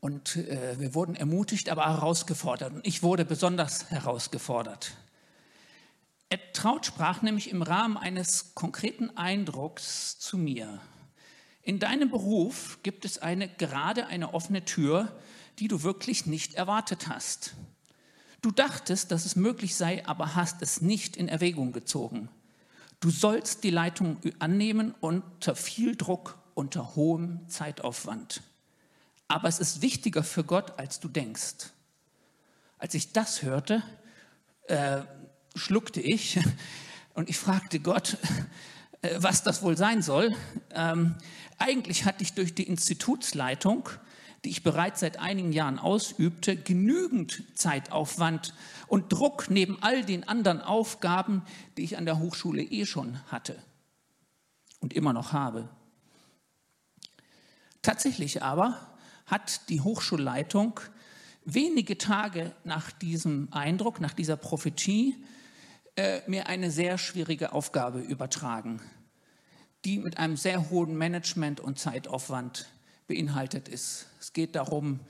Und 0.00 0.36
äh, 0.36 0.78
wir 0.78 0.94
wurden 0.94 1.14
ermutigt, 1.14 1.70
aber 1.70 1.86
herausgefordert. 1.86 2.72
Und 2.72 2.86
ich 2.86 3.02
wurde 3.02 3.24
besonders 3.24 3.90
herausgefordert. 3.90 4.96
Ed 6.28 6.40
Traut 6.54 6.84
sprach 6.84 7.22
nämlich 7.22 7.50
im 7.50 7.62
Rahmen 7.62 7.96
eines 7.96 8.54
konkreten 8.54 9.16
Eindrucks 9.16 10.18
zu 10.18 10.36
mir. 10.38 10.80
In 11.62 11.78
deinem 11.78 12.10
Beruf 12.10 12.80
gibt 12.82 13.04
es 13.04 13.18
eine, 13.18 13.48
gerade 13.48 14.06
eine 14.06 14.34
offene 14.34 14.64
Tür, 14.64 15.12
die 15.58 15.68
du 15.68 15.82
wirklich 15.82 16.26
nicht 16.26 16.54
erwartet 16.54 17.08
hast. 17.08 17.54
Du 18.40 18.50
dachtest, 18.50 19.10
dass 19.10 19.26
es 19.26 19.34
möglich 19.34 19.74
sei, 19.74 20.06
aber 20.06 20.34
hast 20.34 20.62
es 20.62 20.80
nicht 20.80 21.16
in 21.16 21.28
Erwägung 21.28 21.72
gezogen. 21.72 22.28
Du 23.00 23.10
sollst 23.10 23.64
die 23.64 23.70
Leitung 23.70 24.18
annehmen 24.38 24.94
unter 25.00 25.56
viel 25.56 25.96
Druck, 25.96 26.38
unter 26.54 26.96
hohem 26.96 27.48
Zeitaufwand. 27.48 28.42
Aber 29.28 29.48
es 29.48 29.58
ist 29.58 29.82
wichtiger 29.82 30.22
für 30.22 30.44
Gott, 30.44 30.78
als 30.78 31.00
du 31.00 31.08
denkst. 31.08 31.70
Als 32.78 32.94
ich 32.94 33.12
das 33.12 33.42
hörte, 33.42 33.82
äh, 34.68 35.02
schluckte 35.54 36.00
ich 36.00 36.40
und 37.14 37.28
ich 37.28 37.38
fragte 37.38 37.80
Gott, 37.80 38.16
äh, 39.02 39.16
was 39.18 39.42
das 39.42 39.62
wohl 39.62 39.76
sein 39.76 40.02
soll. 40.02 40.34
Ähm, 40.72 41.16
eigentlich 41.58 42.04
hatte 42.04 42.22
ich 42.22 42.34
durch 42.34 42.54
die 42.54 42.64
Institutsleitung, 42.64 43.88
die 44.44 44.50
ich 44.50 44.62
bereits 44.62 45.00
seit 45.00 45.18
einigen 45.18 45.52
Jahren 45.52 45.78
ausübte, 45.78 46.56
genügend 46.56 47.42
Zeitaufwand 47.54 48.54
und 48.86 49.12
Druck 49.12 49.50
neben 49.50 49.82
all 49.82 50.04
den 50.04 50.28
anderen 50.28 50.60
Aufgaben, 50.60 51.42
die 51.76 51.84
ich 51.84 51.98
an 51.98 52.06
der 52.06 52.18
Hochschule 52.18 52.62
eh 52.62 52.86
schon 52.86 53.18
hatte 53.26 53.60
und 54.80 54.92
immer 54.92 55.12
noch 55.12 55.32
habe. 55.32 55.68
Tatsächlich 57.82 58.42
aber 58.42 58.78
hat 59.26 59.68
die 59.68 59.80
Hochschulleitung 59.80 60.80
wenige 61.44 61.98
Tage 61.98 62.54
nach 62.64 62.92
diesem 62.92 63.48
Eindruck, 63.50 64.00
nach 64.00 64.12
dieser 64.12 64.36
Prophetie, 64.36 65.16
äh, 65.96 66.20
mir 66.28 66.46
eine 66.46 66.70
sehr 66.70 66.98
schwierige 66.98 67.52
Aufgabe 67.52 68.00
übertragen, 68.00 68.80
die 69.84 69.98
mit 69.98 70.18
einem 70.18 70.36
sehr 70.36 70.70
hohen 70.70 70.96
Management- 70.96 71.60
und 71.60 71.78
Zeitaufwand 71.78 72.68
beinhaltet 73.06 73.68
ist. 73.68 74.06
Es 74.20 74.32
geht 74.32 74.56
darum, 74.56 75.00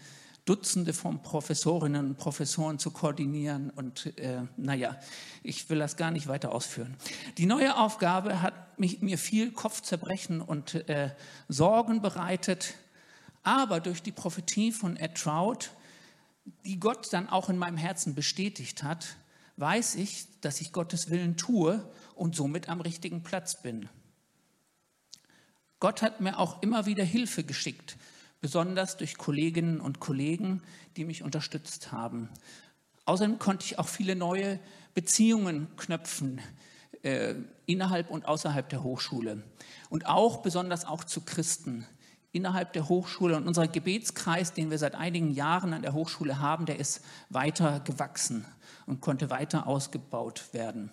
Dutzende 0.48 0.94
von 0.94 1.22
Professorinnen 1.22 2.06
und 2.06 2.16
Professoren 2.16 2.78
zu 2.78 2.90
koordinieren 2.90 3.68
und 3.68 4.18
äh, 4.18 4.42
naja, 4.56 4.96
ich 5.42 5.68
will 5.68 5.78
das 5.78 5.98
gar 5.98 6.10
nicht 6.10 6.26
weiter 6.26 6.52
ausführen. 6.52 6.96
Die 7.36 7.44
neue 7.44 7.76
Aufgabe 7.76 8.40
hat 8.40 8.78
mich, 8.78 9.02
mir 9.02 9.18
viel 9.18 9.52
Kopfzerbrechen 9.52 10.40
und 10.40 10.74
äh, 10.88 11.10
Sorgen 11.48 12.00
bereitet, 12.00 12.74
aber 13.42 13.80
durch 13.80 14.02
die 14.02 14.10
Prophetie 14.10 14.72
von 14.72 14.96
Ed 14.96 15.16
Trout, 15.16 15.70
die 16.64 16.80
Gott 16.80 17.12
dann 17.12 17.28
auch 17.28 17.50
in 17.50 17.58
meinem 17.58 17.76
Herzen 17.76 18.14
bestätigt 18.14 18.82
hat, 18.82 19.16
weiß 19.58 19.96
ich, 19.96 20.28
dass 20.40 20.62
ich 20.62 20.72
Gottes 20.72 21.10
Willen 21.10 21.36
tue 21.36 21.86
und 22.14 22.34
somit 22.34 22.70
am 22.70 22.80
richtigen 22.80 23.22
Platz 23.22 23.60
bin. 23.60 23.90
Gott 25.78 26.00
hat 26.00 26.22
mir 26.22 26.38
auch 26.38 26.62
immer 26.62 26.86
wieder 26.86 27.04
Hilfe 27.04 27.44
geschickt, 27.44 27.98
besonders 28.40 28.96
durch 28.96 29.16
Kolleginnen 29.16 29.80
und 29.80 30.00
Kollegen, 30.00 30.62
die 30.96 31.04
mich 31.04 31.22
unterstützt 31.22 31.92
haben. 31.92 32.28
Außerdem 33.04 33.38
konnte 33.38 33.64
ich 33.64 33.78
auch 33.78 33.88
viele 33.88 34.16
neue 34.16 34.60
Beziehungen 34.94 35.68
knöpfen, 35.76 36.40
äh, 37.02 37.34
innerhalb 37.66 38.10
und 38.10 38.26
außerhalb 38.26 38.68
der 38.68 38.82
Hochschule. 38.82 39.42
Und 39.88 40.06
auch 40.06 40.42
besonders 40.42 40.84
auch 40.84 41.04
zu 41.04 41.22
Christen. 41.22 41.86
Innerhalb 42.32 42.72
der 42.74 42.88
Hochschule 42.88 43.36
und 43.36 43.46
unser 43.46 43.66
Gebetskreis, 43.68 44.52
den 44.52 44.70
wir 44.70 44.78
seit 44.78 44.94
einigen 44.94 45.30
Jahren 45.30 45.72
an 45.72 45.82
der 45.82 45.94
Hochschule 45.94 46.40
haben, 46.40 46.66
der 46.66 46.78
ist 46.78 47.02
weiter 47.30 47.80
gewachsen 47.80 48.44
und 48.86 49.00
konnte 49.00 49.30
weiter 49.30 49.66
ausgebaut 49.66 50.52
werden. 50.52 50.90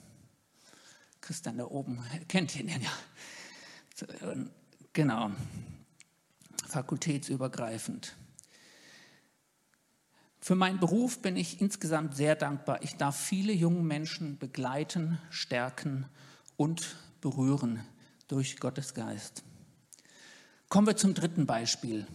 Christian 1.21 1.57
da 1.57 1.65
oben 1.65 1.99
kennt 2.27 2.55
ihn 2.55 2.69
ja. 2.69 2.91
Genau. 4.93 5.31
Fakultätsübergreifend. 6.67 8.15
Für 10.39 10.55
meinen 10.55 10.79
Beruf 10.79 11.21
bin 11.21 11.37
ich 11.37 11.61
insgesamt 11.61 12.15
sehr 12.15 12.35
dankbar. 12.35 12.83
Ich 12.83 12.97
darf 12.97 13.19
viele 13.19 13.51
junge 13.51 13.81
Menschen 13.81 14.37
begleiten, 14.37 15.17
stärken 15.29 16.05
und 16.57 16.97
berühren 17.21 17.83
durch 18.27 18.59
Gottes 18.59 18.93
Geist. 18.93 19.43
Kommen 20.69 20.87
wir 20.87 20.97
zum 20.97 21.13
dritten 21.13 21.45
Beispiel. 21.45 22.05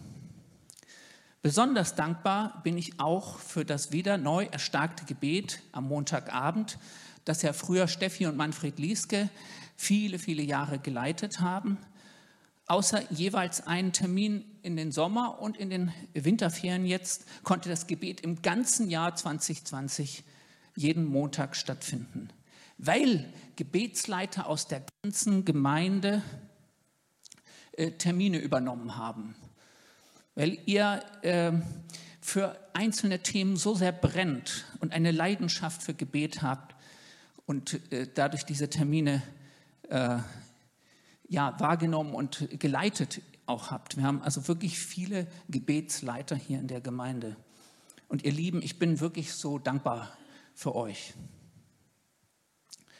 Besonders 1.41 1.95
dankbar 1.95 2.61
bin 2.63 2.77
ich 2.77 2.99
auch 2.99 3.39
für 3.39 3.65
das 3.65 3.91
wieder 3.91 4.17
neu 4.17 4.45
erstarkte 4.45 5.05
Gebet 5.05 5.61
am 5.71 5.87
Montagabend, 5.87 6.77
das 7.25 7.41
ja 7.41 7.51
früher 7.51 7.87
Steffi 7.87 8.27
und 8.27 8.37
Manfred 8.37 8.77
Lieske 8.77 9.29
viele, 9.75 10.19
viele 10.19 10.43
Jahre 10.43 10.77
geleitet 10.77 11.39
haben. 11.39 11.79
Außer 12.71 13.11
jeweils 13.11 13.67
einen 13.67 13.91
Termin 13.91 14.45
in 14.61 14.77
den 14.77 14.93
Sommer- 14.93 15.41
und 15.41 15.57
in 15.57 15.69
den 15.69 15.91
Winterferien 16.13 16.85
jetzt 16.85 17.25
konnte 17.43 17.67
das 17.67 17.85
Gebet 17.85 18.21
im 18.21 18.41
ganzen 18.41 18.89
Jahr 18.89 19.13
2020 19.13 20.23
jeden 20.77 21.03
Montag 21.03 21.57
stattfinden, 21.57 22.29
weil 22.77 23.27
Gebetsleiter 23.57 24.47
aus 24.47 24.69
der 24.69 24.83
ganzen 25.03 25.43
Gemeinde 25.43 26.21
äh, 27.73 27.91
Termine 27.91 28.37
übernommen 28.37 28.95
haben. 28.95 29.35
Weil 30.35 30.57
ihr 30.65 31.03
äh, 31.23 31.51
für 32.21 32.57
einzelne 32.71 33.19
Themen 33.19 33.57
so 33.57 33.75
sehr 33.75 33.91
brennt 33.91 34.63
und 34.79 34.93
eine 34.93 35.11
Leidenschaft 35.11 35.83
für 35.83 35.93
Gebet 35.93 36.41
habt 36.41 36.73
und 37.45 37.91
äh, 37.91 38.07
dadurch 38.15 38.45
diese 38.45 38.69
Termine 38.69 39.21
äh, 39.89 40.19
ja, 41.31 41.57
wahrgenommen 41.61 42.13
und 42.13 42.59
geleitet 42.59 43.21
auch 43.45 43.71
habt. 43.71 43.95
Wir 43.95 44.03
haben 44.03 44.21
also 44.21 44.49
wirklich 44.49 44.77
viele 44.77 45.27
Gebetsleiter 45.47 46.35
hier 46.35 46.59
in 46.59 46.67
der 46.67 46.81
Gemeinde. 46.81 47.37
Und 48.09 48.25
ihr 48.25 48.33
Lieben, 48.33 48.61
ich 48.61 48.79
bin 48.79 48.99
wirklich 48.99 49.33
so 49.33 49.57
dankbar 49.57 50.11
für 50.53 50.75
euch. 50.75 51.13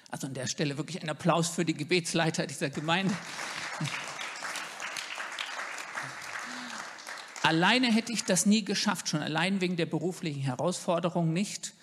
Also 0.09 0.27
an 0.27 0.33
der 0.33 0.47
Stelle 0.47 0.77
wirklich 0.77 1.01
ein 1.01 1.09
Applaus 1.09 1.49
für 1.49 1.65
die 1.65 1.73
Gebetsleiter 1.73 2.47
dieser 2.47 2.69
Gemeinde. 2.69 3.13
Alleine 7.43 7.91
hätte 7.91 8.13
ich 8.13 8.23
das 8.23 8.45
nie 8.45 8.63
geschafft, 8.63 9.09
schon 9.09 9.21
allein 9.21 9.59
wegen 9.59 9.75
der 9.75 9.87
beruflichen 9.87 10.41
Herausforderung 10.41 11.33
nicht. 11.33 11.73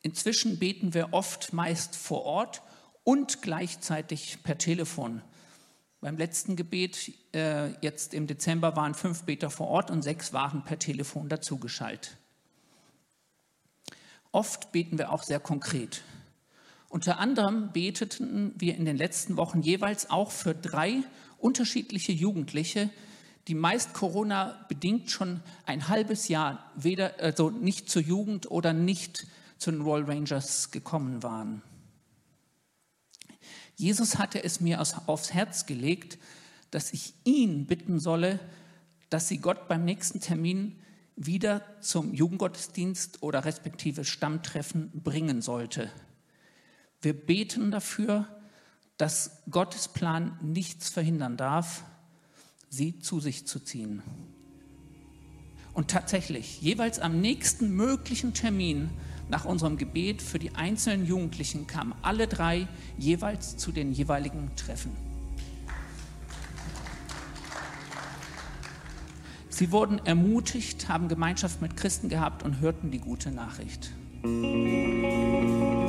Inzwischen 0.00 0.58
beten 0.58 0.92
wir 0.92 1.12
oft 1.12 1.52
meist 1.52 1.94
vor 1.94 2.24
Ort 2.24 2.62
und 3.04 3.42
gleichzeitig 3.42 4.42
per 4.42 4.58
Telefon. 4.58 5.22
Beim 6.02 6.18
letzten 6.18 6.56
Gebet 6.56 7.12
äh, 7.32 7.80
jetzt 7.80 8.12
im 8.12 8.26
Dezember 8.26 8.74
waren 8.74 8.92
fünf 8.92 9.22
Beter 9.22 9.50
vor 9.50 9.68
Ort 9.68 9.88
und 9.88 10.02
sechs 10.02 10.32
waren 10.32 10.64
per 10.64 10.80
Telefon 10.80 11.28
dazugeschaltet. 11.28 12.16
Oft 14.32 14.72
beten 14.72 14.98
wir 14.98 15.12
auch 15.12 15.22
sehr 15.22 15.38
konkret. 15.38 16.02
Unter 16.88 17.20
anderem 17.20 17.70
beteten 17.70 18.52
wir 18.58 18.74
in 18.74 18.84
den 18.84 18.96
letzten 18.96 19.36
Wochen 19.36 19.62
jeweils 19.62 20.10
auch 20.10 20.32
für 20.32 20.56
drei 20.56 21.04
unterschiedliche 21.38 22.10
Jugendliche, 22.10 22.90
die 23.46 23.54
meist 23.54 23.94
Corona-bedingt 23.94 25.08
schon 25.08 25.40
ein 25.66 25.86
halbes 25.86 26.26
Jahr 26.26 26.68
weder, 26.74 27.14
also 27.20 27.50
nicht 27.50 27.88
zur 27.88 28.02
Jugend 28.02 28.50
oder 28.50 28.72
nicht 28.72 29.28
zu 29.56 29.70
den 29.70 29.82
Royal 29.82 30.10
Rangers 30.10 30.72
gekommen 30.72 31.22
waren. 31.22 31.62
Jesus 33.82 34.16
hatte 34.16 34.44
es 34.44 34.60
mir 34.60 34.80
aufs 34.80 35.34
Herz 35.34 35.66
gelegt, 35.66 36.16
dass 36.70 36.92
ich 36.92 37.14
ihn 37.24 37.66
bitten 37.66 37.98
solle, 37.98 38.38
dass 39.10 39.26
sie 39.26 39.38
Gott 39.38 39.66
beim 39.66 39.84
nächsten 39.84 40.20
Termin 40.20 40.78
wieder 41.16 41.62
zum 41.80 42.14
Jugendgottesdienst 42.14 43.24
oder 43.24 43.44
respektive 43.44 44.04
Stammtreffen 44.04 44.92
bringen 45.02 45.42
sollte. 45.42 45.90
Wir 47.00 47.12
beten 47.12 47.72
dafür, 47.72 48.28
dass 48.98 49.42
Gottes 49.50 49.88
Plan 49.88 50.38
nichts 50.40 50.88
verhindern 50.88 51.36
darf 51.36 51.82
sie 52.68 53.00
zu 53.00 53.18
sich 53.18 53.48
zu 53.48 53.58
ziehen. 53.58 54.00
Und 55.74 55.90
tatsächlich, 55.90 56.62
jeweils 56.62 57.00
am 57.00 57.20
nächsten 57.20 57.74
möglichen 57.74 58.32
Termin 58.32 58.90
nach 59.32 59.46
unserem 59.46 59.78
Gebet 59.78 60.20
für 60.20 60.38
die 60.38 60.54
einzelnen 60.54 61.06
Jugendlichen 61.06 61.66
kamen 61.66 61.94
alle 62.02 62.28
drei 62.28 62.68
jeweils 62.98 63.56
zu 63.56 63.72
den 63.72 63.92
jeweiligen 63.92 64.50
Treffen. 64.56 64.92
Sie 69.48 69.72
wurden 69.72 70.04
ermutigt, 70.04 70.88
haben 70.88 71.08
Gemeinschaft 71.08 71.62
mit 71.62 71.76
Christen 71.76 72.08
gehabt 72.10 72.42
und 72.42 72.60
hörten 72.60 72.90
die 72.90 72.98
gute 72.98 73.30
Nachricht. 73.30 73.92
Musik 74.22 75.81